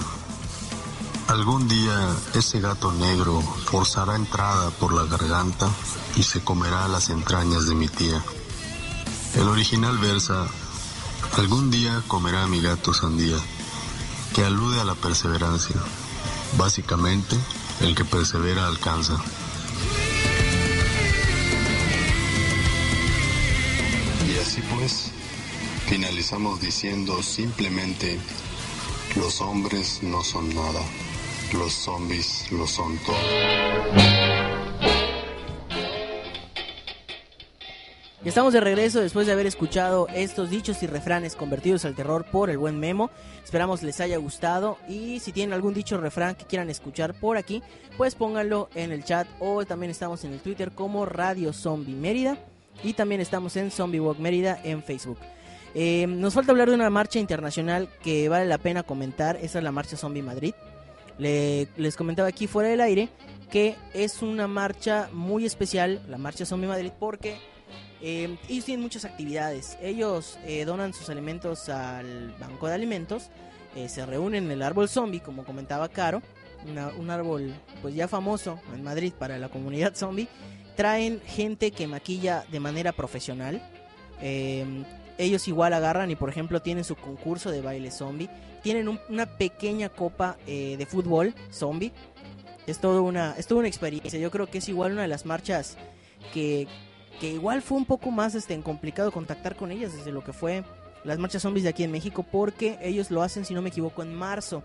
Algún 1.28 1.66
día 1.66 2.16
ese 2.34 2.60
gato 2.60 2.92
negro 2.92 3.40
forzará 3.40 4.14
entrada 4.14 4.70
por 4.70 4.92
la 4.92 5.04
garganta 5.04 5.68
y 6.14 6.22
se 6.22 6.42
comerá 6.44 6.86
las 6.86 7.10
entrañas 7.10 7.66
de 7.66 7.74
mi 7.74 7.88
tía. 7.88 8.22
El 9.34 9.48
original 9.48 9.98
versa, 9.98 10.46
algún 11.36 11.70
día 11.72 12.00
comerá 12.06 12.46
mi 12.46 12.62
gato 12.62 12.94
sandía, 12.94 13.36
que 14.34 14.44
alude 14.44 14.80
a 14.80 14.84
la 14.84 14.94
perseverancia. 14.94 15.76
Básicamente, 16.56 17.36
el 17.80 17.96
que 17.96 18.04
persevera 18.04 18.68
alcanza. 18.68 19.16
Y 24.28 24.38
así 24.38 24.62
pues, 24.76 25.10
finalizamos 25.86 26.60
diciendo 26.60 27.20
simplemente, 27.20 28.20
los 29.16 29.40
hombres 29.40 30.00
no 30.02 30.22
son 30.22 30.54
nada. 30.54 30.80
Los 31.52 31.72
zombies 31.72 32.50
lo 32.50 32.66
son 32.66 32.98
todo. 32.98 33.16
Estamos 38.24 38.52
de 38.52 38.60
regreso 38.60 39.00
después 39.00 39.28
de 39.28 39.32
haber 39.32 39.46
escuchado 39.46 40.08
estos 40.12 40.50
dichos 40.50 40.82
y 40.82 40.88
refranes 40.88 41.36
convertidos 41.36 41.84
al 41.84 41.94
terror 41.94 42.24
por 42.24 42.50
el 42.50 42.58
buen 42.58 42.80
Memo. 42.80 43.10
Esperamos 43.44 43.84
les 43.84 44.00
haya 44.00 44.16
gustado 44.16 44.78
y 44.88 45.20
si 45.20 45.30
tienen 45.30 45.52
algún 45.52 45.72
dicho 45.72 45.94
o 45.94 46.00
refrán 46.00 46.34
que 46.34 46.46
quieran 46.46 46.68
escuchar 46.68 47.14
por 47.14 47.36
aquí, 47.36 47.62
pues 47.96 48.16
pónganlo 48.16 48.68
en 48.74 48.90
el 48.90 49.04
chat 49.04 49.28
o 49.38 49.64
también 49.64 49.90
estamos 49.90 50.24
en 50.24 50.32
el 50.32 50.40
Twitter 50.40 50.72
como 50.72 51.06
Radio 51.06 51.52
Zombie 51.52 51.94
Mérida 51.94 52.36
y 52.82 52.94
también 52.94 53.20
estamos 53.20 53.56
en 53.56 53.70
Zombie 53.70 54.00
Walk 54.00 54.18
Mérida 54.18 54.58
en 54.64 54.82
Facebook. 54.82 55.18
Eh, 55.74 56.06
nos 56.08 56.34
falta 56.34 56.50
hablar 56.50 56.70
de 56.70 56.74
una 56.74 56.90
marcha 56.90 57.20
internacional 57.20 57.88
que 58.02 58.28
vale 58.28 58.46
la 58.46 58.58
pena 58.58 58.82
comentar, 58.82 59.36
esa 59.36 59.58
es 59.58 59.64
la 59.64 59.72
marcha 59.72 59.96
Zombie 59.96 60.22
Madrid. 60.22 60.54
Le- 61.18 61.68
les 61.76 61.96
comentaba 61.96 62.28
aquí 62.28 62.46
fuera 62.46 62.68
del 62.68 62.80
aire 62.80 63.08
que 63.50 63.76
es 63.94 64.22
una 64.22 64.48
marcha 64.48 65.08
muy 65.12 65.44
especial, 65.46 66.02
la 66.08 66.18
marcha 66.18 66.44
Zombie 66.44 66.66
Madrid, 66.68 66.90
porque 66.98 67.36
eh, 68.02 68.36
ellos 68.48 68.64
tienen 68.64 68.82
muchas 68.82 69.04
actividades. 69.04 69.78
Ellos 69.80 70.38
eh, 70.44 70.64
donan 70.64 70.92
sus 70.92 71.08
alimentos 71.10 71.68
al 71.68 72.34
banco 72.40 72.66
de 72.66 72.74
alimentos, 72.74 73.30
eh, 73.76 73.88
se 73.88 74.04
reúnen 74.04 74.44
en 74.46 74.50
el 74.50 74.62
árbol 74.62 74.88
zombie, 74.88 75.20
como 75.20 75.44
comentaba 75.44 75.88
Caro, 75.88 76.22
un 76.98 77.10
árbol 77.10 77.54
pues 77.82 77.94
ya 77.94 78.08
famoso 78.08 78.58
en 78.74 78.82
Madrid 78.82 79.12
para 79.16 79.38
la 79.38 79.48
comunidad 79.48 79.94
zombie. 79.94 80.26
Traen 80.74 81.20
gente 81.24 81.70
que 81.70 81.86
maquilla 81.86 82.44
de 82.50 82.58
manera 82.58 82.90
profesional. 82.92 83.62
Ellos 85.18 85.48
igual 85.48 85.72
agarran 85.72 86.10
y 86.10 86.16
por 86.16 86.28
ejemplo 86.28 86.60
tienen 86.60 86.84
su 86.84 86.94
concurso 86.96 87.50
de 87.50 87.62
baile 87.62 87.90
zombie. 87.90 88.28
Tienen 88.62 88.88
un- 88.88 89.00
una 89.08 89.26
pequeña 89.26 89.88
copa 89.88 90.36
eh, 90.46 90.76
de 90.76 90.86
fútbol 90.86 91.34
zombie. 91.50 91.92
Es 92.66 92.78
todo 92.80 93.02
una, 93.02 93.34
es 93.38 93.46
toda 93.46 93.60
una 93.60 93.68
experiencia. 93.68 94.18
Yo 94.18 94.30
creo 94.30 94.46
que 94.48 94.58
es 94.58 94.68
igual 94.68 94.92
una 94.92 95.02
de 95.02 95.08
las 95.08 95.24
marchas 95.24 95.76
que, 96.34 96.66
que 97.20 97.30
igual 97.32 97.62
fue 97.62 97.78
un 97.78 97.84
poco 97.86 98.10
más 98.10 98.34
este, 98.34 98.58
complicado 98.60 99.12
contactar 99.12 99.56
con 99.56 99.70
ellas 99.70 99.94
desde 99.94 100.10
lo 100.12 100.22
que 100.24 100.32
fue 100.32 100.64
las 101.04 101.18
marchas 101.18 101.42
zombies 101.42 101.62
de 101.62 101.70
aquí 101.70 101.84
en 101.84 101.92
México 101.92 102.24
porque 102.30 102.78
ellos 102.82 103.10
lo 103.12 103.22
hacen, 103.22 103.44
si 103.44 103.54
no 103.54 103.62
me 103.62 103.68
equivoco, 103.68 104.02
en 104.02 104.12
marzo. 104.14 104.64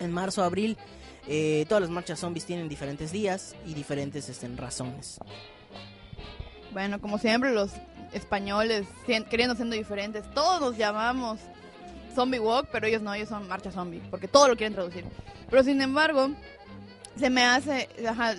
En 0.00 0.12
marzo, 0.12 0.42
abril, 0.44 0.76
eh, 1.26 1.64
todas 1.68 1.80
las 1.80 1.90
marchas 1.90 2.18
zombies 2.20 2.44
tienen 2.44 2.68
diferentes 2.68 3.10
días 3.10 3.54
y 3.66 3.72
diferentes 3.72 4.28
este, 4.28 4.46
razones. 4.56 5.18
Bueno, 6.72 7.00
como 7.00 7.18
siempre, 7.18 7.52
los 7.54 7.70
españoles, 8.14 8.86
queriendo 9.06 9.54
siendo 9.54 9.76
diferentes, 9.76 10.24
todos 10.32 10.60
nos 10.60 10.76
llamamos 10.76 11.40
Zombie 12.14 12.38
Walk, 12.38 12.68
pero 12.72 12.86
ellos 12.86 13.02
no, 13.02 13.12
ellos 13.12 13.28
son 13.28 13.46
Marcha 13.48 13.70
Zombie, 13.70 14.00
porque 14.10 14.28
todo 14.28 14.48
lo 14.48 14.56
quieren 14.56 14.74
traducir. 14.74 15.04
Pero 15.50 15.62
sin 15.62 15.80
embargo, 15.82 16.30
se 17.18 17.30
me 17.30 17.44
hace, 17.44 17.88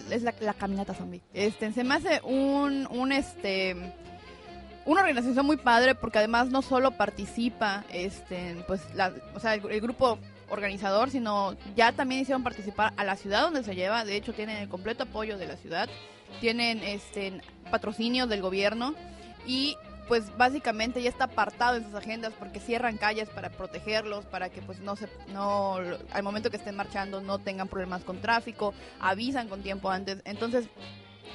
es 0.09 0.23
la, 0.23 0.33
la 0.39 0.53
caminata 0.53 0.93
zombie. 0.93 1.21
Este, 1.33 1.71
se 1.71 1.83
me 1.83 1.95
hace 1.95 2.21
un, 2.23 2.87
un 2.89 3.11
este, 3.11 3.75
una 4.85 5.01
organización 5.01 5.45
muy 5.45 5.57
padre 5.57 5.95
porque 5.95 6.19
además 6.19 6.49
no 6.49 6.61
solo 6.61 6.91
participa, 6.91 7.85
este, 7.91 8.63
pues, 8.67 8.81
la, 8.95 9.13
o 9.33 9.39
sea, 9.39 9.53
el, 9.53 9.65
el 9.69 9.81
grupo 9.81 10.19
organizador, 10.49 11.09
sino 11.09 11.55
ya 11.75 11.91
también 11.91 12.21
hicieron 12.21 12.43
participar 12.43 12.93
a 12.97 13.03
la 13.03 13.15
ciudad 13.15 13.41
donde 13.41 13.63
se 13.63 13.75
lleva. 13.75 14.05
De 14.05 14.15
hecho, 14.15 14.33
tienen 14.33 14.57
el 14.57 14.69
completo 14.69 15.03
apoyo 15.03 15.37
de 15.37 15.47
la 15.47 15.57
ciudad, 15.57 15.89
tienen 16.39 16.79
este 16.83 17.41
patrocinios 17.71 18.29
del 18.29 18.41
gobierno 18.41 18.93
y 19.45 19.77
pues 20.07 20.35
básicamente 20.37 21.01
ya 21.01 21.09
está 21.09 21.25
apartado 21.25 21.77
en 21.77 21.85
sus 21.85 21.95
agendas 21.95 22.33
porque 22.37 22.59
cierran 22.59 22.97
calles 22.97 23.29
para 23.29 23.49
protegerlos, 23.49 24.25
para 24.25 24.49
que 24.49 24.61
pues 24.61 24.79
no 24.79 24.95
se 24.95 25.09
no 25.29 25.77
al 26.11 26.23
momento 26.23 26.51
que 26.51 26.57
estén 26.57 26.75
marchando 26.75 27.21
no 27.21 27.39
tengan 27.39 27.67
problemas 27.67 28.03
con 28.03 28.21
tráfico, 28.21 28.73
avisan 28.99 29.49
con 29.49 29.63
tiempo 29.63 29.89
antes. 29.89 30.21
Entonces, 30.25 30.67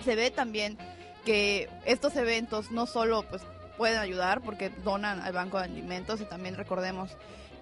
se 0.05 0.15
ve 0.15 0.31
también 0.31 0.79
que 1.25 1.69
estos 1.85 2.17
eventos 2.17 2.71
no 2.71 2.87
solo 2.87 3.23
pues 3.29 3.43
pueden 3.77 3.99
ayudar 3.99 4.41
porque 4.43 4.71
donan 4.85 5.21
al 5.21 5.33
banco 5.33 5.59
de 5.59 5.65
alimentos 5.65 6.21
y 6.21 6.25
también 6.25 6.55
recordemos 6.55 7.11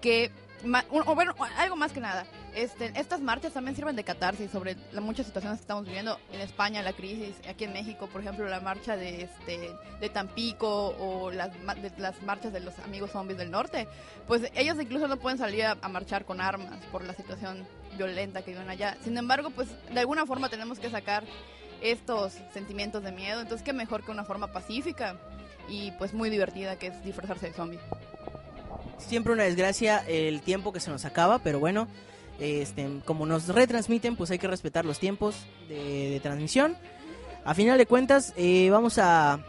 que 0.01 0.31
o 0.91 1.15
bueno 1.15 1.33
algo 1.57 1.75
más 1.75 1.93
que 1.93 2.01
nada 2.01 2.25
este, 2.53 2.91
estas 2.95 3.21
marchas 3.21 3.53
también 3.53 3.75
sirven 3.75 3.95
de 3.95 4.03
catarsis 4.03 4.51
sobre 4.51 4.75
las 4.91 5.03
muchas 5.03 5.25
situaciones 5.25 5.59
que 5.59 5.63
estamos 5.63 5.85
viviendo 5.85 6.19
en 6.33 6.41
España 6.41 6.81
la 6.81 6.93
crisis 6.93 7.35
aquí 7.47 7.63
en 7.63 7.73
México 7.73 8.07
por 8.07 8.21
ejemplo 8.21 8.47
la 8.47 8.59
marcha 8.59 8.97
de 8.97 9.23
este 9.23 9.71
de 10.01 10.09
Tampico 10.09 10.95
o 10.99 11.31
las 11.31 11.51
de 11.53 11.91
las 11.97 12.21
marchas 12.23 12.51
de 12.51 12.59
los 12.59 12.77
amigos 12.79 13.11
zombies 13.11 13.37
del 13.37 13.51
norte 13.51 13.87
pues 14.27 14.51
ellos 14.55 14.77
incluso 14.81 15.07
no 15.07 15.17
pueden 15.17 15.37
salir 15.37 15.63
a, 15.65 15.77
a 15.81 15.87
marchar 15.87 16.25
con 16.25 16.41
armas 16.41 16.83
por 16.91 17.05
la 17.05 17.13
situación 17.13 17.65
violenta 17.97 18.41
que 18.43 18.51
viven 18.51 18.69
allá. 18.69 18.97
Sin 19.03 19.17
embargo 19.17 19.51
pues 19.51 19.69
de 19.93 19.99
alguna 19.99 20.25
forma 20.25 20.49
tenemos 20.49 20.79
que 20.79 20.89
sacar 20.89 21.23
estos 21.81 22.33
sentimientos 22.53 23.03
de 23.03 23.13
miedo 23.13 23.39
entonces 23.39 23.63
qué 23.63 23.71
mejor 23.71 24.03
que 24.03 24.11
una 24.11 24.25
forma 24.25 24.47
pacífica 24.47 25.15
y 25.69 25.91
pues 25.91 26.13
muy 26.13 26.29
divertida 26.29 26.77
que 26.77 26.87
es 26.87 27.03
disfrazarse 27.03 27.47
de 27.47 27.53
zombie 27.53 27.79
Siempre 28.99 29.33
una 29.33 29.43
desgracia 29.43 30.03
el 30.07 30.41
tiempo 30.41 30.71
que 30.71 30.79
se 30.79 30.91
nos 30.91 31.05
acaba, 31.05 31.39
pero 31.39 31.59
bueno, 31.59 31.87
este, 32.39 32.87
como 33.05 33.25
nos 33.25 33.47
retransmiten, 33.47 34.15
pues 34.15 34.31
hay 34.31 34.39
que 34.39 34.47
respetar 34.47 34.85
los 34.85 34.99
tiempos 34.99 35.35
de, 35.67 36.19
transmisión. 36.21 36.77
A 37.43 37.53
final 37.53 37.77
de 37.77 37.85
cuentas, 37.85 38.33
eh, 38.37 38.69
vamos 38.69 38.97
a... 38.97 39.39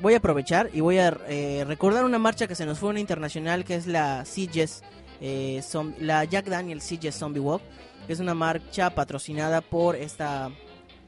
Voy 0.00 0.14
a 0.14 0.16
aprovechar 0.16 0.70
y 0.72 0.80
voy 0.80 0.96
a 0.96 1.14
eh, 1.28 1.62
recordar 1.66 2.06
una 2.06 2.18
marcha 2.18 2.46
que 2.46 2.54
se 2.54 2.64
nos 2.64 2.78
fue 2.78 2.88
una 2.88 3.00
internacional, 3.00 3.66
que 3.66 3.74
es 3.74 3.86
la 3.86 4.24
CJS, 4.24 4.82
eh, 5.20 5.62
la 5.98 6.24
Jack 6.24 6.46
Daniel 6.46 6.80
CJS 6.80 7.16
Zombie 7.16 7.40
Walk, 7.40 7.60
que 8.06 8.14
es 8.14 8.20
una 8.20 8.32
marcha 8.32 8.88
patrocinada 8.94 9.60
por 9.60 9.96
esta 9.96 10.50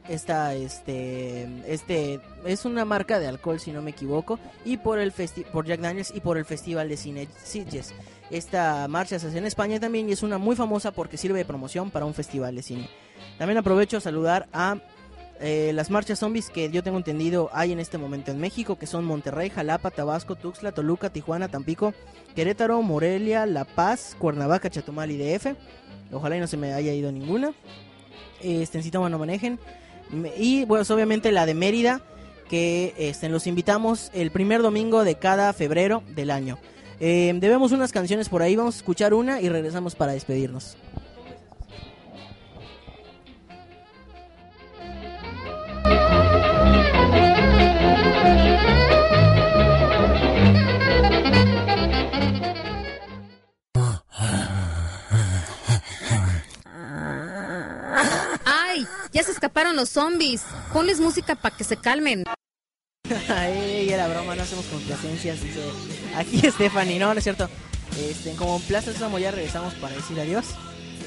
esta 0.09 0.55
este 0.55 1.49
este 1.67 2.21
es 2.45 2.65
una 2.65 2.85
marca 2.85 3.19
de 3.21 3.29
alcohol 3.29 3.61
si 3.61 3.71
no 3.73 3.83
me 3.83 3.91
equivoco 3.93 4.39
y 4.65 4.77
por 4.79 4.99
el 4.99 5.13
festi- 5.13 5.45
por 5.45 5.65
Jack 5.67 5.81
Daniels 5.81 6.13
y 6.15 6.21
por 6.21 6.39
el 6.39 6.45
Festival 6.45 6.89
de 6.89 6.97
Cine 6.97 7.29
Sitges. 7.43 7.95
Esta 8.31 8.89
marcha 8.89 9.19
se 9.19 9.29
hace 9.29 9.39
en 9.39 9.47
España 9.47 9.79
también 9.79 10.09
y 10.09 10.13
es 10.13 10.23
una 10.23 10.39
muy 10.39 10.57
famosa 10.57 10.91
porque 10.91 11.17
sirve 11.17 11.39
de 11.39 11.45
promoción 11.45 11.91
para 11.91 12.07
un 12.07 12.15
festival 12.15 12.57
de 12.57 12.63
cine. 12.63 12.89
También 13.39 13.59
aprovecho 13.59 13.99
a 13.99 14.01
saludar 14.01 14.49
a 14.53 14.79
eh, 15.41 15.73
las 15.75 15.91
marchas 15.91 16.19
zombies 16.21 16.49
que 16.51 16.71
yo 16.71 16.83
tengo 16.83 16.97
entendido 16.99 17.51
hay 17.53 17.73
en 17.73 17.81
este 17.81 17.99
momento 17.99 18.31
en 18.31 18.39
México, 18.39 18.79
que 18.79 18.87
son 18.87 19.05
Monterrey, 19.05 19.51
Jalapa, 19.51 19.91
Tabasco, 19.91 20.37
Tuxtla, 20.37 20.73
Toluca, 20.73 21.11
Tijuana, 21.11 21.49
Tampico, 21.49 21.95
Querétaro, 22.35 22.81
Morelia, 22.81 23.45
La 23.45 23.65
Paz, 23.65 24.17
Cuernavaca, 24.19 24.71
Chatumal 24.71 25.11
y 25.11 25.19
DF. 25.19 25.55
Ojalá 26.13 26.37
y 26.37 26.41
no 26.41 26.47
se 26.47 26.57
me 26.57 26.73
haya 26.73 26.93
ido 26.93 27.11
ninguna. 27.11 27.53
Este, 28.41 28.79
en 28.79 28.93
no 28.93 29.19
manejen. 29.19 29.59
Y 30.39 30.67
pues 30.67 30.91
obviamente 30.91 31.33
la 31.33 31.47
de 31.47 31.55
Mérida, 31.55 32.01
que 32.49 32.95
este, 32.99 33.29
los 33.29 33.47
invitamos 33.47 34.11
el 34.13 34.31
primer 34.31 34.63
domingo 34.63 35.05
de 35.05 35.15
cada 35.15 35.53
febrero 35.53 36.03
del 36.15 36.31
año. 36.31 36.59
Eh, 37.01 37.33
debemos 37.37 37.73
unas 37.73 37.93
canciones 37.93 38.29
por 38.29 38.43
ahí, 38.43 38.55
vamos 38.55 38.77
a 38.77 38.79
escuchar 38.79 39.15
una 39.15 39.41
y 39.41 39.49
regresamos 39.49 39.95
para 39.95 40.13
despedirnos. 40.13 40.77
Los 59.77 59.91
zombies. 59.91 60.43
Ponles 60.73 61.01
música 61.01 61.35
para 61.35 61.57
que 61.57 61.65
se 61.65 61.77
calmen. 61.77 62.25
Ay, 63.29 63.89
era 63.91 64.09
broma, 64.09 64.35
no 64.35 64.43
hacemos 64.43 64.65
complacencias. 64.67 65.43
dice 65.43 65.63
aquí 66.17 66.39
Stephanie, 66.51 66.99
no, 66.99 67.13
no 67.13 67.19
es 67.19 67.25
cierto. 67.25 67.49
Este, 67.99 68.35
como 68.37 68.57
en 68.57 68.63
Plaza 68.63 68.93
Sésamo 68.93 69.19
ya 69.19 69.31
regresamos 69.31 69.75
para 69.75 69.95
decir 69.95 70.19
adiós. 70.19 70.47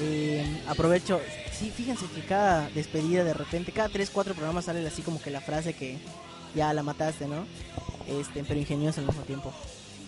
Eh, 0.00 0.62
aprovecho, 0.68 1.20
sí, 1.52 1.72
fíjense 1.74 2.06
que 2.14 2.20
cada 2.22 2.68
despedida 2.70 3.24
de 3.24 3.32
repente, 3.32 3.72
cada 3.72 3.88
3, 3.88 4.10
4 4.10 4.34
programas 4.34 4.66
sale 4.66 4.86
así 4.86 5.02
como 5.02 5.20
que 5.20 5.30
la 5.30 5.40
frase 5.40 5.72
que 5.72 5.98
ya 6.54 6.72
la 6.74 6.82
mataste, 6.82 7.26
¿no? 7.26 7.46
Este, 8.06 8.44
pero 8.44 8.60
ingeniosa 8.60 9.00
al 9.00 9.06
mismo 9.06 9.22
tiempo. 9.22 9.52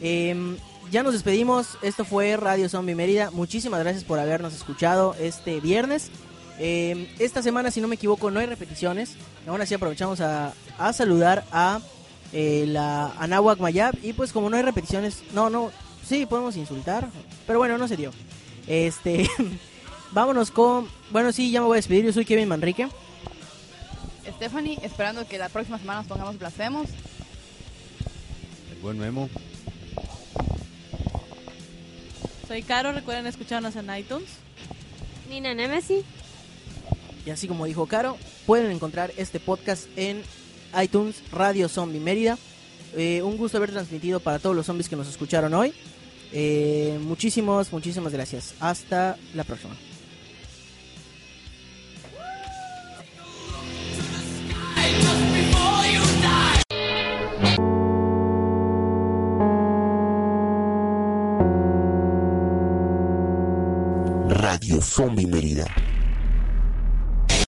Eh, 0.01 0.57
ya 0.91 1.03
nos 1.03 1.15
despedimos, 1.15 1.79
esto 1.83 2.05
fue 2.05 2.37
Radio 2.37 2.69
Zombie 2.69 2.95
Mérida. 2.95 3.31
Muchísimas 3.31 3.81
gracias 3.81 4.05
por 4.05 4.19
habernos 4.19 4.55
escuchado 4.55 5.17
este 5.19 5.61
viernes. 5.61 6.11
Eh, 6.59 7.09
esta 7.19 7.43
semana, 7.43 7.71
si 7.71 7.81
no 7.81 7.89
me 7.89 7.95
equivoco, 7.95 8.31
no 8.31 8.41
hay 8.41 8.47
repeticiones. 8.47 9.15
Aún 9.47 9.61
así 9.61 9.75
aprovechamos 9.75 10.21
a, 10.21 10.53
a 10.79 10.93
saludar 10.93 11.45
a 11.53 11.81
eh, 12.33 12.65
la 12.67 13.13
Anáhuac 13.19 13.59
Mayab. 13.61 13.97
Y 14.03 14.13
pues 14.13 14.33
como 14.33 14.51
no 14.51 14.57
hay 14.57 14.63
repeticiones, 14.63 15.23
no, 15.33 15.51
no, 15.51 15.71
sí, 16.05 16.27
podemos 16.27 16.57
insultar. 16.57 17.09
Pero 17.47 17.59
bueno, 17.59 17.79
no 17.79 17.89
se 17.89 17.97
dio. 17.97 18.13
Este, 18.67 19.29
vámonos 20.13 20.51
con... 20.51 20.89
Bueno, 21.11 21.33
sí, 21.33 21.51
ya 21.51 21.61
me 21.61 21.67
voy 21.67 21.77
a 21.77 21.81
despedir. 21.81 22.05
Yo 22.05 22.13
soy 22.13 22.25
Kevin 22.25 22.49
Manrique. 22.49 22.89
Stephanie, 24.37 24.79
esperando 24.83 25.27
que 25.27 25.39
la 25.39 25.49
próxima 25.49 25.79
semana 25.79 26.01
nos 26.01 26.09
pongamos 26.09 26.39
blasfemos. 26.39 26.89
El 28.71 28.79
buen 28.83 28.99
Memo. 28.99 29.29
Soy 32.47 32.63
Caro, 32.63 32.93
recuerden 32.93 33.27
escucharnos 33.27 33.77
en 33.77 33.95
iTunes. 33.95 34.29
Nina 35.29 35.55
Nemesis. 35.55 36.05
Y 37.29 37.31
así 37.31 37.47
como 37.47 37.67
dijo 37.67 37.85
Caro, 37.85 38.17
pueden 38.47 38.71
encontrar 38.71 39.13
este 39.19 39.39
podcast 39.39 39.87
en 39.97 40.23
iTunes 40.83 41.23
Radio 41.31 41.69
Zombie 41.69 42.01
Mérida. 42.01 42.39
Eh, 42.97 43.21
un 43.21 43.37
gusto 43.37 43.59
haber 43.59 43.71
transmitido 43.71 44.19
para 44.19 44.39
todos 44.39 44.57
los 44.57 44.65
zombies 44.65 44.89
que 44.89 44.97
nos 44.97 45.09
escucharon 45.09 45.53
hoy. 45.53 45.75
Eh, 46.33 46.99
muchísimas, 47.03 47.71
muchísimas 47.71 48.15
gracias. 48.15 48.55
Hasta 48.61 49.19
la 49.35 49.45
próxima. 49.45 49.75
Radio 64.31 64.81
Zombie 64.81 65.27
Mérida. 65.27 65.67